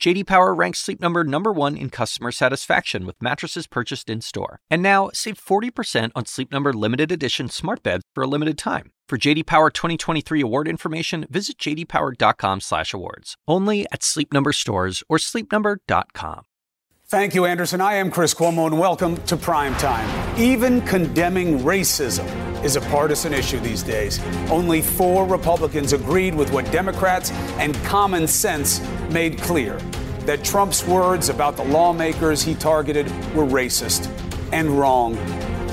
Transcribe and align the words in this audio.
JD 0.00 0.26
Power 0.26 0.54
ranks 0.54 0.78
Sleep 0.78 1.00
Number 1.00 1.24
number 1.24 1.52
1 1.52 1.76
in 1.76 1.90
customer 1.90 2.30
satisfaction 2.30 3.04
with 3.04 3.20
mattresses 3.20 3.66
purchased 3.66 4.08
in-store. 4.08 4.60
And 4.70 4.80
now, 4.80 5.10
save 5.12 5.44
40% 5.44 6.12
on 6.14 6.24
Sleep 6.24 6.52
Number 6.52 6.72
limited 6.72 7.10
edition 7.10 7.48
smart 7.48 7.82
beds 7.82 8.04
for 8.14 8.22
a 8.22 8.28
limited 8.28 8.56
time. 8.56 8.92
For 9.08 9.18
JD 9.18 9.46
Power 9.46 9.70
2023 9.70 10.40
award 10.40 10.68
information, 10.68 11.26
visit 11.28 11.58
jdpower.com/awards. 11.58 13.36
Only 13.48 13.86
at 13.90 14.04
Sleep 14.04 14.32
Number 14.32 14.52
stores 14.52 15.02
or 15.08 15.18
sleepnumber.com. 15.18 16.42
Thank 17.08 17.34
you, 17.34 17.46
Anderson. 17.46 17.80
I 17.80 17.94
am 17.94 18.10
Chris 18.12 18.34
Cuomo, 18.34 18.66
and 18.66 18.78
welcome 18.78 19.16
to 19.24 19.36
Prime 19.36 19.74
Time. 19.76 20.38
Even 20.38 20.82
condemning 20.82 21.60
racism 21.60 22.47
is 22.64 22.76
a 22.76 22.80
partisan 22.82 23.32
issue 23.32 23.58
these 23.60 23.82
days. 23.82 24.20
Only 24.50 24.82
four 24.82 25.26
Republicans 25.26 25.92
agreed 25.92 26.34
with 26.34 26.52
what 26.52 26.70
Democrats 26.70 27.30
and 27.58 27.74
common 27.84 28.26
sense 28.26 28.80
made 29.10 29.38
clear 29.38 29.78
that 30.20 30.44
Trump's 30.44 30.86
words 30.86 31.28
about 31.28 31.56
the 31.56 31.64
lawmakers 31.64 32.42
he 32.42 32.54
targeted 32.54 33.06
were 33.34 33.46
racist 33.46 34.10
and 34.52 34.70
wrong. 34.70 35.16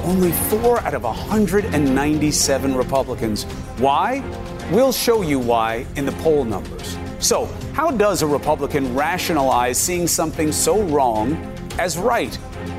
Only 0.06 0.32
four 0.32 0.80
out 0.82 0.94
of 0.94 1.04
197 1.04 2.76
Republicans. 2.76 3.44
Why? 3.78 4.24
We'll 4.72 4.94
show 4.94 5.22
you 5.22 5.40
why 5.40 5.86
in 5.96 6.06
the 6.06 6.12
poll 6.14 6.46
numbers. 6.46 6.98
So, 7.20 7.46
how 7.74 7.92
does 7.92 8.22
a 8.22 8.28
Republican 8.28 8.96
rationalize 8.96 9.78
seeing 9.78 10.08
something 10.08 10.52
so 10.52 10.84
wrong 10.84 11.36
as 11.80 11.98
right? 11.98 12.38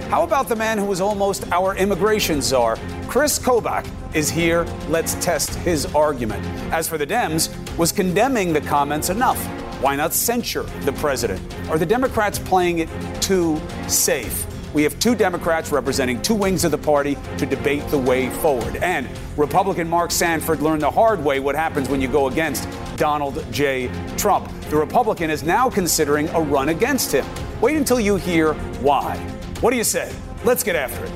How 0.08 0.22
about 0.22 0.48
the 0.48 0.54
man 0.54 0.78
who 0.78 0.84
was 0.84 1.00
almost 1.00 1.50
our 1.50 1.74
immigration 1.74 2.40
czar? 2.40 2.76
Kris 3.08 3.40
Kobach 3.40 3.84
is 4.14 4.30
here. 4.30 4.62
Let's 4.88 5.14
test 5.16 5.56
his 5.56 5.84
argument. 5.96 6.46
As 6.72 6.88
for 6.88 6.96
the 6.96 7.06
Dems, 7.06 7.50
was 7.76 7.90
condemning 7.90 8.52
the 8.52 8.60
comments 8.60 9.10
enough? 9.10 9.44
Why 9.82 9.96
not 9.96 10.12
censure 10.12 10.62
the 10.82 10.92
president? 10.92 11.42
Are 11.68 11.76
the 11.76 11.86
Democrats 11.86 12.38
playing 12.38 12.78
it 12.78 12.88
too 13.20 13.60
safe? 13.88 14.46
We 14.72 14.84
have 14.84 14.96
two 15.00 15.16
Democrats 15.16 15.72
representing 15.72 16.22
two 16.22 16.34
wings 16.34 16.62
of 16.62 16.70
the 16.70 16.78
party 16.78 17.18
to 17.38 17.44
debate 17.44 17.84
the 17.88 17.98
way 17.98 18.30
forward. 18.30 18.76
And 18.76 19.08
Republican 19.36 19.88
Mark 19.88 20.12
Sanford 20.12 20.60
learned 20.60 20.82
the 20.82 20.90
hard 20.90 21.22
way 21.24 21.40
what 21.40 21.56
happens 21.56 21.88
when 21.88 22.00
you 22.00 22.06
go 22.06 22.28
against 22.28 22.68
Donald 22.96 23.44
J. 23.50 23.90
Trump. 24.16 24.52
The 24.70 24.76
Republican 24.76 25.30
is 25.30 25.42
now 25.42 25.68
considering 25.68 26.28
a 26.28 26.40
run 26.40 26.68
against 26.68 27.10
him. 27.10 27.26
Wait 27.60 27.76
until 27.76 27.98
you 27.98 28.14
hear 28.14 28.54
why. 28.82 29.35
What 29.60 29.70
do 29.70 29.78
you 29.78 29.84
say? 29.84 30.14
Let's 30.44 30.62
get 30.62 30.76
after 30.76 31.02
it. 31.02 31.12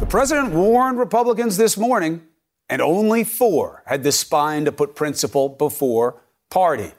The 0.00 0.06
president 0.06 0.52
warned 0.52 0.98
Republicans 0.98 1.56
this 1.56 1.76
morning, 1.76 2.22
and 2.68 2.82
only 2.82 3.22
four 3.22 3.84
had 3.86 4.02
the 4.02 4.10
spine 4.10 4.64
to 4.64 4.72
put 4.72 4.96
principle 4.96 5.48
before 5.48 6.20
party. 6.50 6.90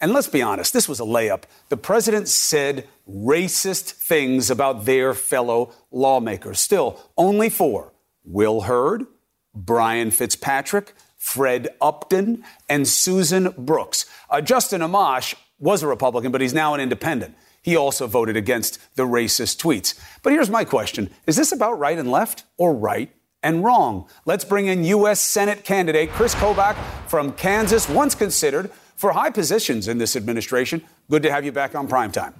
And 0.00 0.12
let's 0.12 0.28
be 0.28 0.40
honest, 0.40 0.72
this 0.72 0.88
was 0.88 1.00
a 1.00 1.04
layup. 1.04 1.42
The 1.70 1.76
president 1.76 2.28
said 2.28 2.86
racist 3.08 3.90
things 3.90 4.48
about 4.48 4.84
their 4.84 5.12
fellow 5.12 5.72
lawmakers. 5.90 6.60
Still, 6.60 7.00
only 7.18 7.50
four 7.50 7.92
Will 8.24 8.62
Hurd, 8.62 9.06
Brian 9.52 10.12
Fitzpatrick, 10.12 10.94
Fred 11.16 11.68
Upton, 11.80 12.44
and 12.68 12.86
Susan 12.86 13.52
Brooks. 13.58 14.06
Uh, 14.30 14.40
Justin 14.40 14.82
Amash 14.82 15.34
was 15.60 15.82
a 15.82 15.86
Republican, 15.86 16.32
but 16.32 16.40
he's 16.40 16.54
now 16.54 16.74
an 16.74 16.80
independent. 16.80 17.36
He 17.62 17.76
also 17.76 18.06
voted 18.06 18.36
against 18.36 18.78
the 18.96 19.04
racist 19.04 19.58
tweets. 19.58 19.98
But 20.22 20.32
here's 20.32 20.50
my 20.50 20.64
question 20.64 21.10
Is 21.26 21.36
this 21.36 21.52
about 21.52 21.78
right 21.78 21.98
and 21.98 22.10
left 22.10 22.44
or 22.56 22.74
right 22.74 23.12
and 23.42 23.62
wrong? 23.62 24.08
Let's 24.24 24.44
bring 24.44 24.66
in 24.66 24.84
U.S. 24.84 25.20
Senate 25.20 25.64
candidate 25.64 26.10
Kris 26.10 26.34
Kobach 26.34 26.76
from 27.06 27.32
Kansas, 27.32 27.88
once 27.88 28.14
considered 28.14 28.70
for 28.96 29.12
high 29.12 29.30
positions 29.30 29.88
in 29.88 29.98
this 29.98 30.16
administration. 30.16 30.82
Good 31.10 31.22
to 31.22 31.30
have 31.30 31.44
you 31.44 31.52
back 31.52 31.74
on 31.74 31.86
primetime. 31.86 32.34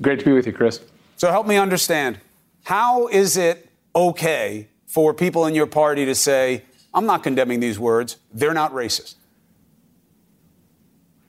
Great 0.00 0.18
to 0.20 0.24
be 0.24 0.32
with 0.32 0.46
you, 0.46 0.52
Chris. 0.52 0.80
So 1.16 1.30
help 1.30 1.46
me 1.46 1.56
understand 1.56 2.20
how 2.64 3.08
is 3.08 3.36
it 3.36 3.70
okay 3.94 4.68
for 4.86 5.14
people 5.14 5.46
in 5.46 5.54
your 5.54 5.66
party 5.66 6.04
to 6.04 6.14
say, 6.14 6.64
I'm 6.92 7.06
not 7.06 7.22
condemning 7.22 7.60
these 7.60 7.78
words, 7.78 8.18
they're 8.32 8.54
not 8.54 8.72
racist? 8.72 9.14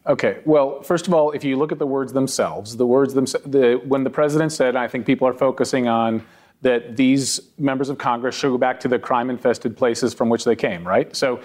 Okay. 0.08 0.40
Well, 0.46 0.82
first 0.84 1.08
of 1.08 1.14
all, 1.14 1.32
if 1.32 1.44
you 1.44 1.58
look 1.58 1.72
at 1.72 1.80
the 1.80 1.88
words 1.88 2.14
themselves, 2.14 2.78
the 2.78 2.88
words 2.88 3.14
themselves, 3.14 3.46
the, 3.50 3.82
when 3.86 4.06
the 4.06 4.10
president 4.10 4.54
said, 4.54 4.76
I 4.76 4.88
think 4.88 5.06
people 5.06 5.28
are 5.28 5.34
focusing 5.34 5.88
on 5.88 6.24
that 6.62 6.96
these 6.96 7.40
members 7.58 7.90
of 7.90 7.98
Congress 7.98 8.36
should 8.36 8.50
go 8.50 8.58
back 8.58 8.80
to 8.80 8.88
the 8.88 8.98
crime 8.98 9.30
infested 9.30 9.76
places 9.76 10.14
from 10.14 10.30
which 10.30 10.46
they 10.46 10.56
came, 10.56 10.88
right? 10.88 11.14
So 11.16 11.42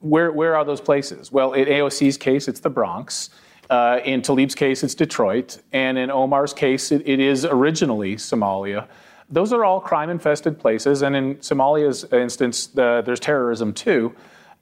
where, 0.00 0.30
where 0.30 0.54
are 0.54 0.64
those 0.64 0.82
places? 0.82 1.32
Well, 1.32 1.54
in 1.54 1.66
AOC's 1.66 2.18
case, 2.18 2.46
it's 2.46 2.60
the 2.60 2.70
Bronx. 2.70 3.30
Uh, 3.70 4.00
in 4.04 4.20
Tlaib's 4.20 4.54
case, 4.54 4.84
it's 4.84 4.94
Detroit. 4.94 5.58
And 5.72 5.96
in 5.96 6.10
Omar's 6.10 6.52
case, 6.52 6.92
it, 6.92 7.02
it 7.08 7.20
is 7.20 7.46
originally 7.46 8.16
Somalia. 8.16 8.86
Those 9.30 9.52
are 9.54 9.64
all 9.64 9.80
crime 9.80 10.10
infested 10.10 10.58
places. 10.58 11.00
And 11.00 11.16
in 11.16 11.36
Somalia's 11.36 12.04
instance, 12.12 12.66
the, 12.66 13.02
there's 13.04 13.20
terrorism 13.20 13.72
too. 13.72 14.14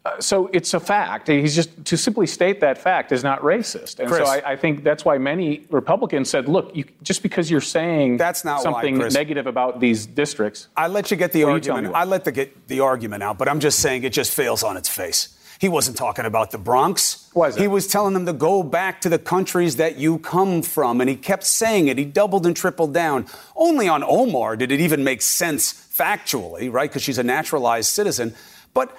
Uh, 0.05 0.21
so 0.21 0.49
it's 0.53 0.75
a 0.75 0.81
fact. 0.81 1.29
He's 1.29 1.55
just 1.55 1.85
to 1.85 1.97
simply 1.97 2.27
state 2.27 2.61
that 2.61 2.77
fact 2.77 3.13
is 3.13 3.23
not 3.23 3.41
racist, 3.43 4.01
and 4.01 4.09
Chris, 4.09 4.27
so 4.27 4.33
I, 4.33 4.53
I, 4.53 4.57
think 4.57 4.83
that's 4.83 5.05
why 5.05 5.17
many 5.17 5.65
Republicans 5.71 6.29
said, 6.29 6.49
"Look, 6.49 6.75
you, 6.75 6.85
just 7.05 7.23
because 7.23 7.49
you're 7.49 7.61
saying 7.61 8.17
that's 8.17 8.45
not 8.45 8.63
something 8.63 8.99
why, 8.99 9.09
negative 9.09 9.47
about 9.47 9.79
these 9.79 10.05
districts." 10.07 10.67
I 10.77 10.89
let 10.89 11.13
you 11.13 11.17
get 11.17 11.31
the 11.31 11.45
argument. 11.45 11.95
I 11.95 12.03
let 12.03 12.25
the 12.25 12.33
get 12.33 12.67
the 12.67 12.81
argument 12.81 13.23
out, 13.23 13.39
but 13.39 13.49
I'm 13.49 13.61
just 13.61 13.79
saying 13.79 14.03
it 14.03 14.13
just 14.13 14.35
fails 14.35 14.65
on 14.65 14.77
its 14.77 14.89
face. 14.89 15.39
He 15.61 15.69
wasn't 15.69 15.97
talking 15.97 16.25
about 16.25 16.51
the 16.51 16.59
Bronx. 16.59 17.31
Was 17.35 17.55
he 17.55 17.69
was 17.69 17.87
telling 17.87 18.15
them 18.15 18.27
to 18.27 18.33
go 18.33 18.65
back 18.65 19.03
to 19.03 19.09
the 19.09 19.21
countries 19.21 19.77
that 19.77 19.99
you 19.99 20.19
come 20.19 20.63
from, 20.63 21.01
and 21.01 21.09
he 21.09 21.15
kept 21.15 21.45
saying 21.45 21.87
it. 21.87 21.97
He 21.97 22.05
doubled 22.05 22.45
and 22.45 22.57
tripled 22.57 22.93
down. 22.93 23.27
Only 23.55 23.87
on 23.87 24.03
Omar 24.03 24.57
did 24.57 24.73
it 24.73 24.81
even 24.81 25.05
make 25.05 25.23
sense 25.23 25.73
factually, 25.73 26.73
right? 26.73 26.91
Because 26.91 27.03
she's 27.03 27.19
a 27.19 27.23
naturalized 27.23 27.91
citizen. 27.91 28.35
But 28.75 28.97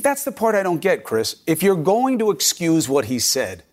that's 0.00 0.24
the 0.24 0.32
part 0.32 0.54
I 0.54 0.62
don't 0.62 0.80
get, 0.80 1.04
Chris. 1.04 1.42
If 1.46 1.62
you're 1.62 1.76
going 1.76 2.18
to 2.18 2.30
excuse 2.30 2.88
what 2.88 3.06
he 3.06 3.18
said, 3.18 3.64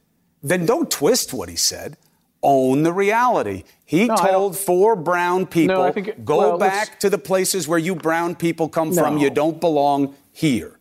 then 0.42 0.66
don't 0.66 0.90
twist 0.90 1.34
what 1.34 1.50
he 1.50 1.56
said. 1.56 1.98
Own 2.42 2.84
the 2.84 2.94
reality. 2.94 3.64
He 3.86 4.06
no, 4.06 4.16
told 4.16 4.58
four 4.58 4.96
brown 4.96 5.46
people, 5.46 5.76
no, 5.76 5.92
think, 5.92 6.24
go 6.24 6.38
well, 6.38 6.58
back 6.58 7.00
to 7.02 7.10
the 7.10 7.18
places 7.18 7.68
where 7.68 7.80
you 7.80 7.96
brown 7.96 8.36
people 8.36 8.70
come 8.70 8.92
no. 8.92 9.04
from. 9.04 9.18
You 9.18 9.30
don't 9.30 9.60
belong 9.60 10.16
here. 10.32 10.80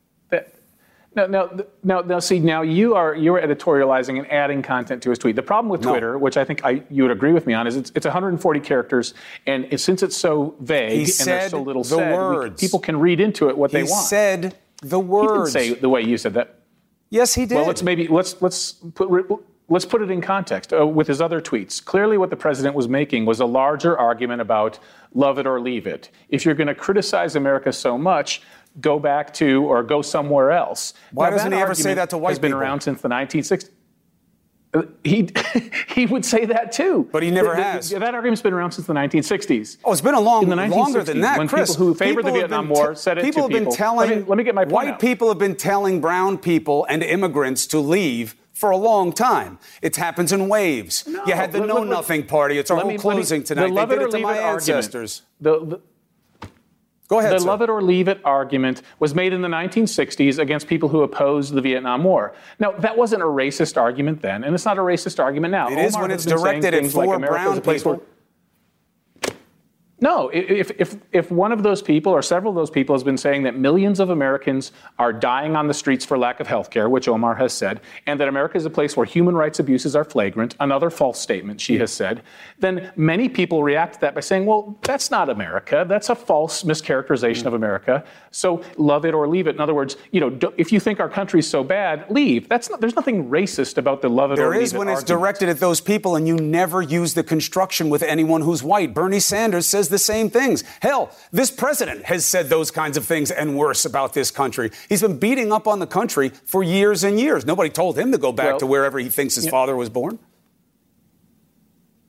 Now, 1.18 1.26
now, 1.26 1.50
now, 1.82 2.00
now, 2.02 2.18
see, 2.20 2.38
now 2.38 2.62
you 2.62 2.94
are 2.94 3.14
you 3.14 3.34
are 3.34 3.40
editorializing 3.40 4.18
and 4.18 4.30
adding 4.30 4.62
content 4.62 5.02
to 5.02 5.10
his 5.10 5.18
tweet. 5.18 5.34
The 5.34 5.42
problem 5.42 5.68
with 5.68 5.82
Twitter, 5.82 6.16
which 6.16 6.36
I 6.36 6.44
think 6.44 6.64
I, 6.64 6.82
you 6.90 7.02
would 7.02 7.10
agree 7.10 7.32
with 7.32 7.44
me 7.44 7.54
on, 7.54 7.66
is 7.66 7.74
it's, 7.74 7.90
it's 7.96 8.06
140 8.06 8.60
characters, 8.60 9.14
and 9.46 9.66
it, 9.70 9.78
since 9.78 10.04
it's 10.04 10.16
so 10.16 10.54
vague 10.60 10.92
he 10.92 11.12
and 11.18 11.28
there's 11.28 11.50
so 11.50 11.60
little 11.60 11.82
the 11.82 11.88
said. 11.88 12.42
We, 12.42 12.50
people 12.50 12.78
can 12.78 13.00
read 13.00 13.20
into 13.20 13.48
it 13.48 13.58
what 13.58 13.72
he 13.72 13.78
they 13.78 13.82
want. 13.82 14.02
He 14.02 14.06
said 14.06 14.56
the 14.82 15.00
words. 15.00 15.52
He 15.52 15.60
didn't 15.60 15.74
say 15.74 15.80
the 15.80 15.88
way 15.88 16.02
you 16.02 16.16
said 16.16 16.34
that. 16.34 16.60
Yes, 17.10 17.34
he 17.34 17.46
did. 17.46 17.56
Well, 17.56 17.66
let's 17.66 17.82
maybe 17.82 18.08
let's 18.08 18.40
let's 18.42 18.72
put. 18.72 19.08
Let's 19.70 19.84
put 19.84 20.00
it 20.00 20.10
in 20.10 20.22
context 20.22 20.72
uh, 20.72 20.86
with 20.86 21.06
his 21.06 21.20
other 21.20 21.42
tweets. 21.42 21.84
Clearly, 21.84 22.16
what 22.16 22.30
the 22.30 22.36
president 22.36 22.74
was 22.74 22.88
making 22.88 23.26
was 23.26 23.40
a 23.40 23.44
larger 23.44 23.98
argument 23.98 24.40
about 24.40 24.78
love 25.12 25.38
it 25.38 25.46
or 25.46 25.60
leave 25.60 25.86
it. 25.86 26.08
If 26.30 26.46
you're 26.46 26.54
going 26.54 26.68
to 26.68 26.74
criticize 26.74 27.36
America 27.36 27.70
so 27.70 27.98
much, 27.98 28.40
go 28.80 28.98
back 28.98 29.34
to 29.34 29.64
or 29.64 29.82
go 29.82 30.00
somewhere 30.00 30.52
else. 30.52 30.94
Why 31.12 31.28
now, 31.28 31.36
doesn't 31.36 31.52
he 31.52 31.58
ever 31.58 31.74
say 31.74 31.92
that 31.92 32.08
to 32.10 32.16
white 32.16 32.30
people? 32.30 32.30
has 32.30 32.38
been 32.38 32.52
around 32.54 32.80
since 32.80 33.02
the 33.02 33.10
1960s. 33.10 33.68
He 35.02 35.30
he 35.88 36.04
would 36.04 36.24
say 36.24 36.44
that 36.44 36.72
too, 36.72 37.08
but 37.10 37.22
he 37.22 37.30
never 37.30 37.56
the, 37.56 37.62
has. 37.62 37.90
The, 37.90 37.98
that 38.00 38.14
argument's 38.14 38.42
been 38.42 38.52
around 38.52 38.72
since 38.72 38.86
the 38.86 38.92
1960s. 38.92 39.78
Oh, 39.82 39.92
it's 39.92 40.02
been 40.02 40.14
a 40.14 40.20
long, 40.20 40.42
In 40.42 40.50
the 40.50 40.68
longer 40.68 41.02
than 41.02 41.20
that, 41.22 41.38
when 41.38 41.48
Chris. 41.48 41.70
People 41.70 41.86
who 41.86 41.94
favored 41.94 42.26
the 42.26 42.32
Vietnam 42.32 42.68
War 42.68 42.94
said 42.94 43.16
it 43.16 43.24
people 43.24 43.48
to 43.48 43.54
have 43.54 43.58
people. 43.60 43.72
Been 43.72 43.76
telling, 43.76 44.10
let, 44.10 44.18
me, 44.18 44.24
let 44.24 44.38
me 44.38 44.44
get 44.44 44.54
my 44.54 44.64
point 44.64 44.72
White 44.72 44.88
out. 44.88 45.00
people 45.00 45.28
have 45.28 45.38
been 45.38 45.56
telling 45.56 46.02
brown 46.02 46.36
people 46.36 46.86
and 46.90 47.02
immigrants 47.02 47.66
to 47.68 47.80
leave 47.80 48.36
for 48.52 48.70
a 48.70 48.76
long 48.76 49.12
time. 49.12 49.58
It 49.80 49.96
happens 49.96 50.32
in 50.32 50.48
waves. 50.48 51.06
No, 51.06 51.24
you 51.24 51.32
had 51.32 51.52
the 51.52 51.60
Know 51.60 51.84
Nothing 51.84 52.26
Party. 52.26 52.58
It's 52.58 52.70
our 52.70 52.78
whole 52.78 52.90
me, 52.90 52.98
closing 52.98 53.40
me, 53.40 53.46
tonight. 53.46 53.68
The 53.68 53.86
they 53.86 53.96
did 53.96 54.08
it 54.08 54.10
to 54.10 54.18
my 54.18 54.36
ancestors. 54.36 55.22
The, 55.40 55.64
the, 55.64 55.80
Go 57.08 57.20
ahead. 57.20 57.32
The 57.32 57.40
sir. 57.40 57.46
love 57.46 57.62
it 57.62 57.70
or 57.70 57.82
leave 57.82 58.06
it 58.06 58.20
argument 58.24 58.82
was 58.98 59.14
made 59.14 59.32
in 59.32 59.40
the 59.40 59.48
1960s 59.48 60.38
against 60.38 60.68
people 60.68 60.90
who 60.90 61.02
opposed 61.02 61.54
the 61.54 61.62
Vietnam 61.62 62.04
War. 62.04 62.34
Now, 62.58 62.72
that 62.72 62.96
wasn't 62.98 63.22
a 63.22 63.26
racist 63.26 63.78
argument 63.78 64.20
then, 64.20 64.44
and 64.44 64.54
it's 64.54 64.66
not 64.66 64.78
a 64.78 64.82
racist 64.82 65.18
argument 65.18 65.52
now. 65.52 65.70
It 65.70 65.78
is 65.78 65.94
Omar 65.94 66.02
when 66.02 66.10
it's 66.10 66.26
directed 66.26 66.74
at 66.74 66.86
four 66.90 67.18
like 67.18 67.28
brown 67.28 67.60
people. 67.62 68.02
No, 70.00 70.28
if, 70.28 70.70
if, 70.78 70.96
if 71.12 71.30
one 71.32 71.50
of 71.50 71.64
those 71.64 71.82
people 71.82 72.12
or 72.12 72.22
several 72.22 72.50
of 72.50 72.56
those 72.56 72.70
people 72.70 72.94
has 72.94 73.02
been 73.02 73.18
saying 73.18 73.42
that 73.42 73.56
millions 73.56 73.98
of 73.98 74.10
Americans 74.10 74.70
are 74.98 75.12
dying 75.12 75.56
on 75.56 75.66
the 75.66 75.74
streets 75.74 76.04
for 76.04 76.16
lack 76.16 76.38
of 76.38 76.46
health 76.46 76.70
care, 76.70 76.88
which 76.88 77.08
Omar 77.08 77.34
has 77.34 77.52
said, 77.52 77.80
and 78.06 78.20
that 78.20 78.28
America 78.28 78.56
is 78.56 78.64
a 78.64 78.70
place 78.70 78.96
where 78.96 79.06
human 79.06 79.34
rights 79.34 79.58
abuses 79.58 79.96
are 79.96 80.04
flagrant, 80.04 80.54
another 80.60 80.88
false 80.88 81.18
statement 81.18 81.60
she 81.60 81.78
has 81.78 81.92
said, 81.92 82.22
then 82.60 82.92
many 82.94 83.28
people 83.28 83.64
react 83.64 83.94
to 83.94 84.00
that 84.02 84.14
by 84.14 84.20
saying, 84.20 84.46
well, 84.46 84.78
that's 84.82 85.10
not 85.10 85.28
America. 85.28 85.84
That's 85.88 86.10
a 86.10 86.14
false 86.14 86.62
mischaracterization 86.62 87.46
of 87.46 87.54
America. 87.54 88.04
So 88.30 88.62
love 88.76 89.04
it 89.04 89.14
or 89.14 89.26
leave 89.26 89.48
it. 89.48 89.56
In 89.56 89.60
other 89.60 89.74
words, 89.74 89.96
you 90.12 90.20
know, 90.20 90.52
if 90.56 90.70
you 90.70 90.78
think 90.78 91.00
our 91.00 91.08
country's 91.08 91.48
so 91.48 91.64
bad, 91.64 92.08
leave. 92.08 92.48
That's 92.48 92.70
not, 92.70 92.80
there's 92.80 92.94
nothing 92.94 93.28
racist 93.28 93.78
about 93.78 94.02
the 94.02 94.08
love 94.08 94.30
it 94.30 94.36
there 94.36 94.50
or 94.50 94.54
leave 94.54 94.62
is 94.62 94.74
it 94.74 94.78
when 94.78 94.88
it's 94.88 95.00
argument. 95.00 95.20
directed 95.20 95.48
at 95.48 95.58
those 95.58 95.80
people, 95.80 96.14
and 96.14 96.28
you 96.28 96.36
never 96.36 96.82
use 96.82 97.14
the 97.14 97.24
construction 97.24 97.90
with 97.90 98.04
anyone 98.04 98.42
who's 98.42 98.62
white. 98.62 98.94
Bernie 98.94 99.18
Sanders 99.18 99.66
says 99.66 99.87
the 99.88 99.98
same 99.98 100.30
things. 100.30 100.64
Hell, 100.80 101.10
this 101.32 101.50
president 101.50 102.04
has 102.04 102.24
said 102.24 102.48
those 102.48 102.70
kinds 102.70 102.96
of 102.96 103.04
things 103.04 103.30
and 103.30 103.56
worse 103.56 103.84
about 103.84 104.14
this 104.14 104.30
country. 104.30 104.70
He's 104.88 105.02
been 105.02 105.18
beating 105.18 105.52
up 105.52 105.66
on 105.66 105.78
the 105.78 105.86
country 105.86 106.30
for 106.44 106.62
years 106.62 107.04
and 107.04 107.18
years. 107.18 107.44
Nobody 107.44 107.70
told 107.70 107.98
him 107.98 108.12
to 108.12 108.18
go 108.18 108.32
back 108.32 108.46
Well, 108.52 108.58
to 108.60 108.66
wherever 108.66 108.98
he 108.98 109.08
thinks 109.08 109.34
his 109.34 109.46
yeah. 109.46 109.50
father 109.50 109.76
was 109.76 109.88
born. 109.88 110.18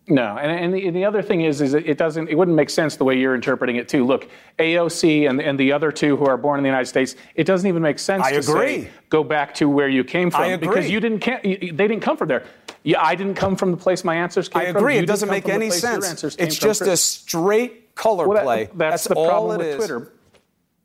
No, 0.09 0.37
and, 0.37 0.51
and, 0.51 0.73
the, 0.73 0.87
and 0.87 0.95
the 0.95 1.05
other 1.05 1.21
thing 1.21 1.41
is, 1.41 1.61
is 1.61 1.75
it 1.75 1.97
doesn't, 1.99 2.29
it 2.29 2.35
wouldn't 2.37 2.57
make 2.57 2.71
sense 2.71 2.95
the 2.95 3.03
way 3.03 3.15
you're 3.15 3.35
interpreting 3.35 3.75
it 3.75 3.87
too. 3.87 4.03
Look, 4.05 4.27
AOC 4.57 5.29
and, 5.29 5.39
and 5.39 5.59
the 5.59 5.71
other 5.71 5.91
two 5.91 6.17
who 6.17 6.25
are 6.25 6.35
born 6.35 6.59
in 6.59 6.63
the 6.63 6.67
United 6.67 6.87
States, 6.87 7.15
it 7.35 7.43
doesn't 7.43 7.67
even 7.67 7.83
make 7.83 7.99
sense 7.99 8.23
I 8.23 8.31
to 8.31 8.39
agree. 8.39 8.83
say 8.83 8.89
go 9.09 9.23
back 9.23 9.53
to 9.55 9.69
where 9.69 9.87
you 9.87 10.03
came 10.03 10.31
from 10.31 10.59
because 10.59 10.89
you 10.89 10.99
didn't, 10.99 11.23
they 11.23 11.69
didn't 11.69 11.99
come 11.99 12.17
from 12.17 12.27
there. 12.27 12.43
Yeah, 12.83 13.01
I 13.03 13.15
didn't 13.15 13.35
come 13.35 13.55
from 13.55 13.71
the 13.71 13.77
place 13.77 14.03
my 14.03 14.15
answers 14.15 14.47
came 14.49 14.65
from. 14.67 14.75
I 14.75 14.79
agree. 14.79 14.95
You 14.95 15.01
It 15.01 15.05
doesn't 15.05 15.29
make 15.29 15.49
any 15.49 15.69
sense. 15.69 16.23
It's 16.23 16.35
from, 16.57 16.67
just 16.69 16.81
a 16.81 16.95
straight 16.97 17.95
color 17.95 18.27
Well, 18.27 18.35
that- 18.37 18.43
play. 18.43 18.69
That's, 18.75 19.05
the 19.05 19.15
all 19.15 19.27
problem 19.27 19.57
with 19.57 19.67
is. 19.67 19.75
Twitter. 19.75 20.11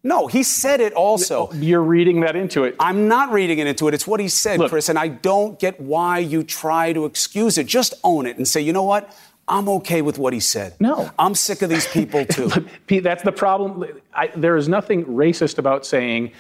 No, 0.07 0.27
he 0.27 0.43
said 0.43 0.81
it 0.81 0.93
also. 0.93 1.51
You're 1.55 1.81
reading 1.83 2.21
that 2.21 2.37
into 2.37 2.65
it. 2.65 2.77
I'm 2.79 3.09
not 3.09 3.33
reading 3.33 3.59
it 3.59 3.67
into 3.67 3.89
it. 3.89 3.95
It's 3.95 4.07
what 4.07 4.21
he 4.21 4.29
said, 4.29 4.59
Look- 4.59 4.71
Chris, 4.71 4.89
and 4.91 4.99
I 4.99 5.09
don't 5.09 5.59
get 5.59 5.81
why 5.81 6.19
you 6.19 6.43
try 6.43 6.93
to 6.93 7.07
excuse 7.07 7.57
it. 7.57 7.67
Just 7.67 7.95
own 8.05 8.27
it 8.27 8.37
and 8.37 8.47
say, 8.47 8.61
you 8.61 8.73
know 8.73 8.83
what? 8.83 9.17
I'm 9.49 9.69
okay 9.69 10.03
with 10.03 10.19
what 10.19 10.33
he 10.33 10.41
said. 10.41 10.75
No. 10.81 11.11
I'm 11.19 11.35
sick 11.35 11.63
of 11.63 11.71
these 11.71 11.87
people 11.87 12.25
too. 12.37 12.51
Pete, 12.87 13.03
that's 13.03 13.23
the 13.23 13.33
problem. 13.33 13.85
I, 14.15 14.29
there 14.37 14.57
is 14.57 14.69
nothing 14.69 15.05
racist 15.07 15.59
about 15.59 15.87
saying, 15.87 16.33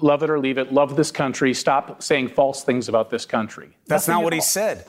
love 0.00 0.22
it 0.24 0.30
or 0.30 0.38
leave 0.40 0.58
it, 0.58 0.72
love 0.72 0.96
this 0.96 1.10
country, 1.12 1.54
stop 1.54 2.02
saying 2.02 2.28
false 2.28 2.64
things 2.64 2.88
about 2.88 3.10
this 3.10 3.24
country. 3.24 3.76
That's 3.86 4.08
Nothing 4.08 4.14
not 4.14 4.20
at 4.20 4.24
what 4.24 4.32
he 4.32 4.38
all. 4.40 4.44
said. 4.44 4.86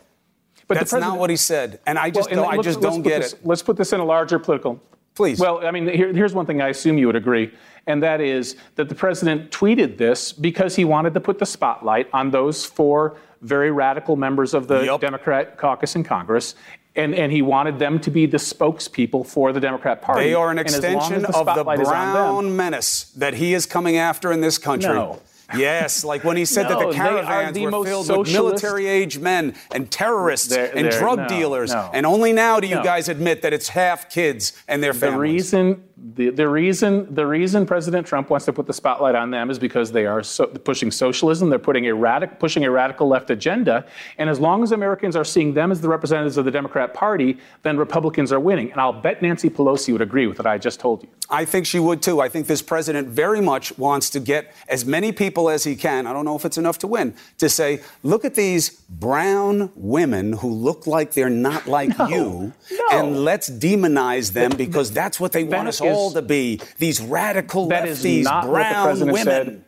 But 0.67 0.75
That's 0.77 0.93
not 0.93 1.17
what 1.19 1.29
he 1.29 1.35
said. 1.35 1.79
And 1.85 1.97
I 1.99 2.09
just 2.09 2.29
Well, 2.31 2.39
and 2.39 2.49
don't, 2.51 2.59
I 2.59 2.63
just 2.63 2.81
don't 2.81 3.01
get 3.01 3.21
this- 3.21 3.33
it. 3.33 3.39
Let's 3.45 3.61
put 3.61 3.77
this 3.77 3.93
in 3.93 3.99
a 3.99 4.05
larger 4.05 4.39
political. 4.39 4.79
Please. 5.15 5.39
Well, 5.39 5.63
I 5.65 5.69
mean, 5.71 5.87
here, 5.87 6.11
here's 6.11 6.33
one 6.33 6.45
thing 6.47 6.61
I 6.61 6.69
assume 6.69 6.97
you 6.97 7.05
would 7.05 7.15
agree, 7.15 7.51
and 7.85 8.01
that 8.01 8.19
is 8.19 8.55
that 8.77 8.89
the 8.89 8.95
president 8.95 9.51
tweeted 9.51 9.97
this 9.97 10.31
because 10.33 10.75
he 10.75 10.85
wanted 10.85 11.13
to 11.13 11.19
put 11.19 11.37
the 11.37 11.45
spotlight 11.45 12.07
on 12.13 12.31
those 12.31 12.65
four 12.65 13.17
very 13.41 13.69
radical 13.71 14.15
members 14.15 14.53
of 14.55 14.67
the 14.67 14.85
Yup. 14.85 15.01
Democrat 15.01 15.57
caucus 15.57 15.95
in 15.95 16.03
Congress. 16.03 16.55
And, 16.95 17.15
and 17.15 17.31
he 17.31 17.41
wanted 17.41 17.79
them 17.79 17.99
to 18.01 18.11
be 18.11 18.27
the 18.27 18.37
spokespeople 18.37 19.25
for 19.25 19.51
the 19.51 19.59
Democrat 19.59 20.01
Party. 20.03 20.25
They 20.25 20.33
are 20.35 20.51
an 20.51 20.59
And 20.59 20.67
as 20.67 20.75
as 20.75 20.83
extension 20.83 21.23
the 21.23 21.35
of 21.35 21.45
the 21.47 21.65
on 21.65 21.77
them- 21.77 21.85
brown 21.85 22.55
menace 22.55 23.05
that 23.17 23.33
he 23.33 23.55
is 23.55 23.65
coming 23.65 23.97
after 23.97 24.31
in 24.31 24.41
this 24.41 24.59
country. 24.59 24.93
No. 24.93 25.19
Yes, 25.57 26.03
like 26.03 26.23
when 26.23 26.37
he 26.37 26.45
said 26.45 26.63
that 26.69 26.79
the 26.79 26.91
they 26.91 26.99
are 26.99 27.23
caravans 27.23 27.53
the 27.55 27.65
were 27.65 27.71
most 27.71 27.87
filled 27.87 28.17
with 28.17 28.31
military 28.31 28.87
age 28.87 29.19
men 29.19 29.53
and 29.73 29.89
terrorists 29.91 30.47
They're- 30.47 30.71
and 30.75 30.85
they're- 30.91 30.99
drug 30.99 31.19
no, 31.19 31.27
dealers. 31.27 31.71
no. 31.73 31.89
And 31.93 32.05
only 32.05 32.33
now 32.33 32.59
do 32.59 32.67
you 32.67 32.75
No. 32.75 32.83
guys 32.83 33.09
admit 33.09 33.41
that 33.43 33.53
it's 33.53 33.69
half 33.69 34.09
kids 34.09 34.53
and 34.67 34.81
their 34.83 34.93
families. 34.93 35.51
The 35.51 35.57
reason 35.57 35.83
the, 36.03 36.31
the 36.31 36.49
reason 36.49 37.13
the 37.15 37.25
reason 37.25 37.65
President 37.65 38.05
Trump 38.05 38.29
wants 38.29 38.45
to 38.45 38.53
put 38.53 38.67
the 38.67 38.73
spotlight 38.73 39.15
on 39.15 39.31
them 39.31 39.49
is 39.49 39.57
because 39.57 39.91
they 39.91 40.05
are 40.05 40.21
so, 40.21 40.47
pushing 40.47 40.91
socialism. 40.91 41.49
They're 41.49 41.59
putting 41.59 41.87
a 41.87 41.95
radic, 41.95 42.39
pushing 42.39 42.65
a 42.65 42.71
radical 42.71 43.07
left 43.07 43.29
agenda. 43.29 43.85
And 44.17 44.29
as 44.29 44.37
long 44.37 44.63
as 44.63 44.73
Americans 44.73 45.15
are 45.15 45.23
seeing 45.23 45.53
them 45.53 45.71
as 45.71 45.79
the 45.79 45.87
representatives 45.87 46.35
of 46.35 46.43
the 46.43 46.51
Democrat 46.51 46.93
Party, 46.93 47.37
then 47.61 47.77
Republicans 47.77 48.33
are 48.33 48.39
winning. 48.39 48.69
And 48.71 48.81
I'll 48.81 48.91
bet 48.91 49.21
Nancy 49.21 49.49
Pelosi 49.49 49.93
would 49.93 50.01
agree 50.01 50.27
with 50.27 50.39
what 50.39 50.47
I 50.47 50.57
just 50.57 50.81
told 50.81 51.03
you. 51.03 51.09
I 51.29 51.45
think 51.45 51.65
she 51.65 51.79
would 51.79 52.01
too. 52.01 52.19
I 52.19 52.27
think 52.27 52.47
this 52.47 52.61
president 52.61 53.07
very 53.07 53.39
much 53.39 53.77
wants 53.77 54.09
to 54.09 54.19
get 54.19 54.53
as 54.67 54.85
many 54.85 55.13
people 55.13 55.49
as 55.49 55.63
he 55.63 55.77
can. 55.77 56.05
I 56.05 56.11
don't 56.11 56.25
know 56.25 56.35
if 56.35 56.43
it's 56.43 56.57
enough 56.57 56.79
to 56.79 56.87
win 56.87 57.15
to 57.37 57.47
say, 57.47 57.81
look 58.03 58.25
at 58.25 58.35
these 58.35 58.71
brown 58.89 59.71
women 59.75 60.33
who 60.33 60.49
look 60.49 60.85
like 60.85 61.13
they're 61.13 61.29
not 61.29 61.65
like 61.65 61.97
you, 62.09 62.53
no. 62.71 62.87
and 62.91 63.23
let's 63.23 63.49
demonize 63.49 64.33
them 64.33 64.51
because 64.57 64.91
that's 64.91 65.17
what 65.17 65.31
they 65.31 65.45
want 65.45 65.69
us 65.69 65.79
all 65.79 65.92
is- 65.93 66.13
to 66.13 66.21
be. 66.21 66.59
These 66.77 67.01
radical 67.01 67.67
That 67.69 67.87
is 67.87 68.03
lefties, 68.03 68.23
not 68.23 68.47
what 68.47 68.57
the 68.57 68.59
brown 68.73 68.99
women. 68.99 69.23
said. 69.23 69.63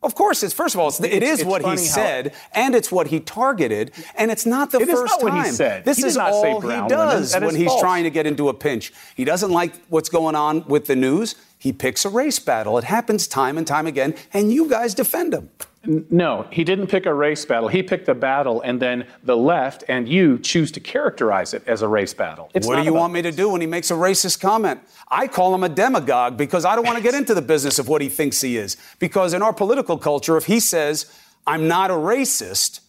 Of 0.00 0.14
course, 0.14 0.44
it's 0.44 0.54
first 0.54 0.76
of 0.76 0.80
all, 0.80 0.88
it's, 0.88 1.00
It's- 1.00 1.40
it's 1.40 1.44
what 1.44 1.64
he 1.64 1.76
said, 1.76 2.32
and 2.52 2.76
it's 2.76 2.92
what 2.92 3.08
he 3.08 3.18
targeted, 3.18 3.90
and 4.16 4.30
it's 4.30 4.46
not 4.46 4.70
the 4.70 4.78
It 4.78 4.88
is 4.88 4.94
first 4.94 5.20
not 5.20 5.28
time. 5.32 5.44
he 5.46 5.50
said. 5.50 5.84
This 5.84 5.98
He 5.98 6.06
is 6.06 6.16
not 6.16 6.32
say 6.40 6.52
all 6.52 6.60
brown 6.60 6.84
he 6.84 6.88
does 6.88 7.34
when 7.34 7.42
is 7.46 7.54
he's 7.56 7.66
false. 7.66 7.80
trying 7.80 8.04
to 8.04 8.10
get 8.10 8.24
into 8.24 8.48
a 8.48 8.54
pinch. 8.54 8.92
He 9.16 9.24
doesn't 9.24 9.50
like 9.50 9.72
what's 9.88 10.08
going 10.08 10.36
on 10.36 10.64
with 10.68 10.86
the 10.86 10.94
news. 10.94 11.34
He 11.58 11.72
picks 11.72 12.04
a 12.04 12.08
race 12.10 12.38
battle. 12.38 12.78
It 12.78 12.84
happens 12.84 13.26
time 13.26 13.58
and 13.58 13.66
time 13.66 13.88
again, 13.88 14.14
and 14.32 14.52
you 14.52 14.68
guys 14.68 14.94
defend 14.94 15.34
him. 15.34 15.50
No, 15.88 16.46
he 16.52 16.64
didn't 16.64 16.88
pick 16.88 17.06
a 17.06 17.14
race 17.14 17.46
battle. 17.46 17.68
He 17.68 17.82
picked 17.82 18.10
a 18.10 18.14
battle, 18.14 18.60
and 18.60 18.80
then 18.80 19.06
the 19.22 19.36
left 19.36 19.84
and 19.88 20.06
you 20.06 20.38
choose 20.38 20.70
to 20.72 20.80
characterize 20.80 21.54
it 21.54 21.62
as 21.66 21.80
a 21.80 21.88
race 21.88 22.12
battle. 22.12 22.50
It's 22.52 22.66
what 22.66 22.76
do 22.76 22.82
you 22.82 22.90
about 22.90 23.00
want 23.00 23.12
me 23.14 23.22
to 23.22 23.32
do 23.32 23.48
when 23.48 23.62
he 23.62 23.66
makes 23.66 23.90
a 23.90 23.94
racist 23.94 24.38
comment? 24.38 24.80
I 25.08 25.26
call 25.28 25.54
him 25.54 25.64
a 25.64 25.68
demagogue 25.70 26.36
because 26.36 26.66
I 26.66 26.76
don't 26.76 26.84
want 26.84 26.98
to 26.98 27.02
get 27.02 27.14
into 27.14 27.32
the 27.32 27.40
business 27.40 27.78
of 27.78 27.88
what 27.88 28.02
he 28.02 28.10
thinks 28.10 28.42
he 28.42 28.58
is. 28.58 28.76
Because 28.98 29.32
in 29.32 29.40
our 29.40 29.54
political 29.54 29.96
culture, 29.96 30.36
if 30.36 30.44
he 30.44 30.60
says, 30.60 31.10
I'm 31.46 31.68
not 31.68 31.90
a 31.90 31.94
racist, 31.94 32.80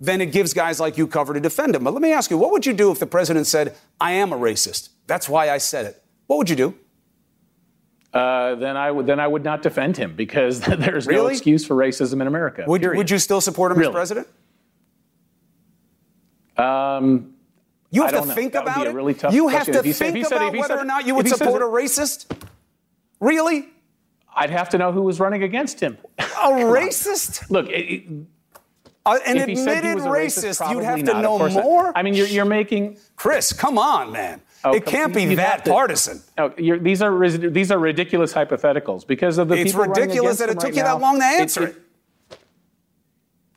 then 0.00 0.22
it 0.22 0.32
gives 0.32 0.54
guys 0.54 0.80
like 0.80 0.96
you 0.96 1.06
cover 1.06 1.34
to 1.34 1.40
defend 1.40 1.74
him. 1.74 1.84
But 1.84 1.92
let 1.92 2.00
me 2.00 2.12
ask 2.12 2.30
you, 2.30 2.38
what 2.38 2.52
would 2.52 2.64
you 2.64 2.72
do 2.72 2.90
if 2.90 2.98
the 2.98 3.06
president 3.06 3.46
said, 3.46 3.76
I 4.00 4.12
am 4.12 4.32
a 4.32 4.36
racist? 4.36 4.88
That's 5.06 5.28
why 5.28 5.50
I 5.50 5.58
said 5.58 5.84
it. 5.84 6.02
What 6.26 6.38
would 6.38 6.48
you 6.48 6.56
do? 6.56 6.74
Uh, 8.16 8.54
then 8.56 8.76
I 8.76 8.90
would 8.90 9.06
then 9.06 9.20
I 9.20 9.26
would 9.26 9.44
not 9.44 9.62
defend 9.62 9.96
him 9.96 10.14
because 10.14 10.60
there's 10.84 11.06
no 11.06 11.26
excuse 11.26 11.64
for 11.66 11.74
racism 11.76 12.20
in 12.20 12.26
America. 12.26 12.64
Would, 12.66 12.80
period. 12.80 12.98
would 12.98 13.10
you 13.10 13.18
still 13.18 13.40
support 13.40 13.72
him 13.72 13.78
Really? 13.78 13.90
as 13.90 13.94
president? 13.94 14.28
Um, 16.56 17.34
You 17.90 18.02
have 18.02 18.12
to 18.12 18.24
know. 18.26 18.34
think 18.34 18.52
That 18.54 18.62
about 18.62 18.86
it. 18.86 18.94
really 18.94 19.14
you 19.30 19.48
have 19.48 19.64
question. 19.66 19.82
to 19.84 19.92
said- 19.94 20.12
think 20.12 20.26
said- 20.26 20.36
about 20.36 20.54
he 20.54 20.60
whether 20.60 20.74
said- 20.76 20.82
or 20.82 20.84
not 20.84 21.06
you 21.06 21.14
would 21.14 21.28
support 21.28 21.62
a 21.62 21.66
racist. 21.66 22.26
Really? 23.20 23.68
I'd 24.34 24.50
have 24.50 24.68
to 24.70 24.78
know 24.78 24.92
who 24.92 25.02
was 25.02 25.18
running 25.20 25.42
against 25.42 25.80
him. 25.80 25.96
A 26.18 26.50
racist? 26.50 27.48
Look, 27.50 27.68
it, 27.70 28.04
Uh, 29.06 29.18
an 29.26 29.36
if 29.38 29.46
he 29.48 29.56
said 29.56 29.82
he 29.84 29.90
admitted 29.90 30.10
racist, 30.10 30.60
racist, 30.60 30.70
you'd 30.74 30.84
have 30.84 30.98
to 30.98 31.04
not. 31.04 31.22
Know 31.22 31.48
more. 31.48 31.92
I 31.96 32.02
mean, 32.02 32.12
you're, 32.14 32.26
you're 32.26 32.44
making 32.44 32.98
Chris, 33.16 33.52
come 33.52 33.78
on, 33.78 34.12
man. 34.12 34.42
Oh, 34.64 34.74
it 34.74 34.84
can't 34.84 35.14
be 35.14 35.34
that 35.36 35.64
to- 35.64 35.70
partisan. 35.70 36.22
Oh, 36.38 36.52
you're, 36.58 36.78
these 36.78 37.02
are 37.02 37.28
these 37.28 37.70
are 37.70 37.78
ridiculous 37.78 38.32
hypotheticals 38.32 39.06
because 39.06 39.38
of 39.38 39.48
the 39.48 39.54
It's 39.54 39.72
people 39.72 39.86
running 39.86 40.02
ridiculous 40.08 40.38
that 40.38 40.48
it 40.48 40.54
took 40.54 40.64
right 40.64 40.74
you 40.74 40.82
that 40.82 41.00
long 41.00 41.18
to 41.20 41.24
answer 41.24 41.66
it. 41.68 41.76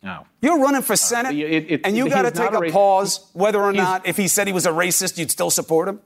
No. 0.01 0.25
You're 0.41 0.60
running 0.60 0.82
for 0.82 0.94
uh, 0.94 0.98
Senate, 0.98 1.36
it- 1.36 1.72
it- 1.72 1.82
and 1.84 1.98
you 1.98 2.10
got 2.15 2.22
to 2.24 2.32
take 2.32 2.51
a 2.53 2.58
a 2.60 2.72
pause 2.72 3.29
whether 3.34 3.60
or 3.62 3.74
not, 3.74 4.08
if 4.08 4.18
he 4.18 4.27
said 4.27 4.48
he 4.48 4.53
was 4.53 4.65
a 4.65 4.72
racist, 4.72 5.18
you'd 5.18 5.32
still 5.32 5.50
support 5.50 5.88
him? 5.89 6.00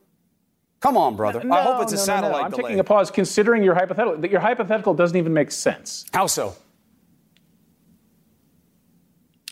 Come 0.79 0.97
on, 0.97 1.15
brother. 1.15 1.41
I 1.49 1.61
hope 1.63 1.83
it's 1.83 1.93
a 1.93 2.07
no, 2.07 2.21
no, 2.21 2.29
no, 2.31 2.35
I'm 2.43 2.51
delay. 2.51 2.63
taking 2.63 2.79
a 2.79 2.83
pause, 2.83 3.09
considering 3.09 3.63
your 3.63 3.73
hypothetical. 3.75 4.19
That 4.19 4.31
your 4.31 4.41
hypothetical 4.41 4.93
doesn't 4.93 5.15
even 5.17 5.31
make 5.33 5.49
sense 5.51 6.05
How 6.13 6.27
so? 6.27 6.55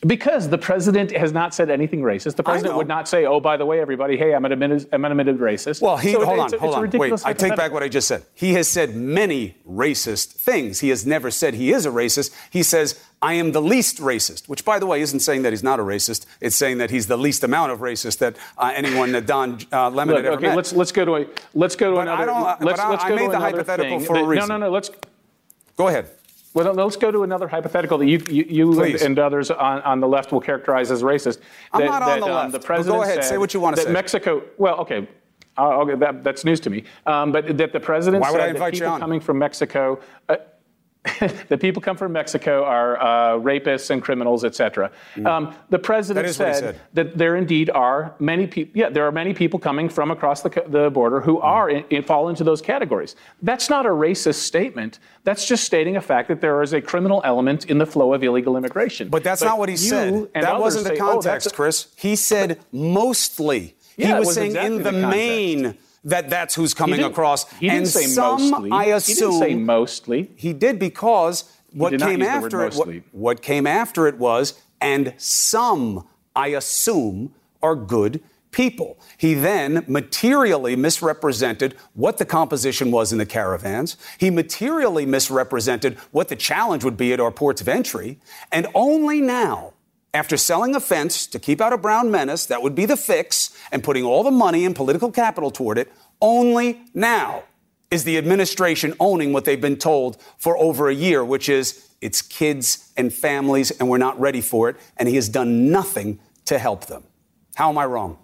Because 0.08 0.50
the 0.50 0.58
president 0.58 1.12
has 1.16 1.32
not 1.32 1.54
said 1.54 1.70
anything 1.70 2.02
racist. 2.02 2.36
The 2.36 2.44
president 2.44 2.76
would 2.76 2.88
not 2.88 3.08
say, 3.08 3.26
"Oh, 3.26 3.40
by 3.40 3.56
the 3.58 3.66
way, 3.66 3.80
everybody, 3.80 4.18
hey, 4.18 4.34
I'm 4.34 4.44
an 4.46 4.52
admitted, 4.52 4.88
I'm 4.92 5.06
an 5.06 5.12
admitted 5.12 5.38
racist." 5.40 5.82
Well, 5.82 5.98
he 5.98 6.12
So 6.14 6.26
hold 6.26 6.40
it's 6.46 6.54
on, 6.54 6.60
hold 6.60 6.76
on. 6.76 6.90
Wait, 7.00 7.14
I 7.26 7.34
take 7.34 7.56
back 7.56 7.72
what 7.72 7.84
I 7.84 7.88
just 7.90 8.08
said. 8.08 8.24
He 8.34 8.54
has 8.54 8.68
said 8.68 8.96
many 8.96 9.58
racist 9.70 10.34
things. 10.34 10.80
He 10.80 10.90
has 10.90 11.06
never 11.06 11.30
said 11.30 11.54
he 11.54 11.72
is 11.72 11.86
a 11.86 11.90
racist. 11.92 12.34
He 12.50 12.64
says, 12.64 13.00
I 13.22 13.34
am 13.34 13.52
the 13.52 13.62
least 13.62 14.00
racist, 14.00 14.50
which, 14.50 14.66
by 14.66 14.80
the 14.80 14.88
way, 14.88 15.02
isn't 15.02 15.20
saying 15.20 15.44
that 15.44 15.54
he's 15.54 15.62
not 15.62 15.80
a 15.80 15.84
racist. 15.84 16.26
It's 16.40 16.56
saying 16.56 16.80
that 16.80 16.90
he's 16.90 17.06
the 17.06 17.18
least 17.18 17.44
amount 17.44 17.72
of 17.72 17.80
racist 17.80 18.18
that 18.18 18.36
uh, 18.58 18.72
anyone 18.76 19.12
that 19.12 19.28
Don 19.28 19.60
uh, 19.72 19.92
Lemon 19.92 20.16
Look, 20.16 20.24
had 20.26 20.34
ever 20.34 20.38
okay, 20.38 20.48
met. 20.48 20.56
let's 20.56 20.74
let's 20.74 20.92
go 20.92 21.06
to 21.06 21.16
a 21.18 21.26
let's 21.54 21.76
go 21.76 21.92
to 21.92 21.96
But 21.98 22.08
I 22.08 22.24
another. 22.24 22.26
don't- 22.26 22.44
but 22.60 22.64
let's 22.66 22.80
I- 22.80 22.90
let's 22.90 23.04
I 23.04 23.10
go 23.10 23.16
made 23.18 23.26
to 23.26 23.32
the 23.34 23.40
hypothetical 23.40 24.00
thing 24.00 24.08
for 24.08 24.16
a 24.16 24.24
reason. 24.24 24.48
No, 24.50 24.58
no, 24.58 24.66
no. 24.66 24.72
Let's 24.72 24.90
Go 25.78 25.88
ahead. 25.88 26.10
Well, 26.54 26.74
let's 26.74 26.98
go 26.98 27.12
to 27.12 27.24
another 27.24 27.48
hypothetical 27.48 27.98
that 28.00 28.08
you, 28.08 28.22
you, 28.30 28.46
you 28.50 28.74
Please. 28.74 29.02
and 29.02 29.18
others 29.18 29.52
on, 29.52 29.82
on 29.84 30.02
the 30.02 30.08
left 30.08 30.32
will 30.32 30.42
characterize 30.42 30.92
as 30.92 31.02
racist. 31.02 31.40
I'm 31.72 31.82
that, 31.82 31.86
not 31.86 32.02
on 32.02 32.08
that, 32.08 32.20
the 32.20 32.26
um, 32.26 32.32
left, 32.32 32.52
the 32.52 32.60
but 32.60 32.62
go 32.62 32.68
president 32.68 33.04
ahead, 33.04 33.16
said 33.16 33.24
say 33.24 33.38
what 33.38 33.54
you 33.54 33.60
wanna 33.62 33.78
that 33.78 33.86
say. 33.86 33.92
Mexico. 33.92 34.44
Well, 34.58 34.76
okay. 34.80 35.08
Uh, 35.58 35.80
okay, 35.82 35.96
that, 35.96 36.24
that's 36.24 36.44
news 36.46 36.60
to 36.62 36.70
me. 36.70 36.84
Um, 37.06 37.32
but 37.32 37.58
that 37.58 37.74
the 37.74 37.80
president 37.80 38.22
Why 38.22 38.32
would 38.32 38.40
said 38.40 38.48
I 38.48 38.50
invite 38.50 38.74
that 38.74 38.78
you 38.78 38.82
people 38.82 38.94
on? 38.94 39.00
coming 39.00 39.20
from 39.20 39.38
Mexico. 39.38 40.00
Uh, 40.28 40.38
the 41.50 41.58
people 41.58 41.82
come 41.82 41.98
from 41.98 42.12
Mexico 42.12 42.64
are 42.64 43.02
uh, 43.02 43.40
rapists 43.40 43.90
and 43.90 44.04
criminals, 44.04 44.46
etc. 44.46 44.92
Mm. 45.16 45.26
Um, 45.26 45.56
the 45.70 45.80
president 45.80 46.30
said, 46.30 46.56
said, 46.56 46.82
that 46.94 47.18
there 47.18 47.36
indeed 47.36 47.72
are 47.72 48.14
many 48.20 48.46
people. 48.46 48.80
Yeah, 48.80 48.90
there 48.90 49.08
are 49.08 49.12
many 49.12 49.34
people 49.34 49.58
coming 49.58 49.90
from 49.90 50.12
across 50.12 50.44
the, 50.44 50.64
the 50.68 50.92
border 50.92 51.20
who 51.20 51.38
mm. 51.38 51.44
are 51.44 51.72
in, 51.72 51.86
in, 51.90 52.04
fall 52.04 52.30
into 52.30 52.44
those 52.44 52.62
categories. 52.62 53.16
That's 53.42 53.68
not 53.68 53.88
a 53.88 53.90
racist 53.90 54.36
statement. 54.36 55.00
That's 55.24 55.48
just 55.48 55.64
stating 55.64 55.98
a 55.98 56.02
fact 56.02 56.28
that 56.28 56.40
there 56.40 56.62
is 56.62 56.74
a 56.74 56.82
criminal 56.82 57.22
element 57.26 57.66
in 57.66 57.80
the 57.80 57.88
flow 57.88 58.14
of 58.14 58.24
illegal 58.24 58.56
immigration. 58.56 59.10
But 59.10 59.24
that's 59.24 59.42
but 59.42 59.48
not 59.48 59.58
what 59.58 59.70
he 59.70 59.78
said. 59.78 60.30
That 60.36 60.60
wasn't 60.60 60.86
the 60.86 60.94
oh, 60.94 61.14
context, 61.14 61.50
oh, 61.52 61.56
Chris. 61.56 61.88
He 61.96 62.16
said 62.16 62.60
but, 62.60 62.74
mostly. 62.74 63.76
Yeah, 63.98 64.08
he 64.08 64.14
was, 64.14 64.28
was 64.28 64.36
saying 64.36 64.52
exactly 64.52 64.76
in 64.76 64.84
the, 64.84 64.92
the 64.92 65.08
main 65.08 65.78
that 66.04 66.30
that's 66.30 66.56
who's 66.56 66.74
coming 66.74 67.04
across. 67.04 67.50
He 67.54 67.68
didn't 67.68 67.78
and 67.80 67.88
say 67.88 68.06
some, 68.06 68.50
mostly. 68.50 68.72
I 68.72 68.86
assume, 68.86 69.16
he 69.16 69.40
didn't 69.40 69.40
say 69.40 69.56
mostly. 69.56 70.32
He 70.36 70.54
did 70.54 70.80
because 70.80 71.52
what 71.74 71.98
came 72.00 72.22
after 72.22 72.66
it. 72.66 72.76
What, 72.76 72.90
what 73.12 73.42
came 73.42 73.68
after 73.68 74.08
it 74.08 74.18
was, 74.18 74.60
and 74.80 75.14
some, 75.18 76.08
I 76.36 76.48
assume, 76.48 77.34
are 77.62 77.76
good 77.76 78.22
people. 78.52 79.00
He 79.18 79.34
then 79.34 79.86
materially 79.88 80.76
misrepresented 80.76 81.76
what 81.94 82.18
the 82.18 82.26
composition 82.26 82.92
was 82.92 83.12
in 83.12 83.18
the 83.18 83.26
caravans. 83.26 83.96
He 84.18 84.30
materially 84.30 85.06
misrepresented 85.06 85.98
what 86.12 86.28
the 86.28 86.36
challenge 86.36 86.84
would 86.84 86.98
be 86.98 87.14
at 87.14 87.20
our 87.20 87.32
ports 87.32 87.62
of 87.62 87.70
entry. 87.70 88.20
And 88.52 88.68
only 88.76 89.22
now, 89.22 89.74
after 90.14 90.38
selling 90.38 90.76
a 90.76 90.80
fence 90.80 91.26
to 91.28 91.40
keep 91.40 91.62
out 91.62 91.74
a 91.74 91.78
brown 91.78 92.12
menace, 92.12 92.46
that 92.48 92.62
would 92.62 92.76
be 92.76 92.86
the 92.86 92.98
fix, 92.98 93.56
and 93.72 93.84
putting 93.84 94.04
all 94.04 94.24
the 94.24 94.32
money 94.32 94.66
and 94.66 94.76
political 94.76 95.12
capital 95.12 95.52
toward 95.52 95.78
it, 95.78 95.92
only 96.22 96.82
now 96.94 97.44
is 97.90 98.04
the 98.04 98.18
administration 98.18 98.94
owning 99.00 99.34
what 99.34 99.46
they've 99.46 99.62
been 99.62 99.78
told 99.78 100.22
for 100.38 100.58
over 100.58 100.90
a 100.90 100.94
year, 100.94 101.24
which 101.24 101.50
is 101.50 101.90
it's 102.02 102.22
kids 102.22 102.92
and 102.98 103.14
families, 103.14 103.72
and 103.72 103.90
we're 103.90 103.98
not 103.98 104.20
ready 104.20 104.42
for 104.42 104.70
it, 104.70 104.78
and 104.98 105.08
he 105.08 105.16
has 105.16 105.30
done 105.30 105.72
nothing 105.72 106.20
to 106.46 106.58
help 106.58 106.88
them. 106.88 107.04
How 107.56 107.70
am 107.70 107.78
I 107.78 107.86
wrong? 107.86 108.18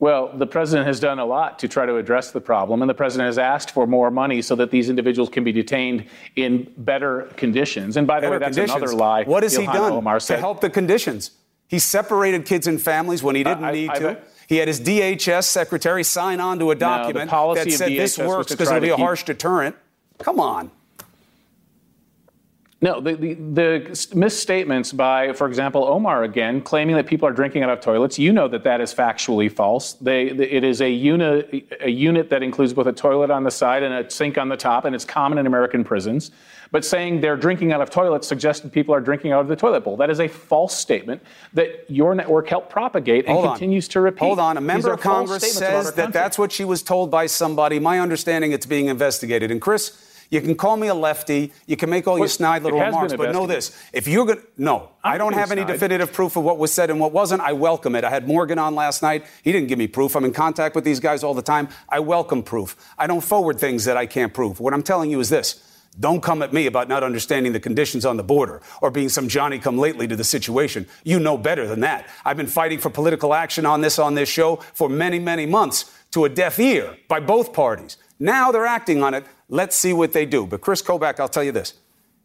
Well, 0.00 0.36
the 0.36 0.46
president 0.46 0.86
has 0.86 0.98
done 0.98 1.18
a 1.18 1.24
lot 1.24 1.60
to 1.60 1.68
try 1.68 1.86
to 1.86 1.96
address 1.96 2.32
the 2.32 2.40
problem, 2.40 2.82
and 2.82 2.88
the 2.90 2.94
president 2.94 3.26
has 3.26 3.38
asked 3.38 3.70
for 3.70 3.86
more 3.86 4.10
money 4.10 4.42
so 4.42 4.56
that 4.56 4.70
these 4.70 4.90
individuals 4.90 5.28
can 5.28 5.44
be 5.44 5.52
detained 5.52 6.06
in 6.36 6.72
better 6.76 7.32
conditions. 7.36 7.96
And 7.96 8.06
by 8.06 8.16
the 8.16 8.22
better 8.22 8.32
way, 8.32 8.38
that's 8.38 8.56
conditions. 8.56 8.82
another 8.82 8.96
lie. 8.96 9.24
What 9.24 9.44
has 9.44 9.56
Ilhan 9.56 9.60
he 9.60 9.66
done 9.66 9.92
Omar 9.92 10.20
to 10.20 10.36
help 10.36 10.60
the 10.60 10.70
conditions? 10.70 11.30
He 11.68 11.78
separated 11.78 12.44
kids 12.44 12.66
and 12.66 12.80
families 12.80 13.22
when 13.22 13.36
he 13.36 13.44
didn't 13.44 13.64
uh, 13.64 13.68
I, 13.68 13.72
need 13.72 13.90
I, 13.90 13.98
to. 14.00 14.10
I, 14.10 14.16
he 14.46 14.56
had 14.56 14.68
his 14.68 14.80
DHS 14.80 15.44
secretary 15.44 16.04
sign 16.04 16.40
on 16.40 16.58
to 16.58 16.70
a 16.70 16.74
document 16.74 17.30
no, 17.30 17.54
that 17.54 17.70
said 17.72 17.92
this 17.92 18.18
works 18.18 18.52
because 18.52 18.68
it'll 18.68 18.80
be 18.80 18.90
a 18.90 18.96
harsh 18.96 19.24
deterrent. 19.24 19.76
Come 20.18 20.38
on. 20.38 20.70
No, 22.84 23.00
the, 23.00 23.14
the, 23.14 23.32
the, 23.32 24.08
misstatements 24.14 24.92
by, 24.92 25.32
for 25.32 25.46
example, 25.46 25.84
Omar 25.84 26.22
again, 26.22 26.60
claiming 26.60 26.96
that 26.96 27.06
people 27.06 27.26
are 27.26 27.32
drinking 27.32 27.62
out 27.62 27.70
of 27.70 27.80
toilets, 27.80 28.18
you 28.18 28.30
know 28.30 28.46
that 28.46 28.62
that 28.64 28.82
is 28.82 28.92
factually 28.92 29.50
false. 29.50 29.94
They, 29.94 30.26
it 30.26 30.64
is 30.64 30.82
a 30.82 30.90
unit, 30.90 31.66
a 31.80 31.88
unit 31.88 32.28
that 32.28 32.42
includes 32.42 32.74
both 32.74 32.86
a 32.86 32.92
toilet 32.92 33.30
on 33.30 33.42
the 33.42 33.50
side 33.50 33.84
and 33.84 33.94
a 33.94 34.10
sink 34.10 34.36
on 34.36 34.50
the 34.50 34.56
top, 34.58 34.84
and 34.84 34.94
it's 34.94 35.06
common 35.06 35.38
in 35.38 35.46
American 35.46 35.82
prisons. 35.82 36.30
But 36.72 36.84
saying 36.84 37.22
they're 37.22 37.38
drinking 37.38 37.72
out 37.72 37.80
of 37.80 37.88
toilets 37.88 38.28
suggests 38.28 38.60
that 38.60 38.72
people 38.72 38.94
are 38.94 39.00
drinking 39.00 39.32
out 39.32 39.40
of 39.40 39.48
the 39.48 39.56
toilet 39.56 39.82
bowl. 39.82 39.96
That 39.96 40.10
is 40.10 40.20
a 40.20 40.28
false 40.28 40.76
statement 40.76 41.22
that 41.54 41.86
your 41.88 42.14
network 42.14 42.48
helped 42.50 42.68
propagate 42.68 43.24
and 43.24 43.32
Hold 43.32 43.46
continues 43.46 43.88
to 43.88 44.02
repeat. 44.02 44.26
Hold 44.26 44.38
on. 44.38 44.58
A 44.58 44.60
member 44.60 44.92
of 44.92 45.00
Congress 45.00 45.54
says 45.54 45.94
that 45.94 46.12
that's 46.12 46.36
what 46.36 46.52
she 46.52 46.66
was 46.66 46.82
told 46.82 47.10
by 47.10 47.28
somebody. 47.28 47.78
My 47.78 47.98
understanding, 47.98 48.52
it's 48.52 48.66
being 48.66 48.88
investigated. 48.88 49.50
And 49.50 49.58
Chris, 49.58 50.03
you 50.30 50.40
can 50.40 50.54
call 50.54 50.76
me 50.76 50.88
a 50.88 50.94
lefty. 50.94 51.52
You 51.66 51.76
can 51.76 51.90
make 51.90 52.06
all 52.06 52.18
your 52.18 52.28
snide 52.28 52.62
little 52.62 52.80
remarks, 52.80 53.14
but 53.14 53.32
know 53.32 53.46
this: 53.46 53.76
if 53.92 54.06
you're 54.08 54.26
going, 54.26 54.42
no, 54.56 54.90
I'm 55.02 55.14
I 55.14 55.18
do 55.18 55.24
not 55.24 55.34
have 55.34 55.52
any 55.52 55.64
definitive 55.64 56.12
proof 56.12 56.36
of 56.36 56.44
what 56.44 56.58
was 56.58 56.72
said 56.72 56.90
and 56.90 56.98
what 57.00 57.12
wasn't. 57.12 57.42
I 57.42 57.52
welcome 57.52 57.94
it. 57.94 58.04
I 58.04 58.10
had 58.10 58.26
Morgan 58.26 58.58
on 58.58 58.74
last 58.74 59.02
night. 59.02 59.26
He 59.42 59.52
didn't 59.52 59.68
give 59.68 59.78
me 59.78 59.86
proof. 59.86 60.16
I'm 60.16 60.24
in 60.24 60.32
contact 60.32 60.74
with 60.74 60.84
these 60.84 61.00
guys 61.00 61.22
all 61.22 61.34
the 61.34 61.42
time. 61.42 61.68
I 61.88 62.00
welcome 62.00 62.42
proof. 62.42 62.76
I 62.98 63.06
don't 63.06 63.22
forward 63.22 63.58
things 63.58 63.84
that 63.84 63.96
I 63.96 64.06
can't 64.06 64.32
prove. 64.32 64.60
What 64.60 64.74
I'm 64.74 64.82
telling 64.82 65.10
you 65.10 65.20
is 65.20 65.28
this. 65.28 65.70
Don't 65.98 66.22
come 66.22 66.42
at 66.42 66.52
me 66.52 66.66
about 66.66 66.88
not 66.88 67.04
understanding 67.04 67.52
the 67.52 67.60
conditions 67.60 68.04
on 68.04 68.16
the 68.16 68.24
border 68.24 68.62
or 68.82 68.90
being 68.90 69.08
some 69.08 69.28
Johnny 69.28 69.60
come 69.60 69.78
lately 69.78 70.08
to 70.08 70.16
the 70.16 70.24
situation. 70.24 70.88
You 71.04 71.20
know 71.20 71.38
better 71.38 71.68
than 71.68 71.80
that. 71.80 72.08
I've 72.24 72.36
been 72.36 72.48
fighting 72.48 72.80
for 72.80 72.90
political 72.90 73.32
action 73.32 73.64
on 73.64 73.80
this 73.80 73.98
on 73.98 74.14
this 74.14 74.28
show 74.28 74.56
for 74.56 74.88
many, 74.88 75.20
many 75.20 75.46
months 75.46 75.96
to 76.10 76.24
a 76.24 76.28
deaf 76.28 76.58
ear 76.58 76.96
by 77.06 77.20
both 77.20 77.52
parties. 77.52 77.96
Now 78.18 78.52
they're 78.52 78.66
acting 78.66 79.02
on 79.02 79.14
it. 79.14 79.24
Let's 79.48 79.76
see 79.76 79.92
what 79.92 80.12
they 80.12 80.26
do. 80.26 80.46
But 80.46 80.60
Kris 80.60 80.82
Kobach, 80.82 81.20
I'll 81.20 81.28
tell 81.28 81.44
you 81.44 81.52
this. 81.52 81.74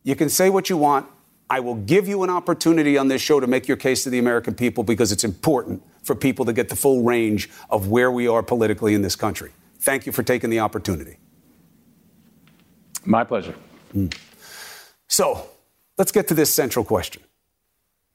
You 0.03 0.15
can 0.15 0.29
say 0.29 0.49
what 0.49 0.69
you 0.69 0.77
want. 0.77 1.07
I 1.49 1.59
will 1.59 1.75
give 1.75 2.07
you 2.07 2.23
an 2.23 2.29
opportunity 2.29 2.97
on 2.97 3.07
this 3.07 3.21
show 3.21 3.39
to 3.39 3.47
make 3.47 3.67
your 3.67 3.77
case 3.77 4.03
to 4.03 4.09
the 4.09 4.19
American 4.19 4.53
people 4.53 4.83
because 4.83 5.11
it's 5.11 5.23
important 5.23 5.81
for 6.03 6.15
people 6.15 6.45
to 6.45 6.53
get 6.53 6.69
the 6.69 6.75
full 6.75 7.03
range 7.03 7.49
of 7.69 7.87
where 7.87 8.11
we 8.11 8.27
are 8.27 8.43
politically 8.43 8.93
in 8.93 9.01
this 9.01 9.15
country. 9.15 9.51
Thank 9.79 10.05
you 10.05 10.11
for 10.11 10.21
taking 10.21 10.49
the 10.49 10.59
opportunity. 10.59 11.17
My 13.05 13.23
pleasure. 13.23 13.55
Mm. 13.95 14.15
So 15.07 15.49
let's 15.97 16.11
get 16.11 16.27
to 16.27 16.33
this 16.35 16.53
central 16.53 16.85
question. 16.85 17.23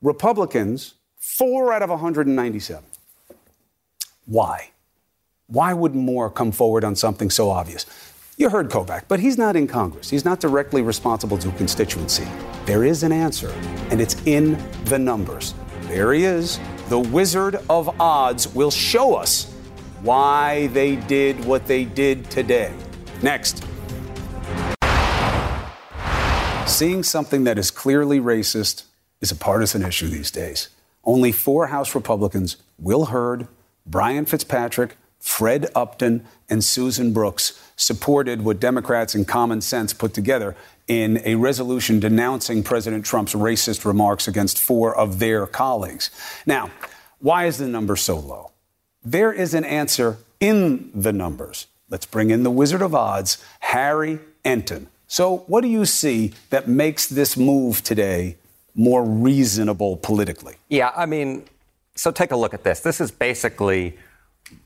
Republicans, 0.00 0.95
four 1.16 1.73
out 1.73 1.83
of 1.83 1.90
197. 1.90 2.85
Why? 4.26 4.71
Why 5.55 5.73
would 5.73 5.95
more 5.95 6.31
come 6.31 6.51
forward 6.51 6.83
on 6.83 6.97
something 6.97 7.31
so 7.31 7.49
obvious? 7.49 7.87
You 8.37 8.49
heard 8.49 8.71
Kobach, 8.71 9.05
but 9.07 9.21
he's 9.21 9.39
not 9.39 9.55
in 9.55 9.69
Congress. 9.69 10.11
He's 10.11 10.25
not 10.25 10.41
directly 10.41 10.83
responsible 10.83 11.39
to 11.39 11.49
a 11.49 11.53
constituency. 11.53 12.27
There 12.65 12.83
is 12.83 13.05
an 13.05 13.13
answer, 13.13 13.53
and 13.89 14.01
it's 14.01 14.21
in 14.27 14.59
the 14.87 14.99
numbers. 14.99 15.55
There 15.83 16.13
he 16.13 16.25
is. 16.25 16.59
The 16.89 16.99
Wizard 16.99 17.61
of 17.71 18.01
Odds 18.01 18.53
will 18.53 18.73
show 18.73 19.15
us 19.15 19.55
why 20.03 20.67
they 20.73 20.97
did 20.97 21.45
what 21.45 21.69
they 21.69 21.85
did 21.85 22.29
today. 22.33 22.75
Next. 23.23 23.65
Seeing 26.67 27.05
something 27.05 27.45
that 27.45 27.59
is 27.59 27.71
clearly 27.71 28.19
racist 28.19 28.87
is 29.21 29.31
a 29.31 29.37
partisan 29.37 29.85
issue 29.85 30.09
these 30.09 30.33
days. 30.33 30.71
Only 31.05 31.31
four 31.31 31.69
House 31.69 31.95
Republicans, 31.95 32.57
Will 32.77 33.05
Hurd, 33.05 33.47
Brian 33.87 34.27
Fitzpatrick, 34.27 34.97
Fred 35.25 35.66
Upton, 35.75 36.26
and 36.50 36.62
Susan 36.62 37.14
Brooks, 37.14 37.59
supported 37.76 38.43
what 38.43 38.61
Democrats 38.61 39.14
and 39.14 39.26
common 39.26 39.62
sense 39.62 39.95
put 39.95 40.12
together 40.12 40.54
in 40.87 41.19
a 41.25 41.35
resolution 41.35 41.99
denouncing 41.99 42.62
President 42.62 43.07
Trump's 43.07 43.33
racist 43.33 43.87
remarks 43.87 44.28
against 44.28 44.59
four 44.59 44.95
of 44.95 45.21
their 45.21 45.47
colleagues. 45.47 46.11
Now, 46.45 46.71
why 47.21 47.47
is 47.47 47.57
the 47.57 47.66
number 47.66 47.97
so 47.97 48.19
low? 48.19 48.50
There 49.02 49.33
is 49.33 49.54
an 49.54 49.64
answer 49.64 50.19
in 50.40 50.90
the 50.95 51.12
numbers. 51.12 51.69
Let's 51.88 52.07
bring 52.07 52.31
in 52.31 52.43
the 52.43 52.50
Wizard 52.50 52.83
of 52.83 52.95
Odds, 52.95 53.43
Harry 53.61 54.21
Enten. 54.45 54.88
So, 55.09 55.38
what 55.47 55.62
do 55.62 55.69
you 55.69 55.87
see 55.87 56.35
that 56.50 56.69
makes 56.69 57.09
this 57.09 57.35
move 57.35 57.83
today 57.83 58.37
more 58.75 59.02
reasonable 59.02 59.97
politically? 59.97 60.57
Yeah, 60.69 60.93
I 60.95 61.07
mean, 61.07 61.47
so 61.95 62.11
take 62.11 62.31
a 62.31 62.37
look 62.37 62.52
at 62.52 62.62
this. 62.62 62.81
This 62.81 63.00
is 63.00 63.11
basically 63.11 63.97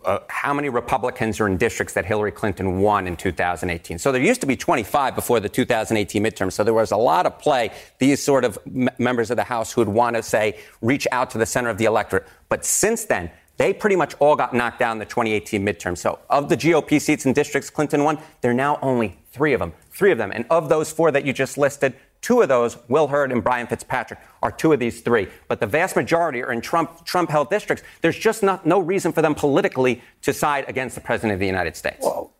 uh, 0.04 0.18
how 0.28 0.52
many 0.52 0.68
Republicans 0.68 1.40
are 1.40 1.46
in 1.46 1.56
districts 1.56 1.94
that 1.94 2.04
Hillary 2.04 2.32
Clinton 2.32 2.80
won 2.80 3.06
in 3.06 3.16
2018. 3.16 3.98
So 3.98 4.10
there 4.12 4.22
used 4.22 4.40
to 4.40 4.46
be 4.46 4.56
25 4.56 5.14
before 5.14 5.40
the 5.40 5.48
2018 5.48 6.22
midterm. 6.22 6.52
So 6.52 6.64
there 6.64 6.74
was 6.74 6.90
a 6.90 6.96
lot 6.96 7.26
of 7.26 7.38
play. 7.38 7.70
These 7.98 8.22
sort 8.22 8.44
of 8.44 8.58
m- 8.66 8.88
members 8.98 9.30
of 9.30 9.36
the 9.36 9.44
House 9.44 9.72
who 9.72 9.80
would 9.80 9.88
want 9.88 10.16
to 10.16 10.22
say 10.22 10.58
reach 10.80 11.06
out 11.12 11.30
to 11.30 11.38
the 11.38 11.46
center 11.46 11.70
of 11.70 11.78
the 11.78 11.84
electorate. 11.84 12.26
But 12.48 12.64
since 12.64 13.04
then, 13.04 13.30
they 13.56 13.72
pretty 13.72 13.96
much 13.96 14.14
all 14.20 14.36
got 14.36 14.54
knocked 14.54 14.78
down 14.78 14.92
in 14.92 14.98
the 14.98 15.04
2018 15.04 15.64
midterm. 15.64 15.98
So 15.98 16.20
of 16.30 16.48
the 16.48 16.56
GOP 16.56 17.00
seats 17.00 17.26
in 17.26 17.32
districts 17.32 17.70
Clinton 17.70 18.04
won, 18.04 18.18
there 18.40 18.52
are 18.52 18.54
now 18.54 18.78
only 18.82 19.18
three 19.32 19.52
of 19.52 19.60
them. 19.60 19.72
Three 19.90 20.12
of 20.12 20.18
them. 20.18 20.30
And 20.32 20.46
of 20.48 20.68
those 20.68 20.92
four 20.92 21.10
that 21.10 21.26
you 21.26 21.32
just 21.32 21.58
listed, 21.58 21.94
Two 22.20 22.42
of 22.42 22.48
those, 22.48 22.76
Will 22.88 23.08
Hurd 23.08 23.32
and 23.32 23.42
Brian 23.42 23.66
Fitzpatrick, 23.66 24.18
are 24.42 24.50
two 24.50 24.72
of 24.72 24.80
these 24.80 25.00
three. 25.00 25.28
But 25.46 25.60
the 25.60 25.66
vast 25.66 25.96
majority 25.96 26.42
are 26.42 26.52
in 26.52 26.60
Trump 26.60 27.04
Trump 27.04 27.30
held 27.30 27.50
districts. 27.50 27.84
There's 28.00 28.18
just 28.18 28.42
not 28.42 28.66
no 28.66 28.78
reason 28.78 29.12
for 29.12 29.22
them 29.22 29.34
politically 29.34 30.02
to 30.22 30.32
side 30.32 30.64
against 30.68 30.94
the 30.94 31.00
president 31.00 31.34
of 31.34 31.40
the 31.40 31.46
United 31.46 31.76
States. 31.76 31.98
Well, 32.00 32.32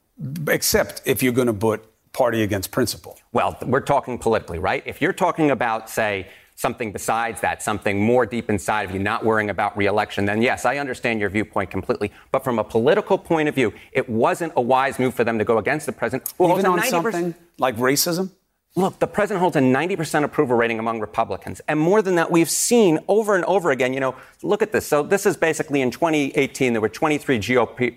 except 0.49 1.03
if 1.05 1.23
you're 1.23 1.33
going 1.33 1.47
to 1.47 1.53
put 1.53 1.85
party 2.13 2.43
against 2.43 2.71
principle. 2.71 3.19
Well, 3.33 3.57
we're 3.65 3.81
talking 3.81 4.19
politically, 4.19 4.59
right? 4.59 4.83
If 4.87 5.01
you're 5.01 5.13
talking 5.13 5.51
about, 5.51 5.89
say, 5.89 6.27
something 6.57 6.91
besides 6.91 7.41
that, 7.41 7.63
something 7.63 8.03
more 8.03 8.27
deep 8.27 8.51
inside 8.51 8.83
of 8.89 8.91
you, 8.91 8.99
not 8.99 9.25
worrying 9.25 9.51
about 9.51 9.77
reelection, 9.77 10.25
then 10.25 10.43
yes, 10.43 10.65
I 10.65 10.79
understand 10.79 11.21
your 11.21 11.31
viewpoint 11.31 11.71
completely. 11.71 12.11
But 12.33 12.43
from 12.43 12.59
a 12.59 12.65
political 12.65 13.17
point 13.17 13.49
of 13.49 13.55
view, 13.55 13.73
it 13.93 14.09
wasn't 14.09 14.53
a 14.57 14.61
wise 14.61 14.99
move 14.99 15.15
for 15.15 15.23
them 15.23 15.39
to 15.39 15.45
go 15.45 15.59
against 15.59 15.87
the 15.87 15.93
president. 15.93 16.33
Even 16.41 16.67
on 16.67 16.83
something 16.83 17.35
like 17.59 17.77
racism? 17.77 18.33
Look, 18.79 19.01
the 19.01 19.09
president 19.09 19.41
holds 19.41 19.57
a 19.57 19.61
90% 19.61 20.23
approval 20.23 20.57
rating 20.57 20.79
among 20.79 21.01
Republicans. 21.01 21.61
And 21.67 21.81
more 21.81 22.01
than 22.01 22.15
that, 22.15 22.31
we've 22.31 22.49
seen 22.49 23.01
over 23.09 23.35
and 23.35 23.45
over 23.47 23.73
again, 23.73 23.93
you 23.93 23.99
know, 23.99 24.15
look 24.45 24.63
at 24.63 24.71
this. 24.71 24.87
So 24.87 25.03
this 25.03 25.27
is 25.27 25.37
basically 25.37 25.81
in 25.81 25.91
2018, 25.91 26.75
there 26.75 26.81
were 26.81 26.89
23 26.89 27.41
GOP 27.41 27.97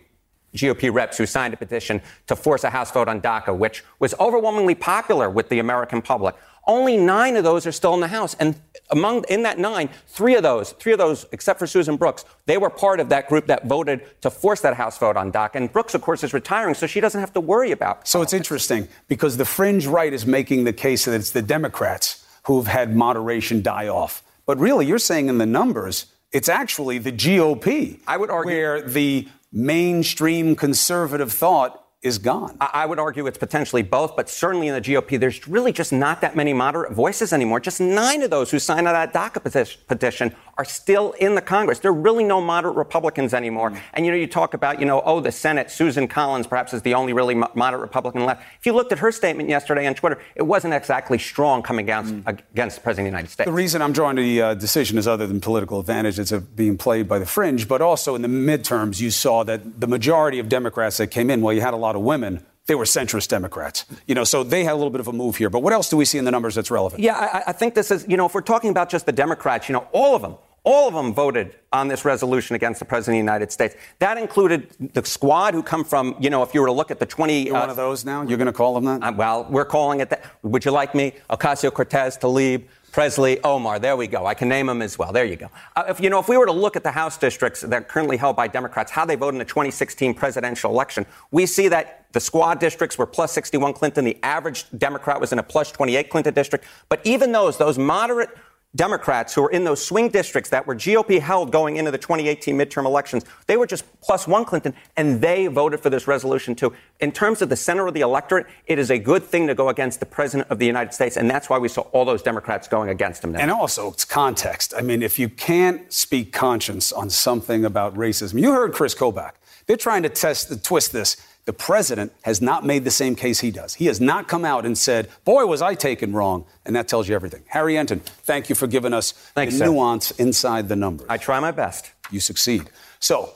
GOP 0.56 0.92
reps 0.92 1.18
who 1.18 1.26
signed 1.28 1.54
a 1.54 1.58
petition 1.58 2.02
to 2.28 2.36
force 2.36 2.64
a 2.64 2.70
House 2.72 2.92
vote 2.92 3.08
on 3.08 3.22
DACA, 3.22 3.56
which 3.56 3.86
was 4.00 4.16
overwhelmingly 4.20 4.76
popular 4.76 5.30
with 5.30 5.50
the 5.50 5.60
American 5.60 6.02
public. 6.02 6.36
Only 6.68 6.96
nine 6.98 7.36
of 7.36 7.44
those 7.44 7.66
are 7.66 7.72
still 7.72 7.94
in 7.94 8.02
the 8.02 8.08
House, 8.08 8.36
and 8.40 8.56
among 8.92 9.24
in 9.30 9.44
that 9.44 9.58
nine, 9.58 9.90
three 10.08 10.36
of 10.36 10.44
those, 10.44 10.74
three 10.74 10.92
of 10.92 11.00
those, 11.00 11.26
except 11.32 11.58
for 11.58 11.66
Susan 11.66 11.98
Brooks, 11.98 12.24
they 12.46 12.58
were 12.58 12.70
part 12.70 13.00
of 13.00 13.10
that 13.10 13.28
group 13.28 13.48
that 13.48 13.66
voted 13.66 14.02
to 14.22 14.30
force 14.30 14.62
that 14.62 14.76
House 14.76 14.98
vote 14.98 15.18
on 15.18 15.32
DACA. 15.32 15.56
And 15.56 15.72
Brooks, 15.72 15.96
of 15.96 16.02
course, 16.02 16.24
is 16.24 16.34
retiring, 16.34 16.76
so 16.76 16.86
she 16.86 17.00
doesn't 17.00 17.20
have 17.20 17.34
to 17.34 17.42
worry 17.42 17.72
about. 17.72 18.08
So 18.08 18.22
it's 18.22 18.34
interesting 18.34 18.88
because 19.08 19.38
the 19.38 19.46
fringe 19.46 19.88
right 19.88 20.14
is 20.14 20.26
making 20.26 20.66
the 20.66 20.74
case 20.74 21.06
that 21.06 21.16
it's 21.16 21.32
the 21.32 21.42
Democrats 21.42 22.26
who've 22.44 22.68
had 22.68 22.96
moderation 22.96 23.62
die 23.62 23.88
off. 23.88 24.24
But 24.46 24.60
really, 24.60 24.86
you're 24.86 25.00
saying 25.00 25.30
in 25.30 25.38
the 25.38 25.46
numbers, 25.46 26.08
it's 26.32 26.50
actually 26.50 26.98
the 26.98 27.12
GOP. 27.12 28.00
I 28.08 28.18
would 28.18 28.30
argue 28.30 28.56
where 28.56 28.82
the 28.82 29.28
mainstream 29.52 30.56
conservative 30.56 31.32
thought 31.32 31.81
is 32.02 32.18
gone. 32.18 32.58
I 32.60 32.88
would 32.88 32.98
argue 32.98 33.28
it's 33.28 33.38
potentially 33.38 33.84
both, 33.84 34.16
but 34.16 34.28
certainly 34.28 34.68
in 34.68 34.74
the 34.74 34.82
GOP, 34.82 35.20
there's 35.20 35.48
really 35.48 35.72
just 35.72 35.94
not 35.94 36.22
that 36.22 36.36
many 36.36 36.52
moderate 36.52 36.94
voices 36.94 37.32
anymore. 37.32 37.60
Just 37.60 37.80
nine 37.80 38.24
of 38.24 38.32
those 38.32 38.50
who 38.50 38.58
signed 38.58 38.88
that 38.88 39.14
DACA 39.14 39.78
petition 39.88 40.36
are 40.58 40.66
still 40.66 41.12
in 41.14 41.36
the 41.36 41.42
Congress. 41.42 41.78
There 41.80 41.92
are 41.92 41.94
really 41.94 42.24
no 42.24 42.42
moderate 42.42 42.76
Republicans 42.76 43.36
anymore. 43.36 43.70
Mm. 43.70 43.80
And, 43.94 44.06
you 44.06 44.12
know, 44.12 44.18
you 44.18 44.26
talk 44.26 44.56
about, 44.56 44.80
you 44.80 44.86
know, 44.86 45.02
oh, 45.06 45.20
the 45.20 45.32
Senate, 45.32 45.70
Susan 45.70 46.08
Collins 46.08 46.48
perhaps 46.48 46.74
is 46.74 46.82
the 46.82 46.96
only 46.96 47.14
really 47.14 47.36
moderate 47.36 47.82
Republican 47.82 48.26
left. 48.26 48.44
If 48.60 48.66
you 48.66 48.74
looked 48.74 48.92
at 48.92 49.00
her 49.00 49.12
statement 49.12 49.48
yesterday 49.48 49.86
on 49.86 49.94
Twitter, 49.94 50.20
it 50.36 50.44
wasn't 50.44 50.74
exactly 50.74 51.20
strong 51.20 51.62
coming 51.62 51.86
against, 51.86 52.16
mm. 52.16 52.28
against 52.52 52.78
the 52.78 52.82
President 52.82 53.08
of 53.08 53.12
the 53.12 53.18
United 53.18 53.32
States. 53.32 53.48
The 53.48 53.54
reason 53.54 53.82
I'm 53.82 53.94
drawing 53.94 54.16
the 54.16 54.42
uh, 54.42 54.54
decision 54.56 54.98
is 54.98 55.08
other 55.08 55.28
than 55.28 55.40
political 55.40 55.80
advantage, 55.80 56.18
it's 56.18 56.32
being 56.32 56.78
played 56.78 57.08
by 57.08 57.20
the 57.20 57.28
fringe, 57.28 57.68
but 57.68 57.82
also 57.82 58.16
in 58.16 58.24
the 58.24 58.28
midterms, 58.28 59.00
you 59.00 59.12
saw 59.12 59.44
that 59.44 59.80
the 59.80 59.88
majority 59.88 60.40
of 60.40 60.50
Democrats 60.50 60.98
that 60.98 61.08
came 61.08 61.30
in, 61.30 61.42
well, 61.42 61.54
you 61.54 61.62
had 61.62 61.76
a 61.76 61.78
lot 61.78 61.91
of 61.96 62.02
women 62.02 62.46
they 62.68 62.76
were 62.76 62.86
centrist 62.86 63.28
Democrats. 63.30 63.86
You 64.06 64.16
know, 64.16 64.24
so 64.24 64.44
they 64.44 64.64
had 64.64 64.74
a 64.74 64.76
little 64.76 64.92
bit 64.92 65.02
of 65.02 65.08
a 65.08 65.14
move 65.14 65.36
here. 65.36 65.50
But 65.50 65.64
what 65.64 65.74
else 65.74 65.90
do 65.90 65.98
we 65.98 66.06
see 66.06 66.18
in 66.18 66.26
the 66.26 66.32
numbers 66.32 66.56
that's 66.56 66.72
relevant? 66.72 67.02
Yeah, 67.02 67.18
I, 67.18 67.44
I, 67.48 67.52
think 67.54 67.74
this 67.74 67.92
is, 67.92 68.06
you 68.08 68.18
know, 68.18 68.28
if 68.28 68.34
we're 68.34 68.42
talking 68.42 68.70
about 68.70 68.90
just 68.90 69.06
the 69.06 69.12
Democrats, 69.12 69.68
you 69.68 69.74
know, 69.74 69.88
all 69.92 70.16
of 70.16 70.22
them, 70.22 70.36
all 70.64 70.88
of 70.88 70.94
them 70.94 71.14
voted 71.14 71.56
on 71.74 71.88
this 71.88 72.06
resolution 72.06 72.56
against 72.56 72.80
the 72.80 72.86
President 72.86 73.16
of 73.16 73.26
the 73.26 73.32
United 73.32 73.52
States. 73.52 73.76
That 74.00 74.18
included 74.18 74.70
the 74.94 75.04
squad 75.04 75.54
who 75.54 75.64
come 75.64 75.84
from, 75.84 76.16
you 76.20 76.30
know, 76.30 76.44
if 76.44 76.54
you 76.54 76.62
were 76.62 76.68
to 76.68 76.74
look 76.74 76.92
at 76.92 77.00
the 77.00 77.06
20. 77.06 77.46
You're 77.46 77.56
uh, 77.56 77.62
one 77.62 77.70
of 77.70 77.76
those 77.76 78.06
now? 78.06 78.22
You're 78.22 78.38
going 78.38 78.46
to 78.48 78.54
call 78.54 78.76
them 78.76 78.86
that? 78.86 79.04
Uh, 79.04 79.12
well, 79.14 79.48
we're 79.50 79.66
calling 79.66 80.02
it 80.02 80.10
that. 80.12 80.24
Would 80.44 80.64
you 80.64 80.72
like 80.72 80.94
me? 80.94 81.14
Ocasio 81.32 81.74
Cortez, 81.74 82.18
Tlaib, 82.18 82.66
Presley, 82.92 83.42
Omar. 83.44 83.80
There 83.80 83.96
we 83.96 84.06
go. 84.06 84.26
I 84.26 84.34
can 84.34 84.50
name 84.50 84.68
them 84.68 84.82
as 84.82 85.00
well. 85.00 85.12
There 85.12 85.26
you 85.26 85.38
go. 85.38 85.50
Uh, 85.76 85.86
if 85.88 86.00
you 86.00 86.10
know, 86.10 86.20
if 86.20 86.28
we 86.28 86.38
were 86.38 86.46
to 86.46 86.52
look 86.52 86.76
at 86.76 86.84
the 86.84 86.92
House 86.92 87.18
districts 87.18 87.62
that 87.62 87.74
are 87.74 87.82
currently 87.82 88.18
held 88.18 88.36
by 88.36 88.48
Democrats, 88.48 88.92
how 88.92 89.06
they 89.06 89.16
voted 89.16 89.36
in 89.36 89.40
the 89.40 89.46
2016 89.46 90.14
presidential 90.14 90.70
election, 90.70 91.06
we 91.32 91.46
see 91.46 91.70
that 91.70 92.06
the 92.12 92.20
squad 92.20 92.60
districts 92.60 92.98
were 92.98 93.06
plus 93.06 93.32
61 93.32 93.74
Clinton. 93.74 94.04
The 94.04 94.18
average 94.22 94.66
Democrat 94.78 95.20
was 95.22 95.32
in 95.32 95.40
a 95.40 95.44
plus 95.44 95.72
28 95.72 96.10
Clinton 96.10 96.34
district. 96.34 96.66
But 96.90 97.00
even 97.06 97.32
those, 97.32 97.58
those 97.58 97.78
moderate 97.78 98.30
Democrats 98.76 99.34
who 99.34 99.42
were 99.42 99.52
in 99.52 99.64
those 99.64 99.84
swing 99.84 100.10
districts 100.10 100.50
that 100.50 100.66
were 100.66 100.76
GOP 100.76 101.20
held 101.20 101.52
going 101.52 101.76
into 101.76 101.92
the 101.92 101.98
2018 101.98 102.58
midterm 102.58 102.86
elections, 102.86 103.26
they 103.48 103.58
were 103.58 103.68
just 103.68 103.84
plus 104.02 104.28
one 104.28 104.46
Clinton, 104.46 104.74
and 104.96 105.22
they 105.22 105.48
voted 105.48 105.82
for 105.82 105.90
this 105.90 106.08
resolution 106.08 106.56
too. 106.56 106.74
In 107.00 107.12
terms 107.12 107.42
of 107.42 107.50
the 107.50 107.56
center 107.56 107.88
of 107.88 107.94
the 107.94 108.02
electorate, 108.02 108.48
it 108.68 108.80
is 108.80 108.90
a 108.90 108.98
good 108.98 109.24
thing 109.24 109.48
to 109.48 109.56
go 109.56 109.70
against 109.70 110.00
the 110.00 110.06
President 110.06 110.50
of 110.50 110.60
the 110.60 110.66
United 110.66 110.94
States, 110.94 111.18
and 111.18 111.30
that's 111.30 111.50
why 111.50 111.58
we 111.58 111.68
saw 111.68 111.82
all 111.92 112.06
those 112.06 112.22
Democrats 112.22 112.68
going 112.68 112.90
against 112.90 113.24
him 113.24 113.34
now. 113.34 113.40
And 113.40 113.52
also, 113.52 113.92
it's 113.92 114.06
context. 114.06 114.74
I 114.78 114.82
mean, 114.82 115.04
if 115.04 115.20
you 115.20 115.28
can't 115.28 115.92
speak 115.92 116.32
conscience 116.32 116.92
on 116.92 117.10
something 117.10 117.66
about 117.66 117.96
racism, 117.96 118.40
you 118.40 118.54
heard 118.54 118.74
Kris 118.74 118.96
Kobach. 118.96 119.32
They're 119.68 119.78
trying 119.78 120.04
to 120.04 120.10
test, 120.10 120.50
the 120.50 120.58
twist 120.58 120.92
this 120.92 121.18
the 121.46 121.54
president 121.54 122.14
has 122.22 122.42
not 122.42 122.66
made 122.66 122.84
the 122.84 122.92
same 122.92 123.16
case 123.16 123.40
he 123.40 123.52
does. 123.52 123.74
He 123.76 123.88
has 123.88 124.00
not 124.00 124.28
come 124.28 124.46
out 124.46 124.66
and 124.66 124.78
said, 124.78 125.10
Boy, 125.26 125.46
was 125.46 125.62
I 125.62 125.74
taken 125.74 126.14
wrong. 126.14 126.46
And 126.66 126.76
that 126.76 126.88
tells 126.88 127.10
you 127.10 127.16
everything. 127.16 127.44
Harry 127.48 127.74
Enten, 127.74 128.02
thank 128.02 128.50
you 128.50 128.56
for 128.56 128.68
giving 128.68 128.94
us 128.94 129.12
Thanks, 129.12 129.54
the 129.56 129.60
sir. 129.60 129.66
nuance 129.66 130.12
inside 130.12 130.70
the 130.70 130.76
numbers. 130.76 131.08
I 131.10 131.18
try 131.18 131.40
my 131.40 131.52
best. 131.52 131.92
You 132.12 132.20
succeed. 132.20 132.70
So, 133.00 133.34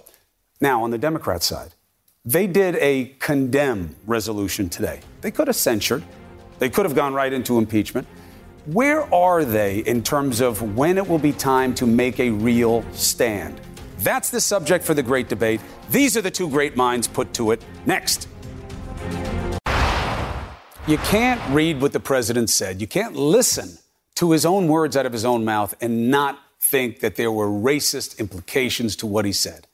now 0.62 0.84
on 0.84 0.92
the 0.92 0.98
Democrat 0.98 1.42
side, 1.42 1.74
they 2.24 2.48
did 2.48 2.76
a 2.76 3.16
condemn 3.20 3.96
resolution 4.06 4.70
today. 4.70 5.00
They 5.22 5.32
could 5.32 5.48
have 5.48 5.56
censured, 5.56 6.04
they 6.60 6.70
could 6.70 6.86
have 6.86 6.96
gone 6.96 7.14
right 7.14 7.32
into 7.32 7.58
impeachment. 7.58 8.08
Where 8.66 9.14
are 9.14 9.46
they 9.46 9.80
in 9.80 10.02
terms 10.02 10.42
of 10.42 10.76
when 10.76 10.98
it 10.98 11.08
will 11.08 11.20
be 11.20 11.32
time 11.32 11.76
to 11.76 11.86
make 11.86 12.20
a 12.20 12.32
real 12.32 12.84
stand? 12.94 13.62
That's 14.06 14.30
the 14.30 14.40
subject 14.40 14.86
for 14.86 14.94
the 14.94 15.02
great 15.02 15.30
debate. 15.30 15.62
These 15.90 16.16
are 16.16 16.22
the 16.22 16.30
two 16.30 16.48
great 16.48 16.76
minds 16.76 17.08
put 17.08 17.34
to 17.34 17.50
it. 17.50 17.66
Next. 17.88 18.28
You 20.86 20.98
can't 20.98 21.42
read 21.50 21.82
what 21.82 21.92
the 21.92 22.00
president 22.00 22.52
said. 22.52 22.80
You 22.80 22.86
can't 22.86 23.16
listen 23.16 23.80
to 24.14 24.30
his 24.30 24.46
own 24.46 24.68
words 24.68 24.96
out 24.96 25.08
of 25.08 25.12
his 25.12 25.26
own 25.26 25.44
mouth 25.44 25.74
and 25.82 26.12
not 26.12 26.38
think 26.62 27.00
that 27.00 27.16
there 27.16 27.32
were 27.32 27.48
racist 27.48 28.20
implications 28.20 28.96
to 28.98 29.08
what 29.08 29.26
he 29.26 29.34
said. 29.34 29.66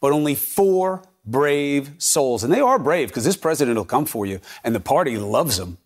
But 0.00 0.12
only 0.12 0.36
four 0.36 1.02
brave 1.24 1.90
souls, 1.98 2.44
and 2.44 2.52
they 2.52 2.60
are 2.60 2.78
brave 2.78 3.08
because 3.08 3.24
this 3.24 3.36
president 3.36 3.76
will 3.76 3.84
come 3.84 4.04
for 4.04 4.24
you 4.24 4.38
and 4.62 4.72
the 4.72 4.78
party 4.78 5.18
loves 5.18 5.58
him. 5.58 5.78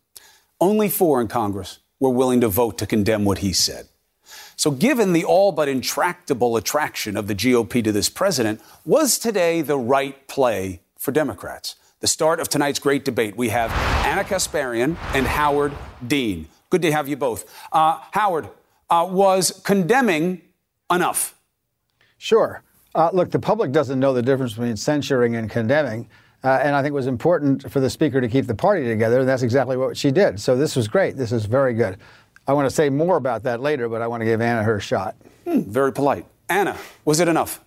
Only 0.60 0.90
four 0.90 1.22
in 1.22 1.28
Congress 1.28 1.78
were 1.98 2.10
willing 2.10 2.42
to 2.42 2.48
vote 2.48 2.76
to 2.78 2.86
condemn 2.86 3.24
what 3.24 3.38
he 3.38 3.54
said. 3.54 3.88
So, 4.56 4.70
given 4.70 5.12
the 5.12 5.24
all 5.24 5.52
but 5.52 5.68
intractable 5.68 6.56
attraction 6.56 7.16
of 7.16 7.26
the 7.26 7.34
GOP 7.34 7.82
to 7.82 7.92
this 7.92 8.08
president, 8.08 8.60
was 8.84 9.18
today 9.18 9.60
the 9.62 9.78
right 9.78 10.26
play 10.28 10.80
for 10.96 11.12
Democrats? 11.12 11.76
The 12.00 12.06
start 12.06 12.40
of 12.40 12.48
tonight's 12.48 12.78
great 12.78 13.04
debate. 13.04 13.36
We 13.36 13.48
have 13.48 13.70
Ana 14.04 14.24
Kasparian 14.24 14.96
and 15.14 15.26
Howard 15.26 15.72
Dean. 16.06 16.48
Good 16.70 16.82
to 16.82 16.92
have 16.92 17.08
you 17.08 17.16
both. 17.16 17.50
Uh, 17.72 18.00
Howard, 18.12 18.48
uh, 18.90 19.06
was 19.10 19.60
condemning 19.64 20.42
enough? 20.90 21.34
Sure. 22.18 22.62
Uh, 22.94 23.10
look, 23.12 23.30
the 23.30 23.38
public 23.38 23.72
doesn't 23.72 23.98
know 23.98 24.12
the 24.12 24.22
difference 24.22 24.52
between 24.52 24.76
censuring 24.76 25.36
and 25.36 25.50
condemning. 25.50 26.08
Uh, 26.44 26.60
and 26.62 26.76
I 26.76 26.82
think 26.82 26.90
it 26.90 26.94
was 26.94 27.06
important 27.06 27.70
for 27.70 27.80
the 27.80 27.88
speaker 27.88 28.20
to 28.20 28.28
keep 28.28 28.46
the 28.46 28.54
party 28.54 28.86
together, 28.86 29.20
and 29.20 29.28
that's 29.28 29.42
exactly 29.42 29.78
what 29.78 29.96
she 29.96 30.10
did. 30.10 30.38
So 30.38 30.56
this 30.56 30.76
was 30.76 30.88
great. 30.88 31.16
This 31.16 31.32
is 31.32 31.46
very 31.46 31.72
good. 31.72 31.96
I 32.46 32.52
want 32.52 32.68
to 32.68 32.74
say 32.74 32.90
more 32.90 33.16
about 33.16 33.44
that 33.44 33.60
later, 33.60 33.88
but 33.88 34.02
I 34.02 34.06
want 34.06 34.20
to 34.20 34.24
give 34.24 34.40
Ana 34.40 34.62
her 34.62 34.80
shot. 34.80 35.16
Hmm, 35.44 35.60
very 35.62 35.92
polite. 35.92 36.26
Ana, 36.48 36.76
was 37.04 37.20
it 37.20 37.28
enough? 37.28 37.64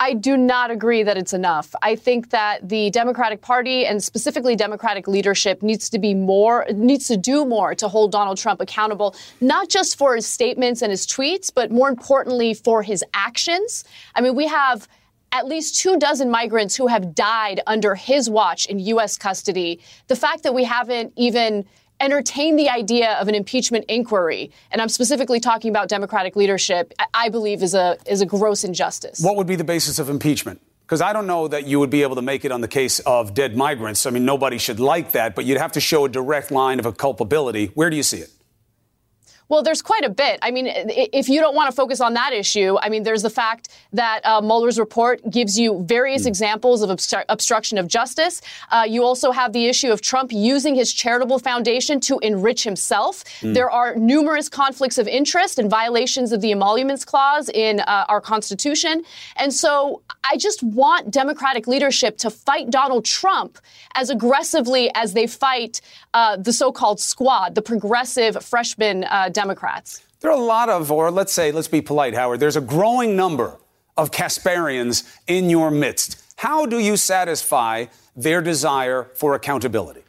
I 0.00 0.12
do 0.12 0.36
not 0.36 0.72
agree 0.72 1.04
that 1.04 1.16
it's 1.16 1.32
enough. 1.32 1.72
I 1.80 1.94
think 1.94 2.30
that 2.30 2.68
the 2.68 2.90
Democratic 2.90 3.40
Party 3.40 3.86
and 3.86 4.02
specifically 4.02 4.56
Democratic 4.56 5.06
leadership 5.06 5.62
needs 5.62 5.88
to 5.90 6.00
be 6.00 6.14
more, 6.14 6.66
needs 6.74 7.06
to 7.08 7.16
do 7.16 7.44
more 7.44 7.76
to 7.76 7.86
hold 7.86 8.10
Donald 8.10 8.36
Trump 8.36 8.60
accountable, 8.60 9.14
not 9.40 9.68
just 9.68 9.96
for 9.96 10.16
his 10.16 10.26
statements 10.26 10.82
and 10.82 10.90
his 10.90 11.06
tweets, 11.06 11.50
but 11.54 11.70
more 11.70 11.88
importantly 11.88 12.54
for 12.54 12.82
his 12.82 13.04
actions. 13.14 13.84
I 14.16 14.20
mean, 14.20 14.34
we 14.34 14.48
have 14.48 14.88
at 15.30 15.46
least 15.46 15.76
two 15.80 15.96
dozen 15.96 16.28
migrants 16.28 16.74
who 16.74 16.88
have 16.88 17.14
died 17.14 17.60
under 17.66 17.94
his 17.94 18.28
watch 18.28 18.66
in 18.66 18.80
U.S. 18.80 19.16
custody. 19.16 19.80
The 20.08 20.16
fact 20.16 20.42
that 20.42 20.54
we 20.54 20.64
haven't 20.64 21.12
even 21.16 21.64
entertain 22.04 22.56
the 22.56 22.68
idea 22.68 23.14
of 23.14 23.28
an 23.28 23.34
impeachment 23.34 23.86
inquiry, 23.88 24.50
and 24.70 24.80
I'm 24.82 24.88
specifically 24.88 25.40
talking 25.40 25.70
about 25.70 25.88
Democratic 25.88 26.36
leadership, 26.36 26.92
I 27.14 27.30
believe 27.30 27.62
is 27.62 27.74
a 27.74 27.96
is 28.06 28.20
a 28.20 28.26
gross 28.26 28.62
injustice. 28.62 29.20
What 29.20 29.36
would 29.36 29.46
be 29.46 29.56
the 29.56 29.64
basis 29.64 29.98
of 29.98 30.10
impeachment? 30.10 30.60
Because 30.82 31.00
I 31.00 31.14
don't 31.14 31.26
know 31.26 31.48
that 31.48 31.66
you 31.66 31.80
would 31.80 31.88
be 31.88 32.02
able 32.02 32.16
to 32.16 32.22
make 32.22 32.44
it 32.44 32.52
on 32.52 32.60
the 32.60 32.68
case 32.68 32.98
of 33.00 33.32
dead 33.32 33.56
migrants. 33.56 34.04
I 34.04 34.10
mean, 34.10 34.26
nobody 34.26 34.58
should 34.58 34.78
like 34.78 35.12
that, 35.12 35.34
but 35.34 35.46
you'd 35.46 35.58
have 35.58 35.72
to 35.72 35.80
show 35.80 36.04
a 36.04 36.10
direct 36.10 36.50
line 36.50 36.78
of 36.78 36.84
a 36.84 36.92
culpability. 36.92 37.70
Where 37.74 37.88
do 37.88 37.96
you 37.96 38.02
see 38.02 38.18
it? 38.18 38.30
Well, 39.48 39.62
there's 39.62 39.82
quite 39.82 40.04
a 40.04 40.08
bit. 40.08 40.38
I 40.42 40.50
mean, 40.50 40.66
if 40.68 41.28
you 41.28 41.40
don't 41.40 41.54
want 41.54 41.70
to 41.70 41.76
focus 41.76 42.00
on 42.00 42.14
that 42.14 42.32
issue, 42.32 42.78
I 42.80 42.88
mean, 42.88 43.02
there's 43.02 43.22
the 43.22 43.30
fact 43.30 43.68
that 43.92 44.24
uh, 44.24 44.40
Mueller's 44.40 44.78
report 44.78 45.20
gives 45.30 45.58
you 45.58 45.84
various 45.84 46.24
mm. 46.24 46.28
examples 46.28 46.82
of 46.82 46.90
obstru- 46.90 47.24
obstruction 47.28 47.76
of 47.76 47.86
justice. 47.86 48.40
Uh, 48.70 48.86
you 48.88 49.04
also 49.04 49.32
have 49.32 49.52
the 49.52 49.66
issue 49.66 49.92
of 49.92 50.00
Trump 50.00 50.32
using 50.32 50.74
his 50.74 50.92
charitable 50.92 51.38
foundation 51.38 52.00
to 52.00 52.18
enrich 52.20 52.64
himself. 52.64 53.22
Mm. 53.40 53.54
There 53.54 53.70
are 53.70 53.94
numerous 53.96 54.48
conflicts 54.48 54.96
of 54.98 55.06
interest 55.06 55.58
and 55.58 55.68
violations 55.68 56.32
of 56.32 56.40
the 56.40 56.52
emoluments 56.52 57.04
clause 57.04 57.50
in 57.50 57.80
uh, 57.80 58.06
our 58.08 58.20
Constitution. 58.20 59.04
And 59.36 59.52
so 59.52 60.02
I 60.24 60.38
just 60.38 60.62
want 60.62 61.10
Democratic 61.10 61.66
leadership 61.66 62.16
to 62.18 62.30
fight 62.30 62.70
Donald 62.70 63.04
Trump 63.04 63.58
as 63.94 64.08
aggressively 64.08 64.90
as 64.94 65.12
they 65.12 65.26
fight 65.26 65.80
uh, 66.14 66.36
the 66.36 66.52
so 66.52 66.72
called 66.72 66.98
squad, 66.98 67.54
the 67.54 67.62
progressive 67.62 68.42
freshman 68.42 69.04
uh, 69.04 69.28
Democrats? 69.34 70.02
There 70.20 70.30
are 70.30 70.38
a 70.38 70.42
lot 70.42 70.70
of, 70.70 70.90
or 70.90 71.10
let's 71.10 71.32
say, 71.32 71.52
let's 71.52 71.68
be 71.68 71.82
polite, 71.82 72.14
Howard, 72.14 72.40
there's 72.40 72.56
a 72.56 72.62
growing 72.62 73.16
number 73.16 73.58
of 73.96 74.10
Kasparians 74.10 75.04
in 75.26 75.50
your 75.50 75.70
midst. 75.70 76.22
How 76.36 76.64
do 76.64 76.78
you 76.78 76.96
satisfy 76.96 77.86
their 78.16 78.40
desire 78.40 79.10
for 79.14 79.34
accountability? 79.34 80.03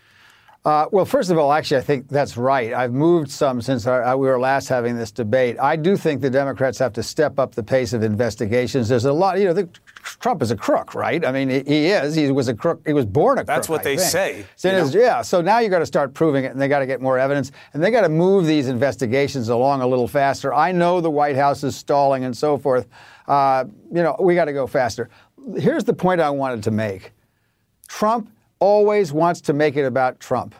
Uh, 0.66 0.88
well, 0.92 1.06
first 1.06 1.30
of 1.30 1.38
all, 1.38 1.54
actually, 1.54 1.78
I 1.78 1.82
think 1.82 2.10
that's 2.10 2.38
right. 2.38 2.74
I've 2.74 2.92
moved 2.92 3.30
some 3.30 3.62
since 3.62 3.86
our, 3.86 4.18
we 4.18 4.28
were 4.28 4.40
last 4.40 4.68
having 4.68 4.98
this 4.98 5.12
debate. 5.12 5.58
I 5.60 5.76
do 5.76 5.96
think 5.96 6.22
the 6.22 6.30
Democrats 6.32 6.80
have 6.80 6.92
to 6.94 7.04
step 7.04 7.38
up 7.38 7.54
the 7.54 7.62
pace 7.62 7.94
of 7.94 8.02
investigations. 8.02 8.90
There's 8.90 9.06
a 9.06 9.14
lot, 9.14 9.38
you 9.38 9.46
know, 9.46 9.54
the 9.54 9.70
Trump 10.04 10.42
is 10.42 10.50
a 10.50 10.56
crook, 10.56 10.96
right? 10.96 11.24
I 11.24 11.32
mean, 11.32 11.50
he, 11.50 11.62
he 11.62 11.86
is. 11.88 12.16
He 12.16 12.32
was 12.32 12.48
a 12.48 12.56
crook. 12.56 12.82
He 12.84 12.94
was 12.94 13.06
born 13.06 13.38
a 13.38 13.42
crook. 13.42 13.48
That's 13.48 13.70
what 13.70 13.82
I 13.82 13.84
they 13.84 13.98
think. 13.98 14.10
say. 14.10 14.46
So 14.56 14.86
yeah. 14.86 15.22
So 15.22 15.40
now 15.40 15.60
you 15.60 15.70
got 15.70 15.80
to 15.80 15.86
start 15.86 16.16
proving 16.16 16.46
it, 16.46 16.52
and 16.52 16.60
they 16.60 16.68
got 16.68 16.80
to 16.80 16.88
get 16.88 17.00
more 17.00 17.20
evidence, 17.20 17.52
and 17.74 17.84
they 17.84 17.92
got 17.92 18.02
to 18.02 18.10
move 18.10 18.48
these 18.48 18.68
investigations 18.68 19.50
along 19.50 19.82
a 19.82 19.88
little 19.88 20.08
faster. 20.08 20.52
I 20.52 20.72
know 20.72 21.00
the 21.00 21.12
White 21.12 21.36
House 21.36 21.64
is 21.64 21.76
stalling 21.76 22.24
and 22.24 22.36
so 22.36 22.58
forth. 22.58 22.88
Uh, 23.28 23.66
you 23.92 24.02
know, 24.02 24.16
we 24.20 24.34
got 24.34 24.46
to 24.46 24.54
go 24.54 24.66
faster. 24.66 25.10
Here's 25.58 25.84
the 25.84 25.94
point 25.94 26.22
I 26.22 26.32
wanted 26.32 26.64
to 26.64 26.72
make. 26.72 27.12
Trump 27.88 28.32
always 28.60 29.12
wants 29.12 29.42
to 29.42 29.54
make 29.54 29.76
it 29.76 29.86
about 29.86 30.20
Trump. 30.20 30.56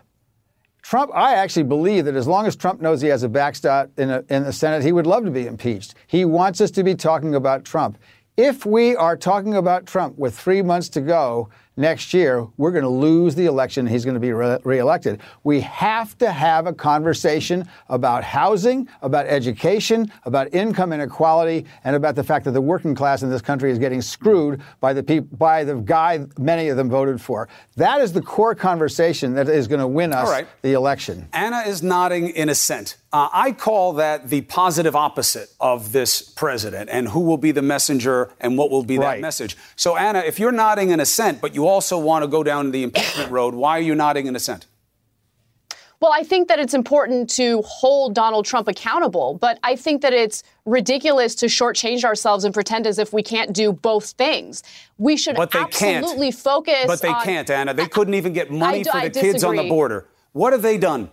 Trump, 0.82 1.10
I 1.16 1.34
actually 1.34 1.64
believe 1.64 2.06
that 2.06 2.16
as 2.16 2.28
long 2.28 2.46
as 2.46 2.56
Trump 2.56 2.80
knows 2.80 3.02
he 3.02 3.08
has 3.08 3.24
a 3.24 3.30
backstop 3.30 3.90
in, 3.98 4.12
a, 4.12 4.24
in 4.30 4.44
the 4.44 4.54
Senate, 4.54 4.84
he 4.84 4.92
would 4.92 5.08
love 5.08 5.26
to 5.26 5.32
be 5.32 5.48
impeached. 5.48 5.96
He 6.06 6.26
wants 6.26 6.62
us 6.62 6.70
to 6.72 6.84
be 6.84 6.94
talking 6.94 7.34
about 7.34 7.66
Trump. 7.66 7.98
If 8.38 8.66
we 8.66 8.96
are 8.96 9.18
talking 9.18 9.56
about 9.56 9.88
Trump 9.88 10.18
with 10.18 10.38
three 10.38 10.62
months 10.62 10.90
to 10.90 11.02
go 11.02 11.50
next 11.78 12.14
year, 12.14 12.48
we're 12.58 12.72
going 12.72 12.84
to 12.84 12.90
lose 12.90 13.36
the 13.36 13.46
election. 13.46 13.86
He's 13.86 14.06
going 14.06 14.16
to 14.16 14.20
be 14.20 14.32
re- 14.32 14.60
reelected. 14.64 15.22
We 15.44 15.62
have 15.62 16.18
to 16.20 16.32
have 16.32 16.68
a 16.68 16.74
conversation 16.74 17.68
about 17.90 18.24
housing, 18.24 18.88
about 19.02 19.26
education, 19.28 20.12
about 20.24 20.54
income 20.54 20.94
inequality, 20.94 21.66
and 21.84 21.96
about 21.96 22.16
the 22.16 22.24
fact 22.24 22.46
that 22.46 22.52
the 22.52 22.62
working 22.62 22.96
class 22.96 23.24
in 23.24 23.30
this 23.30 23.42
country 23.42 23.72
is 23.72 23.80
getting 23.80 24.02
screwed 24.02 24.62
by 24.80 24.94
the 24.94 25.04
peop- 25.04 25.38
by 25.38 25.64
the 25.64 25.76
guy 25.76 26.26
many 26.38 26.70
of 26.70 26.78
them 26.78 26.90
voted 26.90 27.22
for. 27.22 27.48
That 27.76 28.02
is 28.02 28.14
the 28.14 28.22
core 28.22 28.56
conversation 28.56 29.34
that 29.36 29.50
is 29.50 29.68
going 29.68 29.82
to 29.82 29.88
win 29.88 30.14
us 30.14 30.30
right. 30.30 30.48
the 30.62 30.74
election. 30.74 31.28
Ana 31.34 31.64
is 31.68 31.84
nodding 31.84 32.30
in 32.30 32.50
assent. 32.50 32.98
Uh, 33.12 33.30
I 33.32 33.54
call 33.54 33.94
that 33.94 34.30
the 34.30 34.42
positive 34.42 34.94
opposite 34.94 35.50
of 35.62 35.94
this 35.94 36.22
president 36.22 36.90
and 36.92 37.08
who 37.08 37.22
will 37.22 37.38
be 37.38 37.52
the 37.52 37.62
messenger 37.62 38.34
and 38.42 38.58
what 38.58 38.70
will 38.70 38.84
be 38.84 38.98
that 38.98 39.22
message. 39.22 39.56
So, 39.78 39.96
Ana, 39.96 40.20
if 40.20 40.38
you're 40.38 40.52
nodding 40.52 40.90
in 40.90 41.00
assent, 41.00 41.40
but 41.40 41.56
you 41.56 41.65
also 41.68 41.98
want 41.98 42.24
to 42.24 42.28
go 42.28 42.44
down 42.44 42.72
the 42.72 42.84
impeachment 42.84 43.32
road, 43.32 43.54
why 43.56 43.78
are 43.78 43.82
you 43.82 43.96
nodding 43.96 44.28
in 44.28 44.36
assent? 44.36 44.68
Well, 46.02 46.12
I 46.14 46.24
think 46.24 46.50
that 46.50 46.60
it's 46.60 46.74
important 46.74 47.30
to 47.32 47.62
hold 47.64 48.14
Donald 48.14 48.46
Trump 48.46 48.68
accountable, 48.68 49.36
but 49.40 49.58
I 49.64 49.76
think 49.76 50.02
that 50.02 50.14
it's 50.14 50.44
ridiculous 50.66 51.34
to 51.36 51.46
shortchange 51.46 52.04
ourselves 52.04 52.44
and 52.44 52.54
pretend 52.54 52.86
as 52.86 53.00
if 53.00 53.14
we 53.14 53.24
can't 53.24 53.54
do 53.54 53.72
both 53.72 54.12
things. 54.12 54.62
We 54.98 55.16
should 55.16 55.36
But 55.38 55.52
they 55.52 55.64
can't. 55.66 56.04
absolutely 56.04 56.32
focus. 56.32 56.86
But 56.86 57.02
they 57.02 57.08
on- 57.10 57.24
can't, 57.24 57.50
Ana. 57.50 57.74
They 57.74 57.88
couldn't 57.88 58.14
even 58.14 58.34
get 58.34 58.52
money 58.52 58.84
do- 58.84 58.92
for 58.92 58.98
I 58.98 59.08
the 59.08 59.20
kids 59.20 59.44
on 59.44 59.56
the 59.56 59.70
border. 59.70 60.06
What 60.34 60.52
have 60.54 60.62
they 60.62 60.78
done? 60.78 61.10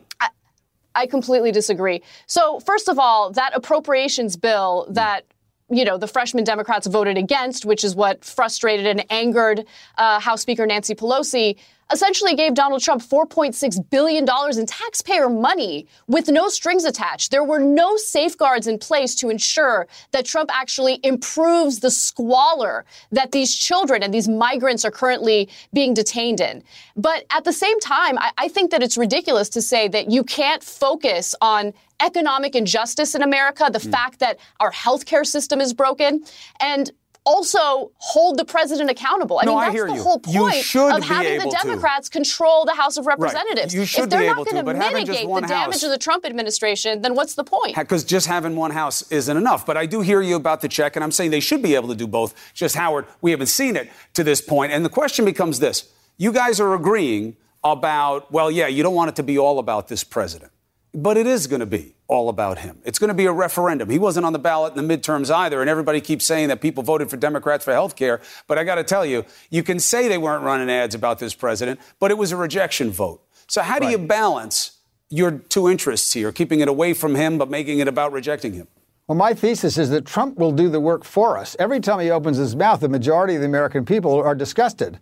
I 0.94 1.06
completely 1.06 1.52
disagree. 1.52 2.02
So, 2.26 2.60
first 2.60 2.86
of 2.88 2.98
all, 2.98 3.30
that 3.30 3.52
appropriations 3.54 4.36
bill 4.36 4.86
that 4.90 5.24
you 5.72 5.84
know 5.84 5.96
the 5.96 6.06
freshman 6.06 6.44
Democrats 6.44 6.86
voted 6.86 7.16
against, 7.16 7.64
which 7.64 7.82
is 7.82 7.96
what 7.96 8.24
frustrated 8.24 8.86
and 8.86 9.04
angered 9.10 9.66
uh, 9.98 10.20
House 10.20 10.42
Speaker 10.42 10.66
Nancy 10.66 10.94
Pelosi, 10.94 11.56
essentially 11.92 12.34
gave 12.34 12.54
Donald 12.54 12.82
Trump 12.82 13.02
4.6 13.02 13.90
billion 13.90 14.24
dollars 14.24 14.56
in 14.56 14.66
taxpayer 14.66 15.28
money 15.28 15.86
with 16.06 16.28
no 16.28 16.48
strings 16.48 16.84
attached. 16.84 17.30
There 17.30 17.44
were 17.44 17.58
no 17.58 17.96
safeguards 17.96 18.66
in 18.66 18.78
place 18.78 19.14
to 19.16 19.28
ensure 19.28 19.86
that 20.12 20.24
Trump 20.24 20.50
actually 20.52 21.00
improves 21.02 21.80
the 21.80 21.90
squalor 21.90 22.84
that 23.10 23.32
these 23.32 23.54
children 23.54 24.02
and 24.02 24.12
these 24.12 24.28
migrants 24.28 24.84
are 24.84 24.90
currently 24.90 25.48
being 25.72 25.94
detained 25.94 26.40
in. 26.40 26.62
But 26.96 27.24
at 27.30 27.44
the 27.44 27.52
same 27.52 27.78
time, 27.80 28.18
I, 28.18 28.30
I 28.38 28.48
think 28.48 28.70
that 28.70 28.82
it's 28.82 28.96
ridiculous 28.96 29.48
to 29.50 29.62
say 29.62 29.88
that 29.88 30.10
you 30.10 30.24
can't 30.24 30.62
focus 30.62 31.34
on 31.40 31.74
economic 32.02 32.54
injustice 32.54 33.14
in 33.14 33.22
America, 33.22 33.70
the 33.72 33.78
hmm. 33.78 33.90
fact 33.90 34.18
that 34.20 34.38
our 34.60 34.72
healthcare 34.72 35.26
system 35.26 35.60
is 35.60 35.72
broken, 35.72 36.24
and 36.60 36.90
also 37.24 37.92
hold 37.98 38.36
the 38.36 38.44
president 38.44 38.90
accountable. 38.90 39.38
I 39.40 39.44
No, 39.44 39.52
mean, 39.52 39.60
I 39.60 39.64
that's 39.66 39.74
hear 39.74 39.86
the 39.86 39.94
you. 39.94 40.02
whole 40.02 40.20
You 40.26 40.40
point 40.40 40.54
should 40.56 40.92
of 40.92 41.04
having 41.04 41.38
the 41.38 41.42
able 41.42 41.52
to. 41.52 41.56
Democrats 41.62 42.08
control 42.08 42.64
the 42.64 42.74
House 42.74 42.96
of 42.96 43.06
Representatives. 43.06 43.72
You 43.72 43.84
should 43.84 44.04
if 44.04 44.10
they're 44.10 44.20
be 44.20 44.26
not 44.26 44.38
able 44.38 44.44
to, 44.46 44.62
going 44.62 44.76
just 44.76 44.92
mitigate 44.92 45.28
the 45.28 45.40
damage 45.42 45.74
House- 45.74 45.82
of 45.84 45.90
the 45.90 45.98
Trump 45.98 46.24
administration, 46.26 47.02
then 47.02 47.14
what's 47.14 47.34
the 47.34 47.44
point? 47.44 47.76
because 47.76 48.04
just 48.04 48.26
having 48.26 48.56
one 48.56 48.70
house 48.70 49.02
isn't 49.12 49.36
enough. 49.36 49.64
But 49.66 49.76
I 49.76 49.86
do 49.86 50.00
hear 50.00 50.20
you 50.20 50.36
about 50.36 50.60
the 50.60 50.68
check, 50.68 50.96
and 50.96 51.04
I'm 51.04 51.12
saying 51.12 51.30
they 51.30 51.40
should 51.40 51.62
be 51.62 51.74
able 51.74 51.88
to 51.88 51.94
do 51.94 52.06
both. 52.06 52.34
Just 52.54 52.74
Howard, 52.74 53.06
we 53.20 53.30
haven't 53.30 53.46
seen 53.46 53.76
it 53.76 53.90
to 54.14 54.24
this 54.24 54.40
point. 54.40 54.72
And 54.72 54.84
the 54.84 54.90
question 54.90 55.24
becomes 55.24 55.58
this 55.60 55.92
you 56.16 56.32
guys 56.32 56.60
are 56.60 56.74
agreeing 56.74 57.36
about, 57.64 58.30
well, 58.32 58.50
yeah, 58.50 58.66
you 58.66 58.82
don't 58.82 58.94
want 58.94 59.08
it 59.08 59.16
to 59.16 59.22
be 59.22 59.38
all 59.38 59.58
about 59.58 59.88
this 59.88 60.04
president. 60.04 60.51
But 60.94 61.16
it 61.16 61.26
is 61.26 61.46
going 61.46 61.60
to 61.60 61.66
be 61.66 61.94
all 62.06 62.28
about 62.28 62.58
him. 62.58 62.78
It's 62.84 62.98
going 62.98 63.08
to 63.08 63.14
be 63.14 63.24
a 63.24 63.32
referendum. 63.32 63.88
He 63.88 63.98
wasn't 63.98 64.26
on 64.26 64.34
the 64.34 64.38
ballot 64.38 64.76
in 64.76 64.86
the 64.86 64.96
midterms 64.96 65.34
either, 65.34 65.62
and 65.62 65.70
everybody 65.70 66.02
keeps 66.02 66.26
saying 66.26 66.48
that 66.48 66.60
people 66.60 66.82
voted 66.82 67.08
for 67.08 67.16
Democrats 67.16 67.64
for 67.64 67.72
health 67.72 67.96
care. 67.96 68.20
But 68.46 68.58
I 68.58 68.64
got 68.64 68.74
to 68.74 68.84
tell 68.84 69.06
you, 69.06 69.24
you 69.48 69.62
can 69.62 69.78
say 69.80 70.08
they 70.08 70.18
weren't 70.18 70.44
running 70.44 70.70
ads 70.70 70.94
about 70.94 71.18
this 71.18 71.34
president, 71.34 71.80
but 71.98 72.10
it 72.10 72.18
was 72.18 72.30
a 72.30 72.36
rejection 72.36 72.90
vote. 72.90 73.22
So 73.48 73.62
how 73.62 73.78
do 73.78 73.88
you 73.88 73.98
balance 73.98 74.78
your 75.08 75.30
two 75.30 75.68
interests 75.68 76.12
here, 76.12 76.30
keeping 76.30 76.60
it 76.60 76.68
away 76.68 76.92
from 76.92 77.14
him 77.14 77.38
but 77.38 77.48
making 77.48 77.78
it 77.78 77.88
about 77.88 78.12
rejecting 78.12 78.52
him? 78.52 78.68
Well, 79.08 79.16
my 79.16 79.34
thesis 79.34 79.78
is 79.78 79.90
that 79.90 80.06
Trump 80.06 80.38
will 80.38 80.52
do 80.52 80.68
the 80.68 80.80
work 80.80 81.04
for 81.04 81.36
us. 81.36 81.56
Every 81.58 81.80
time 81.80 82.00
he 82.00 82.10
opens 82.10 82.36
his 82.36 82.54
mouth, 82.54 82.80
the 82.80 82.88
majority 82.88 83.34
of 83.34 83.40
the 83.40 83.46
American 83.46 83.84
people 83.84 84.14
are 84.14 84.34
disgusted. 84.34 85.00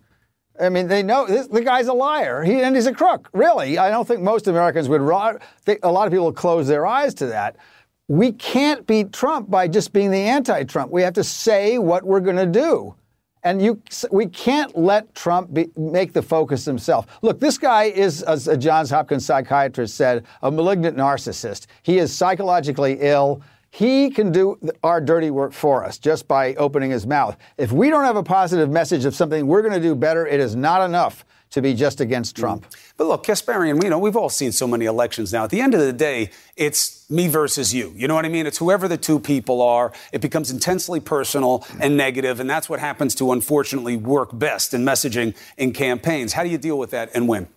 I 0.59 0.69
mean, 0.69 0.87
they 0.87 1.01
know 1.01 1.25
this, 1.25 1.47
the 1.47 1.61
guy's 1.61 1.87
a 1.87 1.93
liar. 1.93 2.43
He 2.43 2.61
and 2.61 2.75
he's 2.75 2.85
a 2.85 2.93
crook. 2.93 3.29
Really, 3.33 3.77
I 3.77 3.89
don't 3.89 4.07
think 4.07 4.21
most 4.21 4.47
Americans 4.47 4.89
would. 4.89 5.01
Think, 5.63 5.79
a 5.83 5.91
lot 5.91 6.07
of 6.07 6.13
people 6.13 6.31
close 6.33 6.67
their 6.67 6.85
eyes 6.85 7.13
to 7.15 7.27
that. 7.27 7.55
We 8.07 8.33
can't 8.33 8.85
beat 8.85 9.13
Trump 9.13 9.49
by 9.49 9.67
just 9.67 9.93
being 9.93 10.11
the 10.11 10.17
anti-Trump. 10.17 10.91
We 10.91 11.01
have 11.03 11.13
to 11.13 11.23
say 11.23 11.77
what 11.77 12.03
we're 12.03 12.19
going 12.19 12.35
to 12.35 12.45
do. 12.45 12.95
And 13.43 13.61
you, 13.61 13.81
we 14.11 14.27
can't 14.27 14.77
let 14.77 15.15
Trump 15.15 15.53
be, 15.53 15.71
make 15.75 16.13
the 16.13 16.21
focus 16.21 16.63
himself. 16.63 17.07
Look, 17.23 17.39
this 17.39 17.57
guy 17.57 17.85
is, 17.85 18.21
as 18.23 18.47
a 18.47 18.55
Johns 18.55 18.91
Hopkins 18.91 19.25
psychiatrist 19.25 19.95
said, 19.95 20.25
a 20.43 20.51
malignant 20.51 20.95
narcissist. 20.95 21.65
He 21.81 21.97
is 21.97 22.15
psychologically 22.15 22.97
ill. 22.99 23.41
He 23.71 24.09
can 24.09 24.31
do 24.31 24.59
our 24.83 24.99
dirty 24.99 25.31
work 25.31 25.53
for 25.53 25.85
us 25.85 25.97
just 25.97 26.27
by 26.27 26.55
opening 26.55 26.91
his 26.91 27.07
mouth. 27.07 27.37
If 27.57 27.71
we 27.71 27.89
don't 27.89 28.03
have 28.03 28.17
a 28.17 28.23
positive 28.23 28.69
message 28.69 29.05
of 29.05 29.15
something 29.15 29.47
we're 29.47 29.61
going 29.61 29.73
to 29.73 29.79
do 29.79 29.95
better, 29.95 30.27
it 30.27 30.39
is 30.41 30.55
not 30.55 30.83
enough 30.83 31.25
to 31.51 31.61
be 31.61 31.73
just 31.73 32.01
against 32.01 32.35
Trump. 32.35 32.65
Mm. 32.65 32.93
But 32.97 33.07
look, 33.07 33.25
Kasparian, 33.25 33.81
you 33.83 33.89
know, 33.89 33.99
we've 33.99 34.15
all 34.15 34.29
seen 34.29 34.51
so 34.51 34.67
many 34.67 34.85
elections 34.85 35.31
now. 35.31 35.45
At 35.45 35.49
the 35.51 35.61
end 35.61 35.73
of 35.73 35.79
the 35.79 35.93
day, 35.93 36.31
it's 36.55 37.09
me 37.09 37.27
versus 37.27 37.73
you. 37.73 37.93
You 37.95 38.07
know 38.07 38.15
what 38.15 38.25
I 38.25 38.29
mean? 38.29 38.45
It's 38.45 38.57
whoever 38.57 38.87
the 38.87 38.97
two 38.97 39.19
people 39.19 39.61
are. 39.61 39.91
It 40.11 40.21
becomes 40.21 40.51
intensely 40.51 40.99
personal 40.99 41.65
and 41.79 41.95
negative, 41.95 42.39
and 42.39 42.49
that's 42.49 42.69
what 42.69 42.79
happens 42.79 43.15
to 43.15 43.31
unfortunately 43.31 43.97
work 43.97 44.37
best 44.37 44.73
in 44.73 44.83
messaging 44.83 45.35
in 45.57 45.73
campaigns. 45.73 46.33
How 46.33 46.43
do 46.43 46.49
you 46.49 46.57
deal 46.57 46.77
with 46.77 46.91
that 46.91 47.09
and 47.13 47.27
win? 47.27 47.47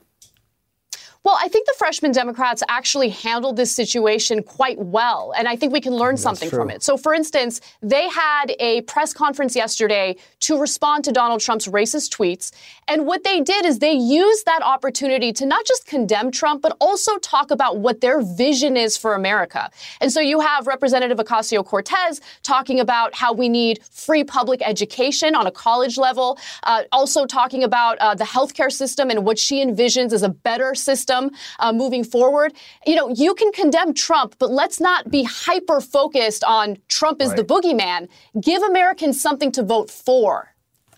Well, 1.25 1.39
I 1.41 1.49
think 1.49 1.67
the 1.67 1.75
freshman 1.79 2.13
Democrats 2.13 2.63
actually 2.69 3.09
handled 3.09 3.57
this 3.57 3.75
situation 3.75 4.43
quite 4.43 4.79
well, 4.79 5.33
and 5.35 5.49
I 5.49 5.57
think 5.57 5.73
we 5.73 5.81
can 5.81 5.95
learn 5.95 6.19
something 6.19 6.51
true. 6.51 6.59
from 6.59 6.69
it. 6.69 6.83
So, 6.83 6.99
for 6.99 7.15
instance, 7.15 7.63
they 7.81 8.11
had 8.11 8.55
a 8.61 8.83
press 8.83 9.15
conference 9.15 9.57
yesterday 9.57 10.17
to 10.41 10.61
respond 10.61 11.03
to 11.05 11.13
Donald 11.13 11.41
Trump's 11.41 11.67
racist 11.67 12.15
tweets, 12.15 12.53
and 12.89 13.07
what 13.07 13.25
they 13.25 13.41
did 13.41 13.65
is 13.65 13.79
they 13.79 13.95
used 13.95 14.45
that 14.45 14.61
opportunity 14.63 15.33
to 15.33 15.47
not 15.47 15.65
just 15.65 15.87
condemn 15.87 16.31
Trump, 16.31 16.61
but 16.61 16.77
also 16.79 17.17
talk 17.17 17.51
about 17.51 17.79
what 17.79 18.03
their 18.03 18.21
vision 18.21 18.77
is 18.77 18.95
for 18.99 19.15
America. 19.15 19.71
And 20.03 20.13
so 20.13 20.21
you 20.21 20.41
have 20.41 20.67
Representative 20.67 21.17
Ocasio 21.17 21.65
Cortez 21.65 22.21
talking 22.43 22.81
about 22.81 23.15
how 23.15 23.33
we 23.33 23.49
need 23.49 23.83
free 23.91 24.25
public 24.25 24.61
education 24.63 25.35
on 25.35 25.47
a 25.47 25.51
college 25.51 25.97
level, 25.97 26.39
uh, 26.65 26.83
also 26.93 27.25
talking 27.25 27.65
about 27.65 27.97
uh, 28.01 28.15
the 28.15 28.25
healthcare 28.25 28.71
system 28.71 29.09
and 29.09 29.25
what 29.25 29.39
she 29.39 29.65
envisions 29.65 30.13
as 30.13 30.23
a 30.23 30.29
better 30.29 30.75
system 30.75 31.14
uh, 31.59 31.73
moving 31.73 32.05
forward. 32.05 32.53
You 32.87 32.97
know, 32.97 33.09
you 33.09 33.35
can 33.35 33.53
condemn 33.53 33.95
Trump, 33.95 34.37
but 34.39 34.51
let's 34.51 34.81
not 34.81 35.11
be 35.11 35.23
hyper 35.25 35.81
focused 35.81 36.45
on 36.45 36.77
Trump 36.89 37.23
is 37.23 37.35
the 37.35 37.45
boogeyman. 37.45 38.09
Give 38.41 38.63
Americans 38.63 39.21
something 39.21 39.53
to 39.53 39.63
vote 39.63 39.91
for. 39.91 40.55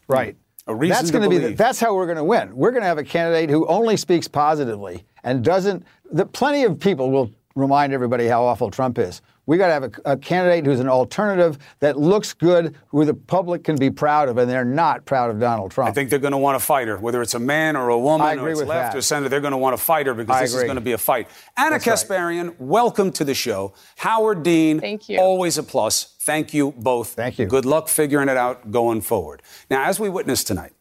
Right. 0.09 0.37
A 0.69 0.75
reason 0.75 0.95
that's 0.95 1.07
to 1.09 1.13
gonna 1.13 1.29
be 1.29 1.39
the, 1.39 1.55
that's 1.55 1.79
how 1.79 1.95
we're 1.95 2.07
going 2.07 2.17
to 2.17 2.25
win. 2.25 2.55
We're 2.57 2.73
going 2.73 2.83
to 2.83 2.89
have 2.89 2.99
a 2.99 3.05
candidate 3.05 3.51
who 3.51 3.67
only 3.69 3.97
speaks 3.97 4.27
positively 4.27 5.05
and 5.23 5.45
doesn't. 5.45 5.85
The, 6.11 6.27
plenty 6.27 6.65
of 6.65 6.81
people 6.81 7.11
will 7.11 7.31
remind 7.57 7.93
everybody 7.93 8.27
how 8.27 8.45
awful 8.45 8.71
Trump 8.71 8.99
is. 8.99 9.23
We 9.47 9.57
got 9.59 9.69
to 9.69 9.73
have 9.73 9.85
a, 9.85 9.91
a 10.05 10.17
candidate 10.17 10.67
who's 10.67 10.81
an 10.81 10.89
alternative 10.89 11.59
that 11.79 11.97
looks 11.99 12.33
good, 12.35 12.77
who 12.89 13.05
the 13.05 13.15
public 13.15 13.65
can 13.65 13.77
be 13.77 13.91
proud 13.91 14.29
of, 14.29 14.39
and 14.39 14.51
they're 14.51 14.65
not 14.65 15.05
proud 15.05 15.31
of 15.31 15.39
Donald 15.41 15.71
Trump. 15.71 15.89
I 15.89 15.93
think 15.93 16.11
they're 16.11 16.19
going 16.19 16.33
to 16.33 16.39
want 16.39 16.57
a 16.57 16.61
fighter, 16.61 16.99
whether 16.99 17.23
it's 17.23 17.35
a 17.35 17.39
man 17.39 17.77
or 17.77 17.89
a 17.89 17.99
woman 17.99 18.27
I 18.27 18.37
or 18.37 18.51
it's 18.51 18.59
with 18.59 18.69
left 18.69 18.93
that. 18.93 18.99
or 18.99 19.03
center. 19.03 19.29
They're 19.29 19.41
going 19.41 19.53
to 19.53 19.57
want 19.59 19.75
a 19.75 19.79
fighter 19.79 20.15
because 20.15 20.37
I 20.37 20.43
this 20.43 20.55
is 20.55 20.65
going 20.65 20.75
to 20.77 20.81
be 20.81 20.93
a 20.93 20.99
fight. 20.99 21.29
Ana 21.57 21.79
That's 21.79 21.87
right. 21.87 21.97
Kasparian, 21.97 22.55
welcome 22.59 23.13
to 23.13 23.25
the 23.25 23.35
show. 23.35 23.73
Howard 23.97 24.43
Dean, 24.43 24.81
Thank 24.81 25.09
you. 25.09 25.19
always 25.19 25.57
a 25.59 25.63
plus. 25.63 26.17
Thank 26.21 26.53
you 26.53 26.73
both. 26.73 27.11
Thank 27.11 27.39
you. 27.39 27.47
Good 27.47 27.65
luck 27.65 27.89
figuring 27.89 28.29
it 28.29 28.37
out 28.37 28.73
going 28.73 29.01
forward. 29.01 29.43
Now, 29.71 29.85
as 29.85 30.01
we 30.01 30.09
witnessed 30.09 30.49
tonight, 30.49 30.73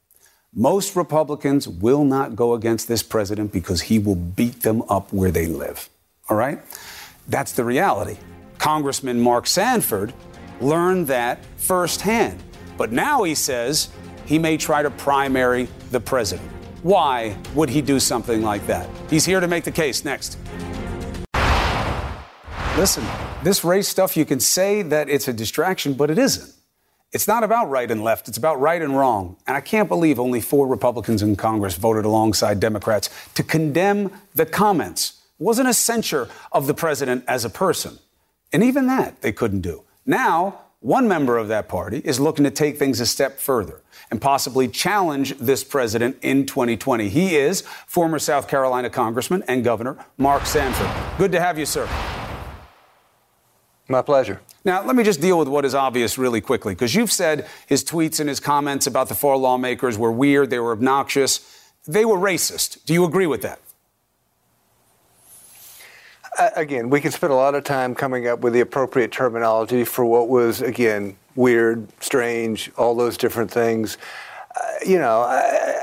most 0.56 0.96
Republicans 0.96 1.68
will 1.68 2.04
not 2.04 2.36
go 2.36 2.54
against 2.54 2.88
this 2.88 3.04
president 3.04 3.52
because 3.52 3.82
he 3.82 4.00
will 4.00 4.16
beat 4.16 4.62
them 4.64 4.82
up 4.90 5.14
where 5.14 5.30
they 5.30 5.46
live. 5.46 5.90
All 6.30 6.38
right? 6.38 6.60
That's 7.28 7.52
the 7.52 7.64
reality. 7.64 8.18
Congressman 8.58 9.20
Mark 9.20 9.48
Sanford 9.48 10.14
learned 10.60 11.08
that 11.08 11.44
firsthand. 11.58 12.42
But 12.78 12.92
now 12.92 13.24
he 13.24 13.36
says 13.36 13.90
he 14.26 14.40
may 14.40 14.58
try 14.58 14.82
to 14.82 14.90
primary 14.90 15.68
the 15.92 16.00
president. 16.00 16.50
Why 16.84 17.38
would 17.54 17.70
he 17.70 17.82
do 17.82 18.00
something 18.00 18.42
like 18.42 18.66
that? 18.68 18.90
He's 19.10 19.26
here 19.26 19.40
to 19.40 19.48
make 19.48 19.64
the 19.64 19.72
case 19.72 20.06
next. 20.06 20.38
Listen, 22.78 23.06
this 23.44 23.64
race 23.64 23.88
stuff, 23.88 24.18
you 24.18 24.26
can 24.26 24.40
say 24.40 24.82
that 24.82 25.10
it's 25.10 25.28
a 25.28 25.34
distraction, 25.34 25.94
but 25.94 26.12
it 26.12 26.18
isn't. 26.18 26.54
It's 27.12 27.28
not 27.28 27.44
about 27.44 27.70
right 27.70 27.90
and 27.90 28.04
left, 28.04 28.28
it's 28.28 28.38
about 28.38 28.60
right 28.60 28.82
and 28.82 28.98
wrong. 28.98 29.38
And 29.48 29.56
I 29.56 29.62
can't 29.62 29.88
believe 29.88 30.20
only 30.20 30.42
four 30.42 30.68
Republicans 30.68 31.22
in 31.22 31.38
Congress 31.38 31.76
voted 31.76 32.04
alongside 32.04 32.60
Democrats 32.60 33.10
to 33.36 33.44
condemn 33.44 34.12
the 34.34 34.46
comments. 34.46 35.22
Wasn't 35.38 35.68
a 35.68 35.74
censure 35.74 36.30
of 36.52 36.68
the 36.68 36.74
president 36.74 37.26
as 37.28 37.44
a 37.44 37.50
person. 37.50 38.00
And 38.54 38.64
even 38.64 38.88
that 38.88 39.22
they 39.22 39.34
couldn't 39.34 39.62
do. 39.62 39.84
Now, 40.06 40.62
one 40.80 41.08
member 41.08 41.38
of 41.38 41.48
that 41.48 41.68
party 41.68 42.02
is 42.06 42.20
looking 42.20 42.46
to 42.46 42.52
take 42.52 42.78
things 42.78 43.00
a 43.00 43.06
step 43.06 43.40
further 43.40 43.82
and 44.12 44.22
possibly 44.22 44.68
challenge 44.68 45.36
this 45.38 45.64
president 45.64 46.18
in 46.22 46.46
2020. 46.46 47.10
He 47.10 47.36
is 47.36 47.62
former 47.88 48.20
South 48.20 48.48
Carolina 48.48 48.90
Congressman 48.90 49.44
and 49.48 49.64
Governor 49.64 49.98
Mark 50.18 50.46
Sanford. 50.46 50.90
Good 51.18 51.32
to 51.32 51.40
have 51.40 51.58
you, 51.58 51.66
sir. 51.66 51.90
My 53.88 54.02
pleasure. 54.02 54.42
Now, 54.64 54.84
let 54.84 54.96
me 54.96 55.04
just 55.04 55.22
deal 55.22 55.38
with 55.38 55.48
what 55.48 55.66
is 55.66 55.76
obvious 55.76 56.18
really 56.18 56.42
quickly, 56.42 56.74
because 56.74 56.96
you've 56.96 57.12
said 57.12 57.48
his 57.68 57.84
tweets 57.84 58.20
and 58.20 58.30
his 58.30 58.40
comments 58.40 58.88
about 58.88 59.10
the 59.10 59.16
four 59.16 59.38
lawmakers 59.38 59.98
were 59.98 60.12
weird, 60.12 60.50
they 60.50 60.60
were 60.60 60.72
obnoxious, 60.72 61.72
they 61.86 62.06
were 62.06 62.18
racist. 62.18 62.84
Do 62.86 62.94
you 62.94 63.06
agree 63.06 63.28
with 63.28 63.42
that? 63.42 63.60
Again, 66.56 66.90
we 66.90 67.02
can 67.02 67.12
spend 67.12 67.32
a 67.32 67.36
lot 67.36 67.56
of 67.56 67.64
time 67.64 67.96
coming 67.96 68.28
up 68.28 68.40
with 68.42 68.54
the 68.54 68.60
appropriate 68.60 69.12
terminology 69.12 69.84
for 69.84 70.04
what 70.06 70.28
was, 70.28 70.62
again, 70.62 71.16
weird, 71.36 71.88
strange, 72.02 72.72
all 72.78 72.96
those 72.96 73.18
different 73.18 73.52
things. 73.52 73.98
Uh, 74.56 74.62
you 74.86 74.98
know, 74.98 75.22
I, 75.22 75.38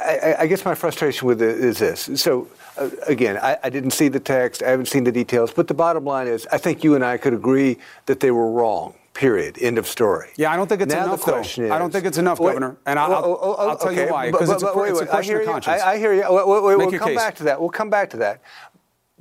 I, 0.05 0.37
I, 0.41 0.47
guess 0.47 0.65
my 0.65 0.75
frustration 0.75 1.29
with 1.29 1.43
it 1.43 1.59
is 1.59 1.79
this. 1.79 2.09
So, 2.15 2.49
uh, 2.79 2.89
again, 3.07 3.37
I, 3.37 3.59
I, 3.63 3.69
didn't 3.69 3.91
see 3.91 4.09
the 4.09 4.21
text, 4.21 4.63
I 4.63 4.71
haven't 4.71 4.87
seen 4.87 5.05
the 5.05 5.13
details, 5.13 5.53
but 5.53 5.69
the 5.69 5.75
bottom 5.75 6.07
line 6.07 6.27
is 6.27 6.47
I 6.51 6.57
think 6.57 6.83
you 6.83 6.95
and 6.95 7.05
I 7.05 7.19
could 7.19 7.35
agree 7.35 7.77
that 8.07 8.21
they 8.21 8.31
were 8.31 8.51
wrong. 8.51 8.95
Period. 9.13 9.59
End 9.61 9.77
of 9.77 9.87
story. 9.87 10.31
Yeah, 10.37 10.51
I 10.51 10.57
don't 10.57 10.69
think 10.69 10.81
it's 10.81 10.95
now 10.95 11.05
enough. 11.05 11.21
The 11.23 11.33
question 11.33 11.65
though. 11.65 11.67
Is, 11.67 11.73
I 11.73 11.79
don't 11.79 11.91
think 11.91 12.07
it's 12.07 12.17
enough, 12.17 12.41
wait, 12.41 12.55
Governor. 12.55 12.79
And 12.87 12.99
I'll, 12.99 13.13
oh, 13.13 13.39
oh, 13.43 13.57
oh, 13.59 13.69
I'll 13.69 13.77
tell 13.77 13.91
okay. 13.91 14.07
you 14.07 14.11
why. 14.11 14.31
Because 14.31 14.49
it's, 14.49 14.63
a, 14.63 14.83
it's 14.85 15.01
a 15.01 15.07
question 15.07 15.37
of 15.37 15.45
conscience. 15.45 15.83
I, 15.83 15.93
I 15.93 15.99
hear 15.99 16.15
you. 16.15 16.23
Wait, 16.23 16.79
Make 16.79 16.91
we'll 16.91 16.99
come 16.99 17.09
case. 17.09 17.19
back 17.19 17.35
to 17.37 17.45
that. 17.45 17.61
We'll 17.61 17.69
come 17.69 17.91
back 17.91 18.09
to 18.11 18.17
that. 18.19 18.41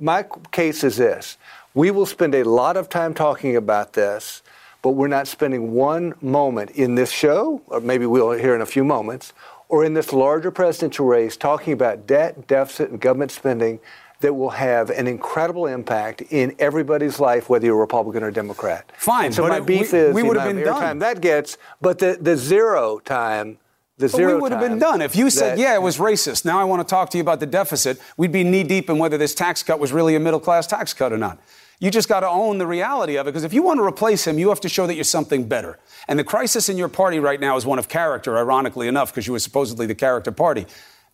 My 0.02 0.26
case 0.50 0.82
is 0.82 0.96
this: 0.96 1.38
we 1.74 1.90
will 1.92 2.06
spend 2.06 2.34
a 2.34 2.42
lot 2.42 2.76
of 2.76 2.88
time 2.88 3.14
talking 3.14 3.54
about 3.56 3.92
this, 3.92 4.42
but 4.82 4.90
we're 4.90 5.06
not 5.06 5.28
spending 5.28 5.72
one 5.72 6.14
moment 6.20 6.72
in 6.72 6.96
this 6.96 7.12
show, 7.12 7.62
or 7.68 7.80
maybe 7.80 8.04
we'll 8.04 8.32
hear 8.32 8.54
in 8.56 8.60
a 8.60 8.66
few 8.66 8.82
moments, 8.82 9.32
or 9.68 9.84
in 9.84 9.94
this 9.94 10.12
larger 10.12 10.50
presidential 10.50 11.06
race 11.06 11.36
talking 11.36 11.72
about 11.72 12.06
debt, 12.06 12.48
deficit, 12.48 12.90
and 12.90 13.00
government 13.00 13.30
spending 13.30 13.78
that 14.20 14.34
will 14.34 14.50
have 14.50 14.90
an 14.90 15.06
incredible 15.06 15.66
impact 15.66 16.20
in 16.30 16.54
everybody's 16.58 17.18
life, 17.20 17.48
whether 17.48 17.66
you're 17.66 17.76
a 17.76 17.80
Republican 17.80 18.22
or 18.24 18.30
Democrat. 18.32 18.90
Fine, 18.96 19.26
and 19.26 19.34
so 19.34 19.42
but 19.42 19.48
my 19.50 19.60
beef 19.60 19.92
we- 19.92 19.98
is 19.98 20.14
we 20.14 20.22
would 20.24 20.36
have 20.36 20.52
been 20.52 20.64
done. 20.64 20.82
airtime 20.82 21.00
that 21.00 21.20
gets, 21.20 21.58
but 21.80 21.98
the, 22.00 22.18
the 22.20 22.36
zero 22.36 22.98
time, 23.00 23.58
the 24.02 24.08
But 24.08 24.16
zero 24.16 24.34
we 24.34 24.40
would 24.42 24.52
have 24.52 24.60
been 24.60 24.78
done. 24.78 25.00
If 25.00 25.16
you 25.16 25.30
said, 25.30 25.52
that- 25.52 25.58
yeah, 25.58 25.74
it 25.74 25.82
was 25.82 25.96
racist, 25.98 26.44
now 26.44 26.60
I 26.60 26.64
want 26.64 26.86
to 26.86 26.90
talk 26.90 27.08
to 27.10 27.18
you 27.18 27.22
about 27.22 27.40
the 27.40 27.46
deficit, 27.46 27.98
we'd 28.16 28.32
be 28.32 28.44
knee 28.44 28.62
deep 28.62 28.90
in 28.90 28.98
whether 28.98 29.16
this 29.16 29.34
tax 29.34 29.62
cut 29.62 29.78
was 29.80 29.92
really 29.92 30.14
a 30.14 30.20
middle 30.20 30.40
class 30.40 30.66
tax 30.66 30.92
cut 30.92 31.12
or 31.12 31.18
not. 31.18 31.38
You 31.80 31.90
just 31.90 32.08
got 32.08 32.20
to 32.20 32.28
own 32.28 32.58
the 32.58 32.66
reality 32.66 33.16
of 33.16 33.26
it 33.26 33.30
because 33.30 33.42
if 33.42 33.52
you 33.52 33.62
want 33.62 33.78
to 33.78 33.84
replace 33.84 34.26
him, 34.26 34.38
you 34.38 34.50
have 34.50 34.60
to 34.60 34.68
show 34.68 34.86
that 34.86 34.94
you're 34.94 35.02
something 35.02 35.48
better. 35.48 35.80
And 36.06 36.16
the 36.18 36.24
crisis 36.24 36.68
in 36.68 36.76
your 36.76 36.88
party 36.88 37.18
right 37.18 37.40
now 37.40 37.56
is 37.56 37.66
one 37.66 37.78
of 37.80 37.88
character, 37.88 38.38
ironically 38.38 38.86
enough, 38.86 39.10
because 39.10 39.26
you 39.26 39.32
were 39.32 39.40
supposedly 39.40 39.86
the 39.86 39.94
character 39.94 40.30
party. 40.30 40.66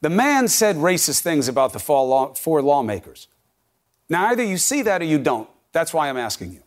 The 0.02 0.10
man 0.10 0.46
said 0.46 0.76
racist 0.76 1.20
things 1.20 1.48
about 1.48 1.72
the 1.72 1.82
law, 1.92 2.34
four 2.34 2.60
lawmakers. 2.60 3.28
Now, 4.10 4.26
either 4.26 4.42
you 4.42 4.58
see 4.58 4.82
that 4.82 5.00
or 5.00 5.06
you 5.06 5.18
don't. 5.18 5.48
That's 5.72 5.94
why 5.94 6.08
I'm 6.08 6.16
asking 6.16 6.52
you. 6.52 6.62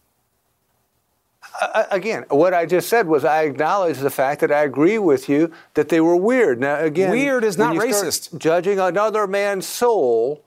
Uh, 1.60 1.86
again, 1.92 2.26
what 2.30 2.54
I 2.54 2.66
just 2.66 2.90
said 2.90 3.08
was 3.08 3.26
I 3.26 3.44
acknowledge 3.44 3.98
the 3.98 4.10
fact 4.10 4.42
that 4.42 4.52
I 4.52 4.64
agree 4.64 4.98
with 4.98 5.28
you 5.28 5.52
that 5.74 5.90
they 5.90 6.00
were 6.00 6.16
weird. 6.16 6.60
Now, 6.60 6.80
again, 6.80 7.12
Weird 7.12 7.44
is 7.44 7.58
not 7.58 7.76
racist. 7.76 8.38
Judging 8.38 8.80
another 8.80 9.28
man's 9.28 9.68
soul. 9.68 10.44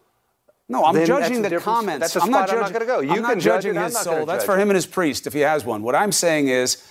No, 0.69 0.85
I'm 0.85 0.95
then 0.95 1.07
judging 1.07 1.43
the 1.43 1.61
comments. 1.61 2.01
that's 2.01 2.17
a 2.17 2.23
I'm 2.23 2.31
not 2.31 2.49
spot 2.49 2.57
I'm 2.57 2.63
not 2.63 2.73
judging. 2.73 2.89
gonna 2.89 3.01
go. 3.01 3.01
You 3.01 3.17
I'm 3.17 3.23
not 3.23 3.35
judge 3.35 3.65
judging 3.65 3.75
his 3.75 3.99
soul. 3.99 4.25
That's 4.25 4.45
for 4.45 4.59
him 4.59 4.71
and 4.71 4.77
his 4.77 4.87
priest 4.87 5.27
if 5.27 5.35
he 5.35 5.41
has 5.41 5.65
one. 5.65 5.83
What 5.83 5.95
I'm 5.95 6.13
saying 6.13 6.49
is, 6.49 6.83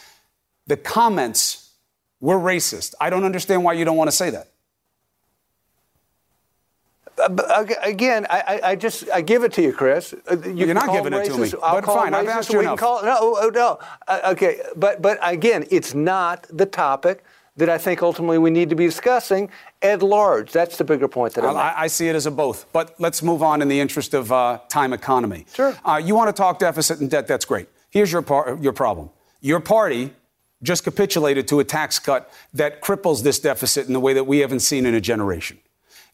the 0.67 0.77
comments 0.77 1.71
were 2.19 2.37
racist. 2.37 2.93
I 3.01 3.09
don't 3.09 3.23
understand 3.23 3.63
why 3.63 3.73
you 3.73 3.83
don't 3.83 3.97
want 3.97 4.09
to 4.09 4.15
say 4.15 4.29
that. 4.29 4.52
Again, 7.83 8.25
I, 8.29 8.39
I- 8.47 8.69
I 8.71 8.75
just 8.75 9.09
I 9.11 9.21
give 9.21 9.43
it 9.43 9.53
to 9.53 9.61
you, 9.61 9.73
Chris. 9.73 10.13
Uh, 10.13 10.37
You 10.37 10.53
You're 10.53 10.67
can 10.67 10.75
not 10.75 10.91
giving 10.91 11.13
it 11.13 11.25
to 11.25 11.37
me, 11.37 11.51
I'll 11.61 11.81
but 11.81 11.85
fine, 11.85 12.13
I've 12.13 12.27
asked 12.27 12.51
you 12.51 12.59
we 12.59 12.65
enough. 12.65 12.79
Call, 12.79 13.03
no, 13.03 13.15
oh, 13.19 13.49
no. 13.53 13.79
Uh, 14.07 14.31
okay, 14.33 14.61
but 14.75 15.01
but 15.01 15.17
again, 15.21 15.65
it's 15.71 15.93
not 15.93 16.47
the 16.49 16.65
topic 16.65 17.23
that 17.55 17.69
I 17.69 17.77
think 17.77 18.01
ultimately 18.01 18.39
we 18.39 18.49
need 18.49 18.69
to 18.71 18.75
be 18.75 18.85
discussing 18.85 19.49
at 19.83 20.01
large. 20.01 20.51
That's 20.51 20.77
the 20.77 20.83
bigger 20.83 21.07
point 21.07 21.33
that 21.35 21.45
I'm. 21.45 21.55
I, 21.55 21.81
I 21.81 21.87
see 21.87 22.07
it 22.07 22.15
as 22.15 22.25
a 22.25 22.31
both. 22.31 22.65
But 22.73 22.95
let's 22.99 23.21
move 23.21 23.43
on 23.43 23.61
in 23.61 23.67
the 23.67 23.79
interest 23.79 24.13
of 24.15 24.31
uh, 24.31 24.59
time 24.69 24.91
economy. 24.93 25.45
Sure. 25.53 25.75
Uh, 25.85 26.01
you 26.03 26.15
want 26.15 26.35
to 26.35 26.39
talk 26.41 26.57
deficit 26.59 26.99
and 26.99 27.09
debt? 27.11 27.27
That's 27.27 27.45
great. 27.45 27.67
Here's 27.89 28.11
your 28.11 28.23
par- 28.23 28.57
your 28.59 28.73
problem. 28.73 29.09
Your 29.41 29.59
party 29.59 30.13
just 30.63 30.83
capitulated 30.85 31.47
to 31.49 31.59
a 31.59 31.63
tax 31.63 31.99
cut 31.99 32.31
that 32.53 32.81
cripples 32.81 33.21
this 33.21 33.37
deficit 33.39 33.87
in 33.87 33.95
a 33.95 33.99
way 33.99 34.13
that 34.13 34.23
we 34.23 34.39
haven't 34.39 34.61
seen 34.61 34.85
in 34.85 34.95
a 34.95 35.01
generation. 35.01 35.59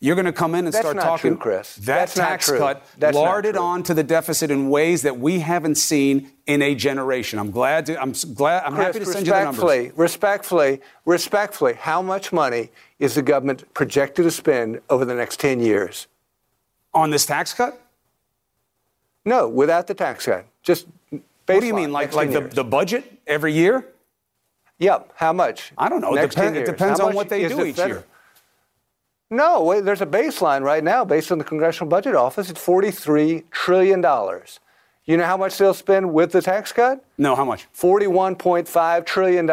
You're 0.01 0.15
going 0.15 0.25
to 0.25 0.31
come 0.33 0.55
in 0.55 0.63
and 0.65 0.73
That's 0.73 0.81
start 0.81 0.95
not 0.95 1.03
talking. 1.03 1.31
true, 1.31 1.38
Chris. 1.38 1.75
That 1.75 1.85
That's 1.85 2.15
not 2.15 2.29
tax 2.29 2.45
true. 2.45 2.57
cut 2.57 2.85
That's 2.97 3.15
larded 3.15 3.57
on 3.57 3.83
to 3.83 3.93
the 3.93 4.03
deficit 4.03 4.49
in 4.49 4.69
ways 4.69 5.01
that 5.01 5.19
we 5.19 5.39
haven't 5.41 5.75
seen 5.75 6.31
in 6.47 6.62
a 6.62 6.73
generation. 6.73 7.38
I'm 7.38 7.51
glad. 7.51 7.88
To, 7.88 8.01
I'm 8.01 8.13
glad. 8.33 8.63
I'm 8.63 8.75
Chris, 8.75 8.85
happy 8.85 8.99
to 8.99 9.05
send 9.05 9.27
you 9.27 9.33
the 9.33 9.43
numbers. 9.43 9.57
respectfully, 9.62 9.91
respectfully, 9.97 10.81
respectfully, 11.05 11.73
how 11.73 12.01
much 12.01 12.31
money 12.31 12.69
is 12.97 13.15
the 13.15 13.21
government 13.21 13.73
projected 13.73 14.23
to 14.23 14.31
spend 14.31 14.79
over 14.89 15.03
the 15.03 15.15
next 15.15 15.39
10 15.41 15.59
years? 15.59 16.07
On 16.93 17.09
this 17.09 17.25
tax 17.25 17.53
cut? 17.53 17.79
No, 19.25 19.49
without 19.49 19.88
the 19.88 19.93
tax 19.93 20.25
cut. 20.25 20.45
Just 20.63 20.88
basically. 21.12 21.55
What 21.55 21.59
do 21.62 21.67
you 21.67 21.73
mean? 21.73 21.91
Like 21.91 22.13
like 22.13 22.31
the, 22.31 22.41
the 22.41 22.63
budget 22.63 23.19
every 23.27 23.51
year? 23.53 23.85
Yep, 24.77 25.12
how 25.15 25.33
much? 25.33 25.73
I 25.77 25.89
don't 25.89 25.99
know. 25.99 26.15
It, 26.15 26.29
depend- 26.31 26.55
it 26.55 26.65
depends 26.65 27.01
on 27.01 27.13
what 27.13 27.27
they 27.27 27.47
do 27.49 27.55
the 27.57 27.65
each 27.65 27.75
federal- 27.75 27.99
year. 27.99 28.05
No, 29.31 29.79
there's 29.79 30.01
a 30.01 30.07
baseline 30.07 30.63
right 30.63 30.83
now 30.83 31.05
based 31.05 31.31
on 31.31 31.37
the 31.37 31.43
Congressional 31.43 31.87
Budget 31.87 32.15
Office. 32.15 32.49
It's 32.49 32.63
$43 32.63 33.43
trillion. 33.51 34.03
You 35.05 35.17
know 35.17 35.25
how 35.25 35.37
much 35.37 35.57
they'll 35.57 35.73
spend 35.75 36.13
with 36.13 36.31
the 36.31 36.41
tax 36.41 36.71
cut? 36.71 37.03
No, 37.17 37.35
how 37.35 37.45
much? 37.45 37.67
$41.5 37.75 39.05
trillion. 39.05 39.45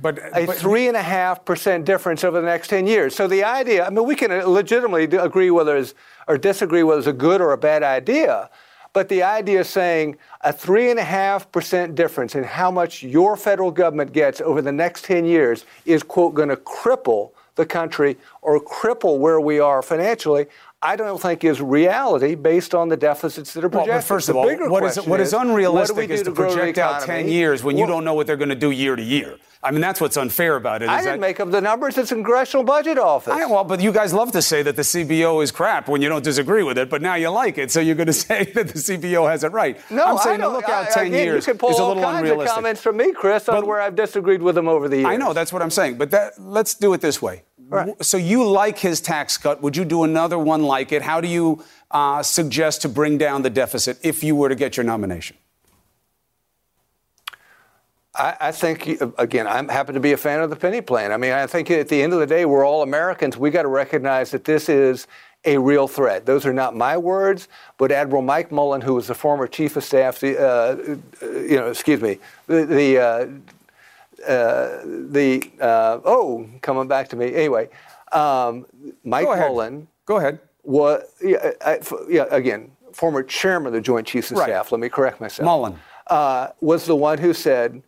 But 0.00 0.18
a 0.18 0.46
but- 0.46 0.56
three 0.56 0.88
and 0.88 0.96
a 0.96 1.02
half 1.02 1.44
percent 1.44 1.84
difference 1.84 2.24
over 2.24 2.40
the 2.40 2.46
next 2.46 2.68
10 2.68 2.88
years. 2.88 3.14
So 3.14 3.28
the 3.28 3.44
idea, 3.44 3.86
I 3.86 3.90
mean, 3.90 4.04
we 4.04 4.16
can 4.16 4.30
legitimately 4.30 5.04
agree 5.16 5.50
whether 5.50 5.76
it's, 5.76 5.94
or 6.26 6.36
disagree 6.36 6.82
whether 6.82 6.98
it's 6.98 7.08
a 7.08 7.12
good 7.12 7.40
or 7.40 7.52
a 7.52 7.58
bad 7.58 7.84
idea. 7.84 8.50
But 8.92 9.08
the 9.08 9.22
idea 9.22 9.60
is 9.60 9.68
saying 9.68 10.16
a 10.40 10.52
three 10.52 10.90
and 10.90 10.98
a 10.98 11.04
half 11.04 11.50
percent 11.52 11.94
difference 11.94 12.34
in 12.34 12.42
how 12.42 12.70
much 12.70 13.02
your 13.02 13.36
federal 13.36 13.70
government 13.70 14.12
gets 14.12 14.40
over 14.40 14.60
the 14.60 14.72
next 14.72 15.04
10 15.04 15.24
years 15.24 15.64
is, 15.86 16.02
quote, 16.02 16.34
going 16.34 16.48
to 16.48 16.56
cripple 16.56 17.30
the 17.58 17.66
country 17.66 18.16
or 18.40 18.58
cripple 18.58 19.18
where 19.18 19.38
we 19.40 19.60
are 19.60 19.82
financially. 19.82 20.46
I 20.80 20.94
don't 20.94 21.20
think 21.20 21.42
is 21.42 21.60
reality 21.60 22.36
based 22.36 22.72
on 22.72 22.88
the 22.88 22.96
deficits 22.96 23.52
that 23.54 23.64
are 23.64 23.68
Well, 23.68 23.82
projected. 23.84 23.94
but 24.08 24.14
first 24.14 24.26
The 24.28 24.32
of 24.32 24.36
all, 24.38 24.46
bigger 24.46 24.70
what 24.70 24.84
is 24.84 24.96
what 25.12 25.20
is 25.20 25.32
what 25.34 25.42
do 25.42 25.48
unrealistic 25.50 26.08
is 26.08 26.20
do 26.22 26.26
to 26.26 26.32
project 26.32 26.78
out 26.78 27.02
ten 27.02 27.28
years 27.28 27.62
when 27.64 27.76
you 27.76 27.84
don't 27.86 28.04
know 28.04 28.14
what 28.14 28.26
they're 28.28 28.36
going 28.36 28.48
to 28.48 28.54
do 28.54 28.70
year 28.70 28.94
to 28.96 29.02
year. 29.02 29.36
I 29.60 29.72
mean, 29.72 29.80
that's 29.80 30.00
what's 30.00 30.16
unfair 30.16 30.54
about 30.54 30.82
it. 30.82 30.88
I 30.88 30.98
didn't 30.98 31.14
that- 31.14 31.20
make 31.20 31.40
up 31.40 31.50
the 31.50 31.60
numbers. 31.60 31.98
It's 31.98 32.10
the 32.10 32.14
Congressional 32.14 32.62
Budget 32.62 32.96
Office. 32.96 33.32
I, 33.32 33.44
well, 33.46 33.64
but 33.64 33.80
you 33.80 33.90
guys 33.90 34.14
love 34.14 34.30
to 34.38 34.40
say 34.40 34.62
that 34.62 34.76
the 34.76 34.82
CBO 34.84 35.42
is 35.42 35.50
crap 35.50 35.88
when 35.88 36.00
you 36.00 36.08
don't 36.08 36.22
disagree 36.22 36.62
with 36.62 36.78
it, 36.78 36.88
but 36.88 37.02
now 37.02 37.16
you 37.16 37.28
like 37.28 37.58
it, 37.58 37.72
so 37.72 37.80
you're 37.80 37.96
going 37.96 38.06
to 38.16 38.20
say 38.28 38.44
that 38.54 38.68
the 38.68 38.74
CBO 38.78 39.28
has 39.28 39.42
it 39.42 39.50
right. 39.50 39.76
No, 39.90 40.04
I'm 40.04 40.18
saying 40.18 40.42
to 40.42 40.48
look 40.48 40.68
out 40.68 40.86
I- 40.86 40.90
10 40.92 41.06
again, 41.08 41.24
years 41.24 41.44
You 41.44 41.54
can 41.54 41.58
pull 41.58 41.70
is 41.70 41.78
a 41.80 41.82
all 41.82 41.88
little 41.88 42.04
kinds 42.04 42.18
unrealistic. 42.20 42.50
of 42.50 42.54
comments 42.54 42.80
from 42.80 42.96
me, 42.98 43.10
Chris, 43.12 43.48
on 43.48 43.56
But- 43.56 43.66
where 43.66 43.80
I've 43.80 43.96
disagreed 43.96 44.42
with 44.42 44.56
him 44.56 44.68
over 44.68 44.88
the 44.88 44.98
years. 44.98 45.08
I 45.08 45.16
know 45.16 45.32
that's 45.32 45.52
what 45.52 45.60
I'm 45.60 45.72
saying, 45.72 45.98
but 45.98 46.12
that, 46.12 46.34
let's 46.38 46.74
do 46.74 46.92
it 46.92 47.00
this 47.00 47.20
way. 47.20 47.42
Right. 47.68 48.02
So 48.04 48.16
you 48.16 48.48
like 48.48 48.78
his 48.78 49.00
tax 49.00 49.36
cut? 49.36 49.62
Would 49.62 49.76
you 49.76 49.84
do 49.84 50.04
another 50.04 50.38
one 50.38 50.62
like 50.62 50.90
it? 50.90 51.02
How 51.02 51.20
do 51.20 51.28
you 51.28 51.62
uh, 51.90 52.22
suggest 52.22 52.82
to 52.82 52.88
bring 52.88 53.18
down 53.18 53.42
the 53.42 53.50
deficit 53.50 53.98
if 54.02 54.24
you 54.24 54.34
were 54.34 54.48
to 54.48 54.54
get 54.54 54.76
your 54.76 54.84
nomination? 54.84 55.36
I, 58.14 58.36
I 58.40 58.52
think, 58.52 59.00
again, 59.18 59.46
I'm 59.46 59.68
happen 59.68 59.94
to 59.94 60.00
be 60.00 60.12
a 60.12 60.16
fan 60.16 60.40
of 60.40 60.50
the 60.50 60.56
penny 60.56 60.80
plan. 60.80 61.12
I 61.12 61.18
mean, 61.18 61.32
I 61.32 61.46
think 61.46 61.70
at 61.70 61.88
the 61.88 62.02
end 62.02 62.12
of 62.12 62.20
the 62.20 62.26
day, 62.26 62.46
we're 62.46 62.64
all 62.64 62.82
Americans. 62.82 63.36
We 63.36 63.50
got 63.50 63.62
to 63.62 63.68
recognize 63.68 64.30
that 64.30 64.44
this 64.44 64.68
is 64.68 65.06
a 65.44 65.56
real 65.58 65.86
threat. 65.86 66.26
Those 66.26 66.44
are 66.46 66.52
not 66.52 66.74
my 66.74 66.96
words, 66.96 67.48
but 67.76 67.92
Admiral 67.92 68.22
Mike 68.22 68.50
Mullen, 68.50 68.80
who 68.80 68.94
was 68.94 69.06
the 69.06 69.14
former 69.14 69.46
chief 69.46 69.76
of 69.76 69.84
staff, 69.84 70.24
uh, 70.24 70.26
uh, 70.26 70.76
you 71.22 71.56
know, 71.56 71.70
excuse 71.70 72.00
me, 72.00 72.18
the, 72.46 72.66
the 72.66 72.98
uh, 72.98 73.26
uh, 74.26 74.78
the 74.84 75.50
uh, 75.60 76.00
oh, 76.04 76.48
coming 76.62 76.88
back 76.88 77.08
to 77.10 77.16
me 77.16 77.34
anyway. 77.34 77.68
Um, 78.12 78.66
Mike 79.04 79.26
Go 79.26 79.32
ahead. 79.32 79.48
Mullen 79.48 79.88
Go 80.06 80.16
ahead. 80.16 80.38
was 80.64 81.02
yeah, 81.22 81.50
I, 81.64 81.74
f- 81.76 81.92
yeah, 82.08 82.24
again 82.30 82.70
former 82.92 83.22
chairman 83.22 83.68
of 83.68 83.72
the 83.74 83.80
Joint 83.80 84.06
Chiefs 84.06 84.30
of 84.30 84.38
Right. 84.38 84.46
Staff. 84.48 84.72
Let 84.72 84.80
me 84.80 84.88
correct 84.88 85.20
myself. 85.20 85.44
Mullen. 85.44 85.78
uh, 86.08 86.48
was 86.60 86.86
the 86.86 86.96
one 86.96 87.18
who 87.18 87.32
said 87.34 87.82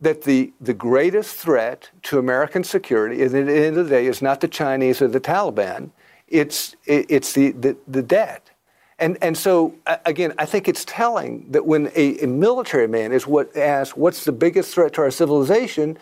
that 0.00 0.22
the 0.22 0.52
the 0.60 0.74
greatest 0.74 1.36
threat 1.36 1.90
to 2.04 2.18
American 2.18 2.64
security, 2.64 3.22
at 3.22 3.32
the 3.32 3.38
end 3.38 3.76
of 3.76 3.84
the 3.88 3.90
day, 3.90 4.06
is 4.06 4.20
not 4.22 4.40
the 4.40 4.48
Chinese 4.48 5.00
or 5.02 5.08
the 5.08 5.20
Taliban. 5.20 5.90
It's 6.28 6.74
it, 6.86 7.06
it's 7.08 7.32
the, 7.34 7.52
the 7.52 7.76
the 7.86 8.02
debt. 8.02 8.50
And, 8.98 9.18
and 9.20 9.36
so, 9.36 9.74
again, 10.06 10.32
I 10.38 10.46
think 10.46 10.68
it's 10.68 10.84
telling 10.84 11.46
that 11.50 11.66
when 11.66 11.92
a, 11.94 12.18
a 12.20 12.26
military 12.26 12.88
man 12.88 13.12
is 13.12 13.26
what 13.26 13.54
asked, 13.56 13.96
what's 13.96 14.24
the 14.24 14.32
biggest 14.32 14.74
threat 14.74 14.94
to 14.94 15.02
our 15.02 15.10
civilization, 15.10 15.98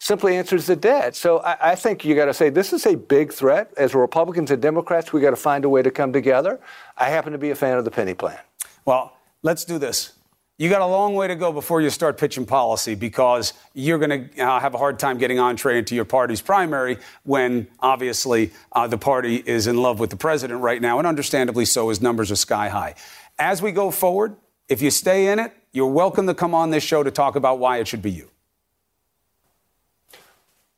simply 0.00 0.36
answers 0.36 0.66
the 0.66 0.74
debt. 0.74 1.14
So 1.14 1.38
I, 1.38 1.70
I 1.70 1.74
think 1.76 2.04
you 2.04 2.16
got 2.16 2.24
to 2.24 2.34
say 2.34 2.50
this 2.50 2.72
is 2.72 2.84
a 2.86 2.96
big 2.96 3.32
threat. 3.32 3.72
As 3.76 3.94
Republicans 3.94 4.50
and 4.50 4.60
Democrats, 4.60 5.12
we 5.12 5.20
got 5.20 5.30
to 5.30 5.36
find 5.36 5.64
a 5.64 5.68
way 5.68 5.82
to 5.82 5.92
come 5.92 6.12
together. 6.12 6.58
I 6.98 7.10
happen 7.10 7.32
to 7.32 7.38
be 7.38 7.50
a 7.50 7.54
fan 7.54 7.78
of 7.78 7.84
the 7.84 7.92
penny 7.92 8.14
plan. 8.14 8.40
Well, 8.84 9.16
let's 9.42 9.64
do 9.64 9.78
this. 9.78 10.14
You 10.62 10.68
got 10.68 10.80
a 10.80 10.86
long 10.86 11.16
way 11.16 11.26
to 11.26 11.34
go 11.34 11.50
before 11.50 11.82
you 11.82 11.90
start 11.90 12.16
pitching 12.16 12.46
policy 12.46 12.94
because 12.94 13.52
you're 13.74 13.98
going 13.98 14.28
to 14.28 14.40
uh, 14.40 14.60
have 14.60 14.74
a 14.74 14.78
hard 14.78 14.96
time 14.96 15.18
getting 15.18 15.40
entree 15.40 15.76
into 15.76 15.96
your 15.96 16.04
party's 16.04 16.40
primary 16.40 16.98
when 17.24 17.66
obviously 17.80 18.52
uh, 18.70 18.86
the 18.86 18.96
party 18.96 19.42
is 19.44 19.66
in 19.66 19.78
love 19.78 19.98
with 19.98 20.10
the 20.10 20.16
president 20.16 20.60
right 20.60 20.80
now, 20.80 20.98
and 20.98 21.06
understandably 21.08 21.64
so, 21.64 21.88
his 21.88 22.00
numbers 22.00 22.30
are 22.30 22.36
sky 22.36 22.68
high. 22.68 22.94
As 23.40 23.60
we 23.60 23.72
go 23.72 23.90
forward, 23.90 24.36
if 24.68 24.80
you 24.80 24.92
stay 24.92 25.32
in 25.32 25.40
it, 25.40 25.52
you're 25.72 25.88
welcome 25.88 26.28
to 26.28 26.34
come 26.34 26.54
on 26.54 26.70
this 26.70 26.84
show 26.84 27.02
to 27.02 27.10
talk 27.10 27.34
about 27.34 27.58
why 27.58 27.78
it 27.78 27.88
should 27.88 28.00
be 28.00 28.12
you. 28.12 28.30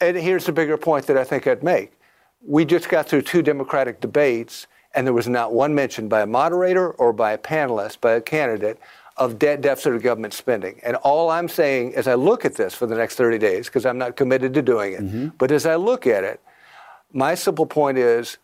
And 0.00 0.16
here's 0.16 0.46
the 0.46 0.52
bigger 0.52 0.78
point 0.78 1.06
that 1.08 1.18
I 1.18 1.24
think 1.24 1.46
I'd 1.46 1.62
make. 1.62 1.92
We 2.40 2.64
just 2.64 2.88
got 2.88 3.06
through 3.06 3.20
two 3.20 3.42
Democratic 3.42 4.00
debates, 4.00 4.66
and 4.94 5.06
there 5.06 5.12
was 5.12 5.28
not 5.28 5.52
one 5.52 5.74
mention 5.74 6.08
by 6.08 6.22
a 6.22 6.26
moderator 6.26 6.92
or 6.92 7.12
by 7.12 7.32
a 7.32 7.38
panelist, 7.38 8.00
by 8.00 8.12
a 8.12 8.22
candidate, 8.22 8.80
of 9.16 9.38
debt 9.38 9.60
deficit 9.60 9.92
or 9.92 9.98
government 9.98 10.34
spending. 10.34 10.80
And 10.82 10.96
all 10.96 11.30
I'm 11.30 11.48
saying 11.48 11.94
as 11.94 12.08
I 12.08 12.14
look 12.14 12.44
at 12.44 12.54
this 12.54 12.74
for 12.74 12.86
the 12.86 12.96
next 12.96 13.14
30 13.14 13.38
days, 13.38 13.66
because 13.66 13.86
I'm 13.86 13.98
not 13.98 14.16
committed 14.16 14.54
to 14.54 14.62
doing 14.62 14.94
it, 14.94 15.00
mm-hmm. 15.02 15.28
but 15.38 15.50
as 15.52 15.66
I 15.66 15.76
look 15.76 16.06
at 16.06 16.24
it, 16.24 16.40
my 17.12 17.34
simple 17.34 17.66
point 17.66 17.96
is 17.96 18.38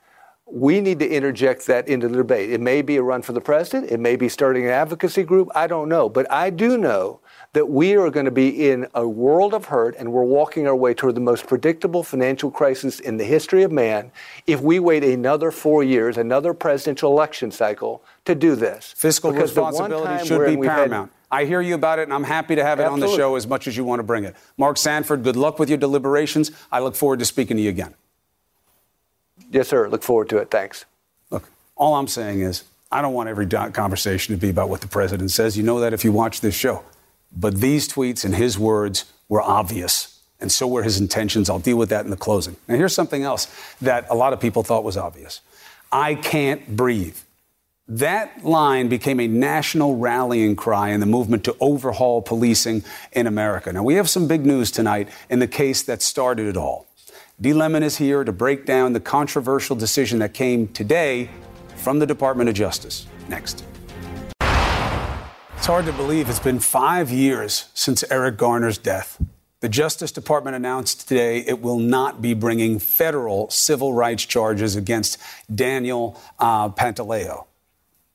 we 0.52 0.80
need 0.80 0.98
to 0.98 1.08
interject 1.08 1.66
that 1.66 1.88
into 1.88 2.08
the 2.08 2.16
debate. 2.16 2.50
It 2.50 2.60
may 2.60 2.82
be 2.82 2.96
a 2.96 3.02
run 3.02 3.22
for 3.22 3.32
the 3.32 3.40
president, 3.40 3.90
it 3.90 4.00
may 4.00 4.16
be 4.16 4.28
starting 4.28 4.64
an 4.64 4.70
advocacy 4.70 5.22
group, 5.22 5.48
I 5.54 5.66
don't 5.66 5.88
know. 5.88 6.08
But 6.08 6.30
I 6.30 6.50
do 6.50 6.76
know 6.76 7.20
that 7.52 7.68
we 7.68 7.96
are 7.96 8.10
going 8.10 8.26
to 8.26 8.30
be 8.30 8.70
in 8.70 8.86
a 8.94 9.06
world 9.06 9.54
of 9.54 9.66
hurt 9.66 9.96
and 9.98 10.12
we're 10.12 10.24
walking 10.24 10.66
our 10.66 10.76
way 10.76 10.94
toward 10.94 11.14
the 11.14 11.20
most 11.20 11.46
predictable 11.46 12.02
financial 12.02 12.50
crisis 12.50 13.00
in 13.00 13.16
the 13.16 13.24
history 13.24 13.62
of 13.62 13.72
man 13.72 14.12
if 14.46 14.60
we 14.60 14.78
wait 14.78 15.02
another 15.02 15.50
four 15.50 15.82
years, 15.82 16.16
another 16.16 16.54
presidential 16.54 17.10
election 17.10 17.50
cycle 17.50 18.02
to 18.24 18.34
do 18.34 18.54
this. 18.54 18.94
Fiscal 18.96 19.32
Because 19.32 19.50
responsibility 19.50 20.26
should 20.26 20.46
be 20.46 20.56
paramount. 20.56 21.12
I 21.32 21.44
hear 21.44 21.60
you 21.60 21.76
about 21.76 22.00
it, 22.00 22.02
and 22.02 22.12
I'm 22.12 22.24
happy 22.24 22.56
to 22.56 22.64
have 22.64 22.80
it 22.80 22.86
on 22.86 22.98
the 22.98 23.06
show 23.06 23.36
as 23.36 23.46
much 23.46 23.68
as 23.68 23.76
you 23.76 23.84
want 23.84 24.00
to 24.00 24.02
bring 24.02 24.24
it. 24.24 24.34
Mark 24.56 24.76
Sanford, 24.76 25.22
good 25.22 25.36
luck 25.36 25.60
with 25.60 25.68
your 25.68 25.78
deliberations. 25.78 26.50
I 26.72 26.80
look 26.80 26.96
forward 26.96 27.20
to 27.20 27.24
speaking 27.24 27.56
to 27.56 27.62
you 27.62 27.70
again. 27.70 27.94
Yes, 29.50 29.68
sir. 29.68 29.88
Look 29.88 30.02
forward 30.02 30.28
to 30.30 30.38
it. 30.38 30.50
Thanks. 30.50 30.84
Look, 31.30 31.50
all 31.76 31.96
I'm 31.96 32.08
saying 32.08 32.40
is 32.40 32.64
I 32.90 33.02
don't 33.02 33.12
want 33.12 33.28
every 33.28 33.46
conversation 33.46 34.34
to 34.34 34.40
be 34.40 34.48
about 34.48 34.68
what 34.68 34.80
the 34.80 34.88
president 34.88 35.32
says. 35.32 35.56
You 35.56 35.64
know 35.64 35.80
that 35.80 35.92
if 35.92 36.04
you 36.04 36.12
watch 36.12 36.40
this 36.40 36.54
show. 36.54 36.84
But 37.36 37.56
these 37.60 37.88
tweets 37.88 38.24
and 38.24 38.34
his 38.34 38.58
words 38.58 39.04
were 39.28 39.40
obvious, 39.42 40.20
and 40.40 40.50
so 40.50 40.66
were 40.66 40.82
his 40.82 40.98
intentions. 41.00 41.48
I'll 41.48 41.60
deal 41.60 41.76
with 41.76 41.88
that 41.90 42.04
in 42.04 42.10
the 42.10 42.16
closing. 42.16 42.56
Now, 42.66 42.76
here's 42.76 42.94
something 42.94 43.22
else 43.22 43.46
that 43.80 44.06
a 44.10 44.14
lot 44.14 44.32
of 44.32 44.40
people 44.40 44.62
thought 44.62 44.82
was 44.84 44.96
obvious 44.96 45.40
I 45.92 46.14
can't 46.14 46.76
breathe. 46.76 47.16
That 47.86 48.44
line 48.44 48.88
became 48.88 49.18
a 49.18 49.26
national 49.26 49.96
rallying 49.96 50.54
cry 50.54 50.90
in 50.90 51.00
the 51.00 51.06
movement 51.06 51.42
to 51.44 51.56
overhaul 51.58 52.22
policing 52.22 52.84
in 53.12 53.26
America. 53.26 53.72
Now, 53.72 53.82
we 53.82 53.94
have 53.94 54.08
some 54.08 54.28
big 54.28 54.46
news 54.46 54.70
tonight 54.70 55.08
in 55.28 55.40
the 55.40 55.48
case 55.48 55.82
that 55.82 56.00
started 56.00 56.46
it 56.46 56.56
all. 56.56 56.86
D. 57.42 57.54
Lemon 57.54 57.82
is 57.82 57.96
here 57.96 58.22
to 58.22 58.32
break 58.32 58.66
down 58.66 58.92
the 58.92 59.00
controversial 59.00 59.74
decision 59.74 60.18
that 60.18 60.34
came 60.34 60.68
today 60.68 61.30
from 61.76 61.98
the 61.98 62.04
Department 62.04 62.50
of 62.50 62.54
Justice. 62.54 63.06
Next. 63.28 63.64
It's 65.56 65.66
hard 65.66 65.86
to 65.86 65.92
believe 65.94 66.28
it's 66.28 66.38
been 66.38 66.58
five 66.58 67.10
years 67.10 67.70
since 67.72 68.04
Eric 68.10 68.36
Garner's 68.36 68.76
death. 68.76 69.22
The 69.60 69.70
Justice 69.70 70.12
Department 70.12 70.54
announced 70.54 71.08
today 71.08 71.38
it 71.38 71.62
will 71.62 71.78
not 71.78 72.20
be 72.20 72.34
bringing 72.34 72.78
federal 72.78 73.48
civil 73.48 73.94
rights 73.94 74.26
charges 74.26 74.76
against 74.76 75.16
Daniel 75.54 76.20
uh, 76.38 76.68
Pantaleo. 76.68 77.46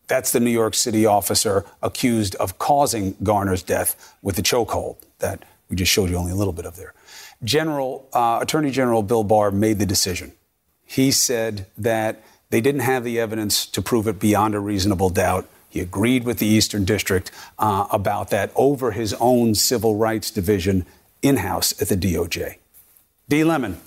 That's 0.06 0.34
the 0.34 0.40
New 0.40 0.52
York 0.52 0.76
City 0.76 1.08
officer 1.08 1.66
accused 1.82 2.36
of 2.36 2.60
causing 2.60 3.16
Garner's 3.24 3.64
death 3.64 4.16
with 4.22 4.36
the 4.36 4.44
chokehold 4.44 4.98
that 5.18 5.44
we 5.68 5.76
just 5.76 5.92
showed 5.92 6.12
you 6.12 6.16
only 6.16 6.32
a 6.32 6.36
little 6.36 6.54
bit 6.54 6.68
of 6.68 6.76
there. 6.76 6.94
General 7.44 8.08
uh, 8.14 8.40
Attorney 8.42 8.72
General 8.72 9.04
Bill 9.04 9.24
Barr 9.24 9.52
made 9.52 9.80
the 9.80 9.86
decision. 9.86 10.32
He 10.86 11.12
said 11.12 11.66
that 11.78 12.24
they 12.50 12.62
didn't 12.62 12.82
have 12.82 13.04
the 13.04 13.20
evidence 13.20 13.66
to 13.66 13.82
prove 13.82 14.08
it 14.08 14.20
beyond 14.20 14.56
a 14.56 14.60
reasonable 14.60 15.10
doubt. 15.10 15.50
He 15.70 15.80
agreed 15.82 16.24
with 16.24 16.40
the 16.40 16.46
Eastern 16.46 16.86
District 16.86 17.32
uh, 17.60 17.88
about 17.92 18.30
that 18.30 18.52
over 18.56 18.92
his 18.92 19.14
own 19.20 19.56
civil 19.56 19.98
rights 19.98 20.32
division 20.32 20.86
in 21.22 21.38
house 21.38 21.80
at 21.82 21.90
the 21.90 21.98
DOJ. 21.98 22.58
D. 23.28 23.44
Lemon, 23.44 23.82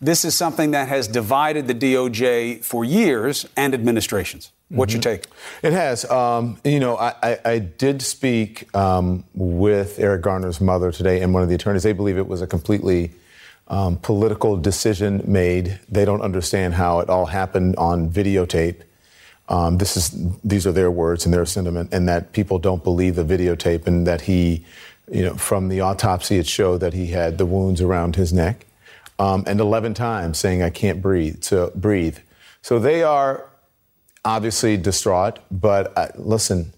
this 0.00 0.24
is 0.24 0.34
something 0.34 0.70
that 0.70 0.88
has 0.88 1.08
divided 1.08 1.66
the 1.66 1.74
DOJ 1.74 2.64
for 2.64 2.84
years 2.84 3.46
and 3.56 3.74
administrations. 3.74 4.52
What's 4.70 4.92
your 4.92 5.02
take? 5.02 5.26
It 5.62 5.72
has. 5.72 6.04
Um, 6.10 6.58
you 6.64 6.80
know, 6.80 6.96
I, 6.96 7.14
I, 7.22 7.38
I 7.44 7.58
did 7.58 8.02
speak 8.02 8.74
um, 8.74 9.24
with 9.34 9.98
Eric 9.98 10.22
Garner's 10.22 10.60
mother 10.60 10.90
today 10.90 11.20
and 11.20 11.34
one 11.34 11.42
of 11.42 11.48
the 11.48 11.54
attorneys. 11.54 11.82
They 11.82 11.92
believe 11.92 12.16
it 12.16 12.26
was 12.26 12.42
a 12.42 12.46
completely 12.46 13.12
um, 13.68 13.96
political 13.98 14.56
decision 14.56 15.22
made. 15.26 15.78
They 15.88 16.04
don't 16.04 16.22
understand 16.22 16.74
how 16.74 17.00
it 17.00 17.08
all 17.08 17.26
happened 17.26 17.76
on 17.76 18.10
videotape. 18.10 18.82
Um, 19.48 19.76
this 19.76 19.96
is 19.96 20.10
these 20.42 20.66
are 20.66 20.72
their 20.72 20.90
words 20.90 21.26
and 21.26 21.34
their 21.34 21.44
sentiment, 21.44 21.92
and 21.92 22.08
that 22.08 22.32
people 22.32 22.58
don't 22.58 22.82
believe 22.82 23.16
the 23.16 23.24
videotape, 23.24 23.86
and 23.86 24.06
that 24.06 24.22
he, 24.22 24.64
you 25.10 25.22
know, 25.22 25.34
from 25.34 25.68
the 25.68 25.82
autopsy 25.82 26.38
it 26.38 26.46
showed 26.46 26.78
that 26.78 26.94
he 26.94 27.08
had 27.08 27.36
the 27.36 27.44
wounds 27.44 27.82
around 27.82 28.16
his 28.16 28.32
neck, 28.32 28.64
um, 29.18 29.44
and 29.46 29.60
11 29.60 29.92
times 29.92 30.38
saying 30.38 30.62
I 30.62 30.70
can't 30.70 31.02
breathe. 31.02 31.42
So 31.42 31.70
breathe. 31.74 32.18
So 32.62 32.78
they 32.78 33.02
are 33.02 33.46
obviously 34.24 34.76
distraught, 34.76 35.38
but 35.50 35.92
uh, 35.96 36.08
listen, 36.16 36.72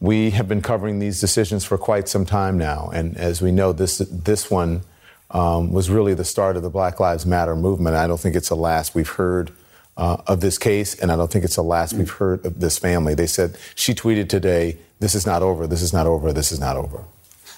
we 0.00 0.30
have 0.30 0.48
been 0.48 0.62
covering 0.62 0.98
these 0.98 1.20
decisions 1.20 1.64
for 1.64 1.78
quite 1.78 2.08
some 2.08 2.24
time 2.24 2.58
now, 2.58 2.90
and 2.92 3.16
as 3.16 3.42
we 3.42 3.52
know, 3.52 3.72
this 3.72 3.98
this 3.98 4.50
one 4.50 4.82
um, 5.30 5.72
was 5.72 5.90
really 5.90 6.14
the 6.14 6.24
start 6.24 6.56
of 6.56 6.62
the 6.62 6.70
Black 6.70 6.98
Lives 6.98 7.26
Matter 7.26 7.54
movement. 7.54 7.96
I 7.96 8.06
don't 8.06 8.18
think 8.18 8.34
it's 8.34 8.48
the 8.48 8.56
last 8.56 8.94
we've 8.94 9.08
heard 9.08 9.52
uh, 9.96 10.16
of 10.26 10.40
this 10.40 10.58
case, 10.58 10.98
and 10.98 11.12
I 11.12 11.16
don't 11.16 11.30
think 11.30 11.44
it's 11.44 11.56
the 11.56 11.62
last 11.62 11.92
we've 11.94 12.10
heard 12.10 12.44
of 12.46 12.60
this 12.60 12.78
family. 12.78 13.14
They 13.14 13.26
said 13.26 13.56
she 13.74 13.94
tweeted 13.94 14.28
today, 14.28 14.78
"This 15.00 15.14
is 15.14 15.26
not 15.26 15.42
over. 15.42 15.66
This 15.66 15.82
is 15.82 15.92
not 15.92 16.06
over. 16.06 16.32
This 16.32 16.50
is 16.50 16.58
not 16.58 16.76
over." 16.76 17.04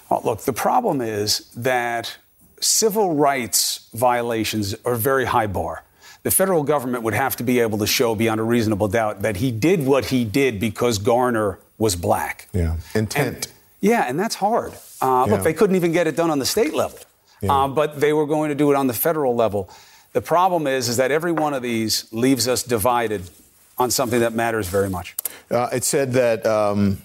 Well, 0.09 0.21
look, 0.23 0.41
the 0.41 0.53
problem 0.53 1.01
is 1.01 1.49
that 1.55 2.17
civil 2.59 3.15
rights 3.15 3.89
violations 3.93 4.75
are 4.85 4.95
very 4.95 5.25
high 5.25 5.47
bar. 5.47 5.83
The 6.23 6.31
federal 6.31 6.63
government 6.63 7.03
would 7.03 7.13
have 7.13 7.35
to 7.37 7.43
be 7.43 7.59
able 7.59 7.77
to 7.79 7.87
show 7.87 8.15
beyond 8.15 8.39
a 8.39 8.43
reasonable 8.43 8.87
doubt 8.87 9.21
that 9.23 9.37
he 9.37 9.51
did 9.51 9.85
what 9.85 10.05
he 10.05 10.23
did 10.25 10.59
because 10.59 10.97
Garner 10.97 11.59
was 11.77 11.95
black. 11.97 12.47
Yeah, 12.53 12.77
intent. 12.95 13.35
And, 13.35 13.47
yeah, 13.81 14.05
and 14.07 14.17
that's 14.19 14.35
hard. 14.35 14.71
Uh, 15.01 15.25
Yeah. 15.27 15.33
Look, 15.35 15.43
they 15.43 15.53
couldn't 15.53 15.75
even 15.75 15.91
get 15.91 16.07
it 16.07 16.15
done 16.15 16.31
on 16.31 16.39
the 16.39 16.45
state 16.45 16.73
level, 16.73 16.99
uh, 17.47 17.67
but 17.67 17.99
they 17.99 18.13
were 18.13 18.25
going 18.25 18.49
to 18.49 18.55
do 18.55 18.71
it 18.71 18.75
on 18.75 18.87
the 18.87 18.93
federal 18.93 19.35
level. 19.35 19.69
The 20.13 20.21
problem 20.21 20.65
is, 20.67 20.87
is 20.89 20.95
that 20.97 21.11
every 21.11 21.33
one 21.33 21.53
of 21.53 21.61
these 21.61 22.05
leaves 22.13 22.47
us 22.47 22.63
divided 22.63 23.29
on 23.77 23.91
something 23.91 24.19
that 24.21 24.33
matters 24.33 24.67
very 24.69 24.89
much. 24.89 25.15
Uh, 25.51 25.67
it 25.73 25.83
said 25.83 26.13
that 26.13 26.45
um, 26.45 27.01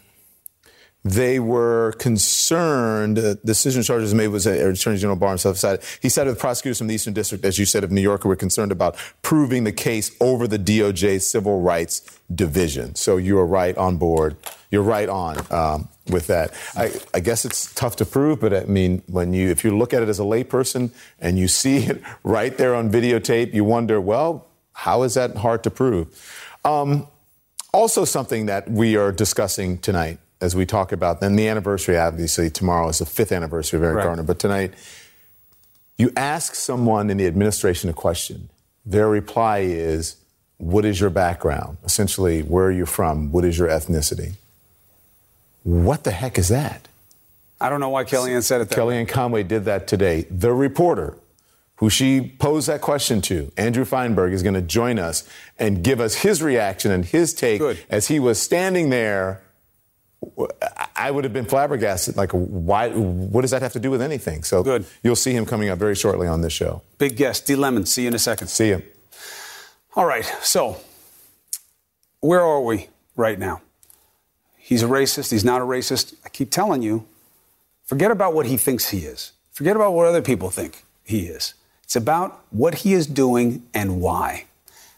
they 1.04 1.38
were 1.38 1.92
concerned. 1.98 3.16
The 3.16 3.36
decision 3.44 3.82
charges 3.82 4.14
made 4.14 4.28
was 4.28 4.46
uh, 4.46 4.50
Attorney 4.50 4.98
General 4.98 5.16
Barr 5.16 5.30
himself 5.30 5.56
said 5.56 5.82
He 6.00 6.08
said 6.08 6.26
with 6.26 6.38
prosecutors 6.38 6.78
from 6.78 6.88
the 6.88 6.94
Eastern 6.94 7.14
District, 7.14 7.44
as 7.44 7.58
you 7.58 7.64
said, 7.64 7.84
of 7.84 7.90
New 7.90 8.00
York, 8.00 8.24
were 8.24 8.36
concerned 8.36 8.72
about 8.72 8.96
proving 9.22 9.64
the 9.64 9.72
case 9.72 10.14
over 10.20 10.46
the 10.46 10.58
DOJ 10.58 11.22
Civil 11.22 11.60
Rights 11.60 12.18
Division. 12.34 12.94
So 12.94 13.16
you 13.16 13.38
are 13.38 13.46
right 13.46 13.76
on 13.76 13.96
board. 13.96 14.36
You're 14.70 14.82
right 14.82 15.08
on 15.08 15.38
um, 15.50 15.88
with 16.08 16.26
that. 16.26 16.52
I, 16.76 16.92
I 17.14 17.20
guess 17.20 17.44
it's 17.44 17.72
tough 17.72 17.96
to 17.96 18.04
prove, 18.04 18.40
but 18.40 18.52
I 18.52 18.64
mean, 18.64 19.02
when 19.06 19.32
you 19.32 19.48
if 19.50 19.64
you 19.64 19.76
look 19.76 19.94
at 19.94 20.02
it 20.02 20.08
as 20.08 20.18
a 20.18 20.24
layperson 20.24 20.90
and 21.20 21.38
you 21.38 21.48
see 21.48 21.78
it 21.78 22.02
right 22.22 22.56
there 22.58 22.74
on 22.74 22.90
videotape, 22.90 23.54
you 23.54 23.64
wonder, 23.64 24.00
well, 24.00 24.46
how 24.72 25.04
is 25.04 25.14
that 25.14 25.36
hard 25.36 25.62
to 25.64 25.70
prove? 25.70 26.08
Um, 26.64 27.06
also, 27.72 28.04
something 28.04 28.46
that 28.46 28.68
we 28.70 28.96
are 28.96 29.12
discussing 29.12 29.78
tonight 29.78 30.18
as 30.40 30.54
we 30.54 30.64
talk 30.66 30.92
about, 30.92 31.20
then 31.20 31.36
the 31.36 31.48
anniversary, 31.48 31.96
obviously, 31.98 32.48
tomorrow 32.50 32.88
is 32.88 32.98
the 32.98 33.06
fifth 33.06 33.32
anniversary 33.32 33.78
of 33.78 33.84
Eric 33.84 33.96
Right. 33.96 34.04
Garner, 34.04 34.22
but 34.22 34.38
tonight, 34.38 34.74
You 36.00 36.12
ask 36.16 36.54
someone 36.54 37.10
in 37.10 37.16
the 37.16 37.26
administration 37.26 37.90
a 37.90 37.92
question, 37.92 38.50
their 38.86 39.08
reply 39.08 39.58
is, 39.58 40.14
What 40.58 40.84
is 40.84 41.00
your 41.00 41.10
background? 41.10 41.78
Essentially, 41.84 42.40
where 42.42 42.66
are 42.66 42.70
you 42.72 42.86
from? 42.86 43.32
What 43.32 43.44
is 43.44 43.58
your 43.58 43.66
ethnicity? 43.68 44.34
What 45.64 46.04
the 46.04 46.12
heck 46.12 46.38
is 46.38 46.48
that? 46.48 46.86
I 47.60 47.68
don't 47.68 47.80
know 47.80 47.88
why 47.88 48.04
Kellyanne 48.04 48.44
said 48.44 48.60
it 48.60 48.68
that 48.68 48.78
Kellyanne 48.78 49.08
Conway 49.08 49.42
did 49.42 49.64
that 49.64 49.88
today. 49.88 50.26
The 50.30 50.52
reporter 50.52 51.16
who 51.76 51.90
she 51.90 52.32
posed 52.38 52.68
that 52.68 52.80
question 52.80 53.20
to, 53.22 53.50
Andrew 53.56 53.84
Feinberg, 53.84 54.32
is 54.32 54.42
going 54.42 54.54
to 54.54 54.62
join 54.62 54.98
us 55.00 55.28
and 55.58 55.82
give 55.82 56.00
us 56.00 56.16
his 56.22 56.40
reaction 56.42 56.90
and 56.92 57.04
his 57.04 57.34
take 57.34 57.58
Good. 57.60 57.78
as 57.90 58.06
he 58.08 58.20
was 58.20 58.40
standing 58.40 58.90
there. 58.90 59.40
I 60.96 61.10
would 61.10 61.24
have 61.24 61.32
been 61.32 61.44
flabbergasted. 61.44 62.16
Like, 62.16 62.32
why? 62.32 62.90
What 62.90 63.42
does 63.42 63.52
that 63.52 63.62
have 63.62 63.72
to 63.74 63.80
do 63.80 63.90
with 63.90 64.02
anything? 64.02 64.42
So, 64.42 64.62
Good. 64.62 64.84
You'll 65.02 65.16
see 65.16 65.32
him 65.32 65.46
coming 65.46 65.68
up 65.68 65.78
very 65.78 65.94
shortly 65.94 66.26
on 66.26 66.40
this 66.40 66.52
show. 66.52 66.82
Big 66.98 67.16
guest, 67.16 67.46
D. 67.46 67.54
Lemon. 67.54 67.86
See 67.86 68.02
you 68.02 68.08
in 68.08 68.14
a 68.14 68.18
second. 68.18 68.48
See 68.48 68.68
him. 68.68 68.82
All 69.94 70.06
right, 70.06 70.24
so 70.42 70.76
where 72.20 72.40
are 72.40 72.60
we 72.60 72.88
right 73.16 73.38
now? 73.38 73.62
He's 74.56 74.82
a 74.82 74.86
racist. 74.86 75.30
He's 75.30 75.44
not 75.44 75.60
a 75.60 75.64
racist. 75.64 76.14
I 76.24 76.28
keep 76.28 76.50
telling 76.50 76.82
you, 76.82 77.06
forget 77.84 78.10
about 78.10 78.34
what 78.34 78.46
he 78.46 78.56
thinks 78.56 78.90
he 78.90 78.98
is. 78.98 79.32
Forget 79.50 79.76
about 79.76 79.94
what 79.94 80.06
other 80.06 80.22
people 80.22 80.50
think 80.50 80.84
he 81.04 81.26
is. 81.26 81.54
It's 81.82 81.96
about 81.96 82.44
what 82.50 82.76
he 82.76 82.92
is 82.92 83.06
doing 83.06 83.66
and 83.72 84.00
why. 84.00 84.44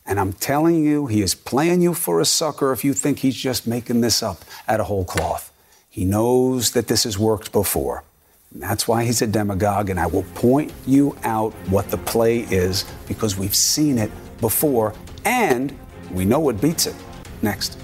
And 0.06 0.18
I'm 0.18 0.32
telling 0.32 0.84
you, 0.84 1.06
he 1.06 1.22
is 1.22 1.34
playing 1.34 1.82
you 1.82 1.94
for 1.94 2.20
a 2.20 2.24
sucker 2.24 2.72
if 2.72 2.84
you 2.84 2.92
think 2.94 3.20
he's 3.20 3.36
just 3.36 3.66
making 3.66 4.00
this 4.00 4.22
up 4.22 4.44
out 4.66 4.80
of 4.80 4.86
whole 4.86 5.04
cloth. 5.04 5.52
He 5.88 6.04
knows 6.04 6.72
that 6.72 6.86
this 6.88 7.04
has 7.04 7.18
worked 7.18 7.52
before. 7.52 8.04
And 8.52 8.62
that's 8.62 8.88
why 8.88 9.04
he's 9.04 9.22
a 9.22 9.26
demagogue. 9.26 9.90
And 9.90 10.00
I 10.00 10.06
will 10.06 10.24
point 10.34 10.72
you 10.86 11.16
out 11.22 11.52
what 11.68 11.88
the 11.90 11.98
play 11.98 12.40
is 12.40 12.84
because 13.06 13.36
we've 13.36 13.54
seen 13.54 13.98
it 13.98 14.10
before 14.40 14.94
and 15.24 15.76
we 16.12 16.24
know 16.24 16.40
what 16.40 16.60
beats 16.60 16.86
it. 16.86 16.96
Next. 17.42 17.78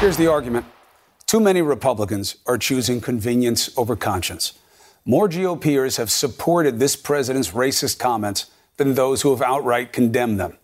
Here's 0.00 0.16
the 0.16 0.26
argument 0.26 0.66
too 1.26 1.40
many 1.40 1.60
Republicans 1.60 2.36
are 2.46 2.56
choosing 2.56 3.00
convenience 3.00 3.76
over 3.76 3.96
conscience. 3.96 4.52
More 5.04 5.28
GOPers 5.28 5.96
have 5.96 6.10
supported 6.10 6.78
this 6.78 6.94
president's 6.94 7.50
racist 7.50 7.98
comments 7.98 8.46
than 8.76 8.94
those 8.94 9.22
who 9.22 9.30
have 9.30 9.42
outright 9.42 9.92
condemned 9.92 10.38
them. 10.40 10.56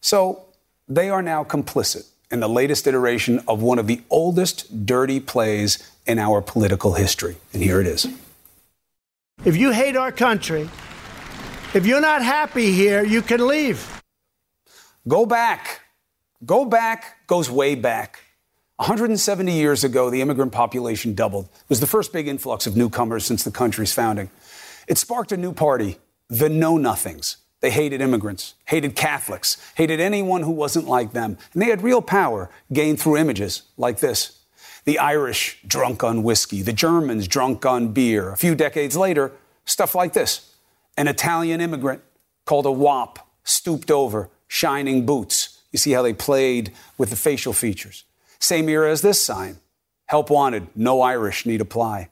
So 0.00 0.44
they 0.88 1.10
are 1.10 1.22
now 1.22 1.44
complicit 1.44 2.06
in 2.30 2.40
the 2.40 2.48
latest 2.48 2.86
iteration 2.86 3.42
of 3.48 3.62
one 3.62 3.78
of 3.78 3.86
the 3.86 4.02
oldest 4.10 4.86
dirty 4.86 5.20
plays 5.20 5.90
in 6.06 6.18
our 6.18 6.40
political 6.40 6.94
history. 6.94 7.36
And 7.52 7.62
here 7.62 7.80
it 7.80 7.86
is. 7.86 8.06
If 9.44 9.56
you 9.56 9.70
hate 9.70 9.96
our 9.96 10.12
country, 10.12 10.68
if 11.74 11.86
you're 11.86 12.00
not 12.00 12.22
happy 12.22 12.72
here, 12.72 13.04
you 13.04 13.22
can 13.22 13.46
leave. 13.46 14.02
Go 15.06 15.26
back. 15.26 15.80
Go 16.44 16.64
back 16.64 17.16
goes 17.26 17.50
way 17.50 17.74
back. 17.74 18.20
170 18.76 19.52
years 19.52 19.84
ago, 19.84 20.10
the 20.10 20.20
immigrant 20.20 20.52
population 20.52 21.14
doubled. 21.14 21.46
It 21.46 21.68
was 21.68 21.80
the 21.80 21.86
first 21.86 22.12
big 22.12 22.28
influx 22.28 22.66
of 22.66 22.76
newcomers 22.76 23.24
since 23.24 23.42
the 23.42 23.50
country's 23.50 23.92
founding. 23.92 24.30
It 24.86 24.98
sparked 24.98 25.32
a 25.32 25.36
new 25.36 25.52
party, 25.52 25.96
the 26.28 26.48
Know 26.48 26.76
Nothings. 26.76 27.36
They 27.60 27.70
hated 27.70 28.00
immigrants, 28.00 28.54
hated 28.66 28.94
Catholics, 28.94 29.56
hated 29.76 29.98
anyone 29.98 30.42
who 30.42 30.50
wasn't 30.50 30.86
like 30.86 31.12
them. 31.12 31.38
And 31.52 31.62
they 31.62 31.66
had 31.66 31.82
real 31.82 32.02
power 32.02 32.50
gained 32.72 33.00
through 33.00 33.16
images 33.16 33.62
like 33.76 34.00
this. 34.00 34.40
The 34.84 34.98
Irish 34.98 35.58
drunk 35.66 36.04
on 36.04 36.22
whiskey, 36.22 36.62
the 36.62 36.72
Germans 36.72 37.26
drunk 37.26 37.66
on 37.66 37.92
beer. 37.92 38.30
A 38.30 38.36
few 38.36 38.54
decades 38.54 38.96
later, 38.96 39.32
stuff 39.64 39.94
like 39.94 40.12
this. 40.12 40.54
An 40.96 41.08
Italian 41.08 41.60
immigrant 41.60 42.02
called 42.44 42.66
a 42.66 42.72
wop, 42.72 43.28
stooped 43.42 43.90
over, 43.90 44.30
shining 44.46 45.04
boots. 45.04 45.60
You 45.72 45.78
see 45.78 45.92
how 45.92 46.02
they 46.02 46.12
played 46.12 46.72
with 46.98 47.10
the 47.10 47.16
facial 47.16 47.52
features. 47.52 48.04
Same 48.38 48.68
era 48.68 48.90
as 48.90 49.02
this 49.02 49.20
sign. 49.20 49.58
Help 50.06 50.30
wanted, 50.30 50.68
no 50.76 51.00
Irish 51.02 51.46
need 51.46 51.60
apply. 51.60 52.10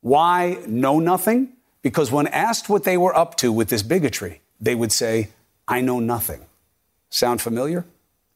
Why 0.00 0.58
know 0.66 1.00
nothing? 1.00 1.54
Because 1.88 2.12
when 2.12 2.26
asked 2.26 2.68
what 2.68 2.84
they 2.84 2.98
were 2.98 3.16
up 3.16 3.34
to 3.36 3.50
with 3.50 3.70
this 3.70 3.82
bigotry, 3.82 4.42
they 4.60 4.74
would 4.74 4.92
say, 4.92 5.30
I 5.66 5.80
know 5.80 6.00
nothing. 6.00 6.42
Sound 7.08 7.40
familiar? 7.40 7.86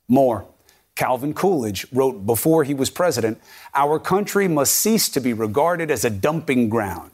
More. 0.08 0.46
Calvin 0.94 1.34
Coolidge 1.34 1.86
wrote 1.92 2.24
before 2.24 2.64
he 2.64 2.72
was 2.72 2.88
president, 2.88 3.38
Our 3.74 3.98
country 3.98 4.48
must 4.48 4.72
cease 4.72 5.10
to 5.10 5.20
be 5.20 5.34
regarded 5.34 5.90
as 5.90 6.02
a 6.02 6.08
dumping 6.08 6.70
ground, 6.70 7.10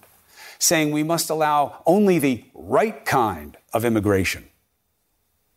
saying 0.60 0.92
we 0.92 1.02
must 1.02 1.28
allow 1.28 1.82
only 1.84 2.20
the 2.20 2.44
right 2.54 3.04
kind 3.04 3.56
of 3.72 3.84
immigration. 3.84 4.44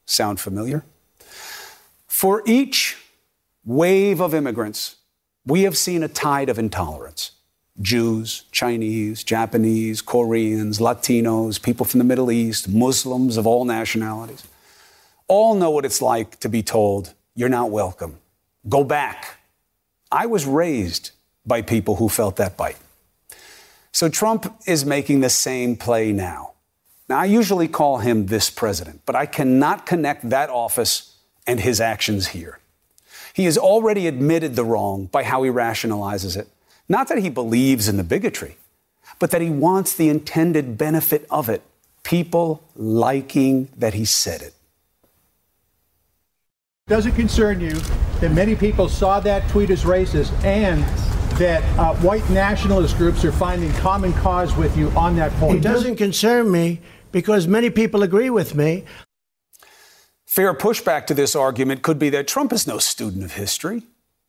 Sound 0.07 0.39
familiar? 0.39 0.83
For 2.07 2.41
each 2.47 2.97
wave 3.63 4.19
of 4.19 4.33
immigrants, 4.33 4.95
we 5.45 5.61
have 5.61 5.77
seen 5.77 6.01
a 6.01 6.07
tide 6.07 6.49
of 6.49 6.57
intolerance. 6.57 7.33
Jews, 7.81 8.45
Chinese, 8.51 9.23
Japanese, 9.23 10.01
Koreans, 10.01 10.79
Latinos, 10.79 11.61
people 11.61 11.85
from 11.85 11.97
the 11.97 12.03
Middle 12.03 12.31
East, 12.31 12.69
Muslims 12.69 13.37
of 13.37 13.47
all 13.47 13.65
nationalities, 13.65 14.45
all 15.27 15.55
know 15.55 15.71
what 15.71 15.85
it's 15.85 16.01
like 16.01 16.39
to 16.41 16.49
be 16.49 16.61
told, 16.61 17.13
you're 17.35 17.49
not 17.49 17.71
welcome. 17.71 18.17
Go 18.67 18.83
back. 18.83 19.37
I 20.11 20.25
was 20.25 20.45
raised 20.45 21.11
by 21.45 21.61
people 21.61 21.95
who 21.95 22.09
felt 22.09 22.35
that 22.35 22.57
bite. 22.57 22.77
So 23.91 24.09
Trump 24.09 24.53
is 24.65 24.85
making 24.85 25.21
the 25.21 25.29
same 25.29 25.75
play 25.75 26.11
now. 26.11 26.51
Now, 27.09 27.19
I 27.19 27.25
usually 27.25 27.67
call 27.67 27.97
him 27.97 28.27
this 28.27 28.49
president, 28.49 29.01
but 29.05 29.15
I 29.15 29.25
cannot 29.25 29.85
connect 29.85 30.29
that 30.29 30.49
office 30.49 31.17
and 31.47 31.59
his 31.59 31.81
actions 31.81 32.29
here. 32.29 32.59
He 33.33 33.45
has 33.45 33.57
already 33.57 34.07
admitted 34.07 34.55
the 34.55 34.63
wrong 34.63 35.05
by 35.05 35.23
how 35.23 35.43
he 35.43 35.49
rationalizes 35.49 36.37
it. 36.37 36.47
Not 36.89 37.07
that 37.07 37.19
he 37.19 37.29
believes 37.29 37.87
in 37.87 37.97
the 37.97 38.03
bigotry, 38.03 38.57
but 39.19 39.31
that 39.31 39.41
he 39.41 39.49
wants 39.49 39.95
the 39.95 40.09
intended 40.09 40.77
benefit 40.77 41.25
of 41.29 41.49
it 41.49 41.63
people 42.03 42.63
liking 42.75 43.69
that 43.77 43.93
he 43.93 44.05
said 44.05 44.41
it. 44.41 44.53
Does 46.87 47.05
it 47.05 47.15
concern 47.15 47.61
you 47.61 47.73
that 48.19 48.31
many 48.33 48.55
people 48.55 48.89
saw 48.89 49.19
that 49.21 49.47
tweet 49.49 49.69
as 49.69 49.83
racist 49.83 50.31
and 50.43 50.83
that 51.37 51.63
uh, 51.79 51.95
white 51.97 52.27
nationalist 52.29 52.97
groups 52.97 53.23
are 53.23 53.31
finding 53.31 53.71
common 53.73 54.13
cause 54.13 54.55
with 54.57 54.75
you 54.75 54.89
on 54.89 55.15
that 55.15 55.31
point? 55.33 55.59
It 55.59 55.61
doesn't 55.61 55.95
concern 55.95 56.51
me 56.51 56.81
because 57.11 57.47
many 57.47 57.69
people 57.69 58.03
agree 58.03 58.29
with 58.29 58.55
me. 58.55 58.83
Fair 60.25 60.53
pushback 60.53 61.07
to 61.07 61.13
this 61.13 61.35
argument 61.35 61.81
could 61.81 61.99
be 61.99 62.09
that 62.09 62.27
Trump 62.27 62.51
is 62.51 62.67
no 62.67 62.77
student 62.77 63.23
of 63.23 63.33
history. 63.33 63.83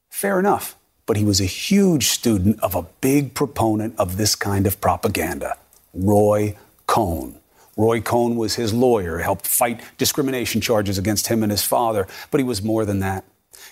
Fair 0.08 0.38
enough. 0.38 0.76
But 1.06 1.16
he 1.16 1.24
was 1.24 1.40
a 1.40 1.46
huge 1.46 2.08
student 2.08 2.60
of 2.62 2.74
a 2.74 2.86
big 3.00 3.34
proponent 3.34 3.98
of 3.98 4.16
this 4.16 4.34
kind 4.34 4.66
of 4.66 4.80
propaganda, 4.80 5.56
Roy 5.92 6.56
Cohn. 6.86 7.36
Roy 7.76 8.00
Cohn 8.00 8.36
was 8.36 8.54
his 8.54 8.72
lawyer, 8.72 9.18
helped 9.18 9.46
fight 9.46 9.80
discrimination 9.98 10.60
charges 10.60 10.98
against 10.98 11.26
him 11.28 11.42
and 11.42 11.50
his 11.50 11.64
father, 11.64 12.06
but 12.30 12.38
he 12.38 12.44
was 12.44 12.62
more 12.62 12.84
than 12.84 13.00
that. 13.00 13.24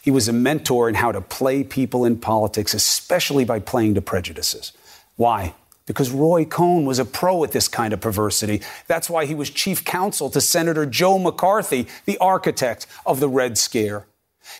He 0.02 0.10
was 0.10 0.28
a 0.28 0.32
mentor 0.32 0.88
in 0.88 0.94
how 0.94 1.12
to 1.12 1.20
play 1.20 1.62
people 1.62 2.04
in 2.04 2.18
politics, 2.18 2.74
especially 2.74 3.44
by 3.44 3.60
playing 3.60 3.94
to 3.94 4.00
prejudices. 4.00 4.72
Why? 5.16 5.54
Because 5.86 6.10
Roy 6.10 6.44
Cohn 6.44 6.84
was 6.86 6.98
a 6.98 7.04
pro 7.04 7.44
at 7.44 7.52
this 7.52 7.68
kind 7.68 7.92
of 7.92 8.00
perversity. 8.00 8.62
That's 8.86 9.10
why 9.10 9.26
he 9.26 9.34
was 9.34 9.50
chief 9.50 9.84
counsel 9.84 10.30
to 10.30 10.40
Senator 10.40 10.86
Joe 10.86 11.18
McCarthy, 11.18 11.86
the 12.06 12.18
architect 12.18 12.86
of 13.04 13.20
the 13.20 13.28
Red 13.28 13.58
Scare. 13.58 14.06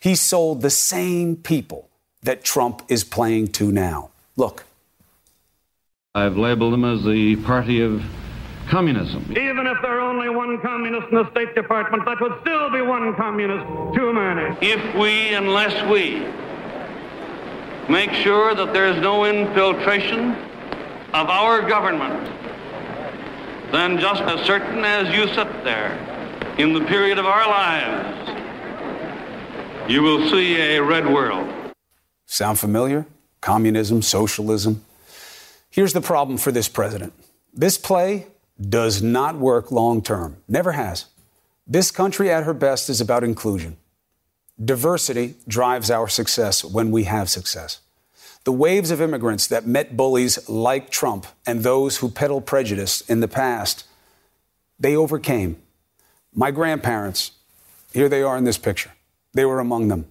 He 0.01 0.15
sold 0.15 0.61
the 0.61 0.71
same 0.71 1.37
people 1.37 1.90
that 2.23 2.45
Trump 2.45 2.83
is 2.89 3.05
playing 3.05 3.49
to 3.49 3.73
now. 3.73 4.11
Look. 4.37 4.65
I've 6.15 6.37
labeled 6.37 6.73
them 6.73 6.85
as 6.85 7.05
the 7.05 7.37
party 7.37 7.81
of 7.83 8.03
communism. 8.69 9.25
Even 9.31 9.67
if 9.67 9.81
there 9.83 9.99
are 9.99 10.01
only 10.01 10.29
one 10.29 10.61
communist 10.61 11.09
in 11.11 11.19
the 11.19 11.31
State 11.31 11.55
Department, 11.55 12.05
that 12.05 12.21
would 12.21 12.41
still 12.41 12.71
be 12.71 12.81
one 12.83 13.15
communist 13.15 13.65
too 13.95 14.13
many. 14.13 14.57
If 14.61 14.95
we, 14.97 15.35
unless 15.35 15.89
we, 15.89 16.27
make 17.93 18.13
sure 18.13 18.55
that 18.55 18.73
there 18.73 18.87
is 18.87 19.01
no 19.01 19.25
infiltration 19.25 20.33
of 21.13 21.29
our 21.29 21.63
government, 21.69 22.29
then 23.73 23.99
just 23.99 24.23
as 24.23 24.45
certain 24.47 24.85
as 24.85 25.15
you 25.15 25.27
sit 25.29 25.65
there 25.65 25.95
in 26.59 26.73
the 26.73 26.85
period 26.87 27.19
of 27.19 27.27
our 27.27 27.49
lives, 27.49 28.31
you 29.89 30.03
will 30.03 30.29
see 30.29 30.57
a 30.57 30.83
red 30.83 31.07
world. 31.07 31.60
Sound 32.31 32.61
familiar? 32.61 33.07
Communism, 33.41 34.03
socialism. 34.03 34.85
Here's 35.69 35.93
the 35.93 36.01
problem 36.01 36.39
for 36.39 36.53
this 36.53 36.69
president 36.69 37.13
this 37.53 37.77
play 37.77 38.29
does 38.61 39.03
not 39.03 39.37
work 39.37 39.73
long 39.73 40.01
term, 40.01 40.37
never 40.47 40.73
has. 40.73 41.07
This 41.67 41.91
country 41.91 42.31
at 42.31 42.45
her 42.45 42.55
best 42.55 42.89
is 42.89 43.01
about 43.01 43.25
inclusion. 43.25 43.79
Diversity 44.65 45.35
drives 45.49 45.91
our 45.91 46.07
success 46.07 46.65
when 46.65 46.93
we 46.93 47.05
have 47.05 47.29
success. 47.29 47.81
The 48.45 48.53
waves 48.53 48.93
of 48.93 49.01
immigrants 49.01 49.49
that 49.49 49.67
met 49.67 49.97
bullies 49.97 50.49
like 50.49 50.89
Trump 50.89 51.27
and 51.45 51.65
those 51.65 51.97
who 51.97 52.09
peddle 52.09 52.41
prejudice 52.41 53.01
in 53.01 53.19
the 53.19 53.29
past, 53.29 53.89
they 54.79 54.95
overcame. 54.95 55.61
My 56.33 56.53
grandparents, 56.53 57.33
here 57.93 58.09
they 58.09 58.23
are 58.23 58.37
in 58.37 58.45
this 58.45 58.59
picture, 58.59 58.93
they 59.33 59.45
were 59.45 59.59
among 59.59 59.89
them. 59.89 60.07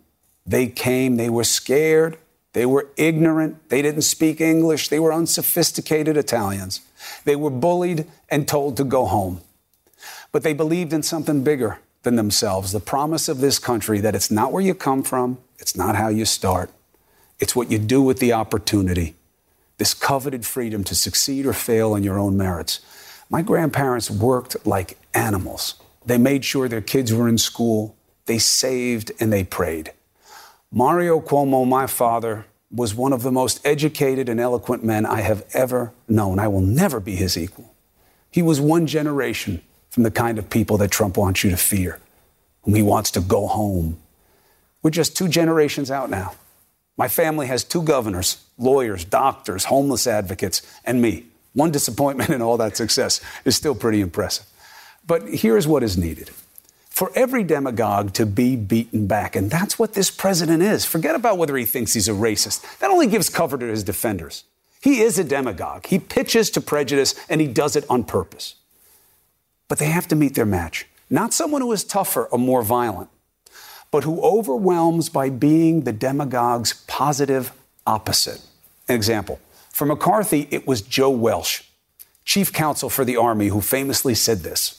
They 0.49 0.65
came, 0.65 1.17
they 1.17 1.29
were 1.29 1.43
scared, 1.43 2.17
they 2.53 2.65
were 2.65 2.87
ignorant, 2.97 3.69
they 3.69 3.83
didn't 3.83 4.01
speak 4.01 4.41
English, 4.41 4.87
they 4.87 4.99
were 4.99 5.13
unsophisticated 5.13 6.17
Italians. 6.17 6.81
They 7.23 7.35
were 7.35 7.51
bullied 7.51 8.07
and 8.29 8.47
told 8.47 8.75
to 8.77 8.83
go 8.83 9.05
home. 9.05 9.41
But 10.31 10.41
they 10.41 10.53
believed 10.53 10.91
in 10.91 11.03
something 11.03 11.43
bigger 11.43 11.77
than 12.01 12.15
themselves 12.15 12.71
the 12.71 12.79
promise 12.79 13.29
of 13.29 13.41
this 13.41 13.59
country 13.59 13.99
that 13.99 14.15
it's 14.15 14.31
not 14.31 14.51
where 14.51 14.63
you 14.63 14.73
come 14.73 15.03
from, 15.03 15.37
it's 15.59 15.77
not 15.77 15.95
how 15.95 16.07
you 16.07 16.25
start, 16.25 16.71
it's 17.39 17.55
what 17.55 17.69
you 17.69 17.77
do 17.77 18.01
with 18.01 18.17
the 18.17 18.33
opportunity. 18.33 19.13
This 19.77 19.93
coveted 19.93 20.47
freedom 20.47 20.83
to 20.85 20.95
succeed 20.95 21.45
or 21.45 21.53
fail 21.53 21.93
on 21.93 22.01
your 22.01 22.17
own 22.17 22.35
merits. 22.35 22.79
My 23.29 23.43
grandparents 23.43 24.09
worked 24.09 24.65
like 24.65 24.97
animals. 25.13 25.75
They 26.03 26.17
made 26.17 26.43
sure 26.43 26.67
their 26.67 26.81
kids 26.81 27.13
were 27.13 27.29
in 27.29 27.37
school, 27.37 27.95
they 28.25 28.39
saved, 28.39 29.11
and 29.19 29.31
they 29.31 29.43
prayed. 29.43 29.93
Mario 30.71 31.19
Cuomo, 31.19 31.67
my 31.67 31.87
father, 31.87 32.45
was 32.71 32.93
one 32.93 33.11
of 33.11 33.23
the 33.23 33.31
most 33.31 33.59
educated 33.65 34.29
and 34.29 34.39
eloquent 34.39 34.83
men 34.83 35.05
I 35.05 35.21
have 35.21 35.43
ever 35.53 35.91
known. 36.07 36.37
I 36.37 36.47
will 36.47 36.61
never 36.61 36.99
be 36.99 37.15
his 37.15 37.35
equal. 37.35 37.73
He 38.29 38.43
was 38.43 38.61
one 38.61 38.85
generation 38.85 39.63
from 39.89 40.03
the 40.03 40.11
kind 40.11 40.37
of 40.37 40.51
people 40.51 40.77
that 40.77 40.91
Trump 40.91 41.17
wants 41.17 41.43
you 41.43 41.49
to 41.49 41.57
fear, 41.57 41.99
whom 42.61 42.75
he 42.75 42.83
wants 42.83 43.09
to 43.11 43.21
go 43.21 43.47
home. 43.47 43.97
We're 44.83 44.91
just 44.91 45.17
two 45.17 45.27
generations 45.27 45.89
out 45.89 46.11
now. 46.11 46.35
My 46.97 47.07
family 47.07 47.47
has 47.47 47.63
two 47.63 47.81
governors, 47.81 48.45
lawyers, 48.59 49.03
doctors, 49.03 49.65
homeless 49.65 50.05
advocates, 50.05 50.61
and 50.85 51.01
me. 51.01 51.25
One 51.53 51.71
disappointment 51.71 52.29
in 52.29 52.43
all 52.43 52.57
that 52.57 52.77
success 52.77 53.21
is 53.43 53.55
still 53.55 53.73
pretty 53.73 54.01
impressive. 54.01 54.45
But 55.07 55.27
here's 55.27 55.67
what 55.67 55.81
is 55.81 55.97
needed 55.97 56.29
for 56.99 57.13
every 57.15 57.45
demagogue 57.45 58.11
to 58.11 58.25
be 58.25 58.57
beaten 58.57 59.07
back. 59.07 59.37
And 59.37 59.49
that's 59.49 59.79
what 59.79 59.93
this 59.93 60.11
president 60.11 60.61
is. 60.61 60.83
Forget 60.83 61.15
about 61.15 61.37
whether 61.37 61.55
he 61.55 61.63
thinks 61.63 61.93
he's 61.93 62.09
a 62.09 62.11
racist. 62.11 62.77
That 62.79 62.91
only 62.91 63.07
gives 63.07 63.29
cover 63.29 63.57
to 63.57 63.65
his 63.65 63.85
defenders. 63.85 64.43
He 64.81 64.99
is 64.99 65.17
a 65.17 65.23
demagogue. 65.23 65.85
He 65.85 65.97
pitches 65.97 66.49
to 66.49 66.59
prejudice 66.59 67.15
and 67.29 67.39
he 67.39 67.47
does 67.47 67.77
it 67.77 67.85
on 67.89 68.03
purpose. 68.03 68.55
But 69.69 69.77
they 69.77 69.85
have 69.85 70.09
to 70.09 70.15
meet 70.17 70.35
their 70.35 70.45
match. 70.45 70.87
Not 71.09 71.33
someone 71.33 71.61
who 71.61 71.71
is 71.71 71.85
tougher 71.85 72.25
or 72.25 72.37
more 72.37 72.63
violent, 72.63 73.09
but 73.91 74.03
who 74.03 74.21
overwhelms 74.21 75.07
by 75.07 75.29
being 75.29 75.83
the 75.83 75.93
demagogue's 75.93 76.83
positive 76.85 77.53
opposite. 77.87 78.41
An 78.89 78.95
example 78.95 79.39
for 79.71 79.85
McCarthy, 79.85 80.49
it 80.51 80.67
was 80.67 80.81
Joe 80.81 81.11
Welch, 81.11 81.63
chief 82.25 82.51
counsel 82.51 82.89
for 82.89 83.05
the 83.05 83.15
Army, 83.15 83.47
who 83.47 83.61
famously 83.61 84.15
said 84.15 84.39
this. 84.39 84.78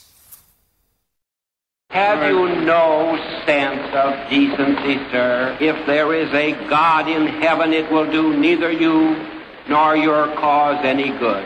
Have 1.91 2.25
you 2.31 2.47
no 2.61 3.17
sense 3.45 3.93
of 3.93 4.29
decency, 4.29 4.95
sir? 5.11 5.57
If 5.59 5.85
there 5.85 6.13
is 6.13 6.33
a 6.33 6.53
God 6.69 7.09
in 7.09 7.27
heaven, 7.27 7.73
it 7.73 7.91
will 7.91 8.09
do 8.09 8.37
neither 8.37 8.71
you 8.71 9.17
nor 9.67 9.97
your 9.97 10.33
cause 10.35 10.85
any 10.85 11.09
good. 11.09 11.45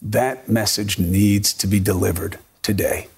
That 0.00 0.48
message 0.48 0.96
needs 0.96 1.52
to 1.54 1.66
be 1.66 1.80
delivered 1.80 2.38
today. 2.62 3.08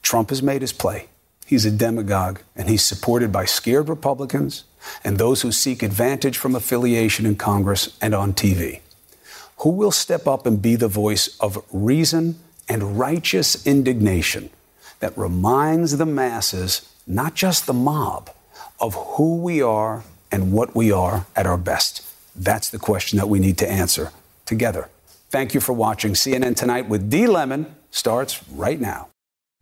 Trump 0.00 0.30
has 0.30 0.42
made 0.42 0.62
his 0.62 0.72
play. 0.72 1.08
He's 1.44 1.66
a 1.66 1.70
demagogue, 1.70 2.40
and 2.56 2.70
he's 2.70 2.82
supported 2.82 3.30
by 3.30 3.44
scared 3.44 3.90
Republicans 3.90 4.64
and 5.04 5.18
those 5.18 5.42
who 5.42 5.52
seek 5.52 5.82
advantage 5.82 6.38
from 6.38 6.56
affiliation 6.56 7.26
in 7.26 7.36
Congress 7.36 7.98
and 8.00 8.14
on 8.14 8.32
TV. 8.32 8.80
Who 9.58 9.72
will 9.72 9.90
step 9.90 10.26
up 10.26 10.46
and 10.46 10.62
be 10.62 10.74
the 10.74 10.88
voice 10.88 11.36
of 11.38 11.62
reason 11.70 12.38
and 12.66 12.98
righteous 12.98 13.66
indignation? 13.66 14.48
That 15.02 15.18
reminds 15.18 15.98
the 15.98 16.06
masses, 16.06 16.88
not 17.08 17.34
just 17.34 17.66
the 17.66 17.72
mob, 17.72 18.30
of 18.78 18.94
who 18.94 19.36
we 19.36 19.60
are 19.60 20.04
and 20.30 20.52
what 20.52 20.76
we 20.76 20.92
are 20.92 21.26
at 21.34 21.44
our 21.44 21.58
best? 21.58 22.06
That's 22.36 22.70
the 22.70 22.78
question 22.78 23.18
that 23.18 23.28
we 23.28 23.40
need 23.40 23.58
to 23.58 23.68
answer 23.68 24.12
together. 24.46 24.88
Thank 25.28 25.54
you 25.54 25.60
for 25.60 25.72
watching. 25.72 26.12
CNN 26.12 26.54
Tonight 26.54 26.88
with 26.88 27.10
D. 27.10 27.26
Lemon 27.26 27.74
starts 27.90 28.48
right 28.48 28.80
now. 28.80 29.08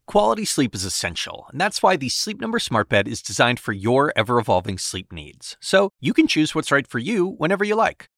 Quality 0.07 0.45
sleep 0.45 0.74
is 0.74 0.84
essential, 0.84 1.47
and 1.51 1.59
that's 1.61 1.82
why 1.82 1.97
the 1.97 2.11
Sleep 2.11 2.38
Number 2.38 2.59
Smart 2.59 2.91
Bed 2.91 3.09
is 3.09 3.22
designed 3.22 3.61
for 3.61 3.72
your 3.72 4.12
ever 4.16 4.38
evolving 4.38 4.76
sleep 4.76 5.11
needs. 5.11 5.57
So 5.61 5.91
you 6.01 6.12
can 6.12 6.26
choose 6.26 6.55
what's 6.55 6.72
right 6.72 6.86
for 6.86 6.99
you 6.99 7.26
whenever 7.26 7.64
you 7.64 7.76
like. 7.76 8.10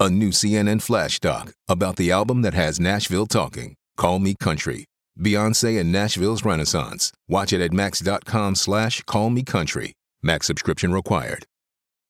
a 0.00 0.08
new 0.08 0.30
CNN 0.30 0.80
flash 0.80 1.18
doc 1.18 1.52
about 1.68 1.96
the 1.96 2.10
album 2.10 2.42
that 2.42 2.54
has 2.54 2.78
Nashville 2.78 3.26
talking. 3.26 3.74
Call 3.96 4.18
Me 4.18 4.34
Country. 4.38 4.84
Beyonce 5.18 5.80
and 5.80 5.90
Nashville's 5.90 6.44
Renaissance. 6.44 7.12
Watch 7.28 7.52
it 7.52 7.60
at 7.60 7.72
max.com 7.72 8.54
slash 8.54 9.02
call 9.02 9.30
me 9.30 9.42
country. 9.42 9.92
Max 10.22 10.46
subscription 10.46 10.92
required. 10.92 11.44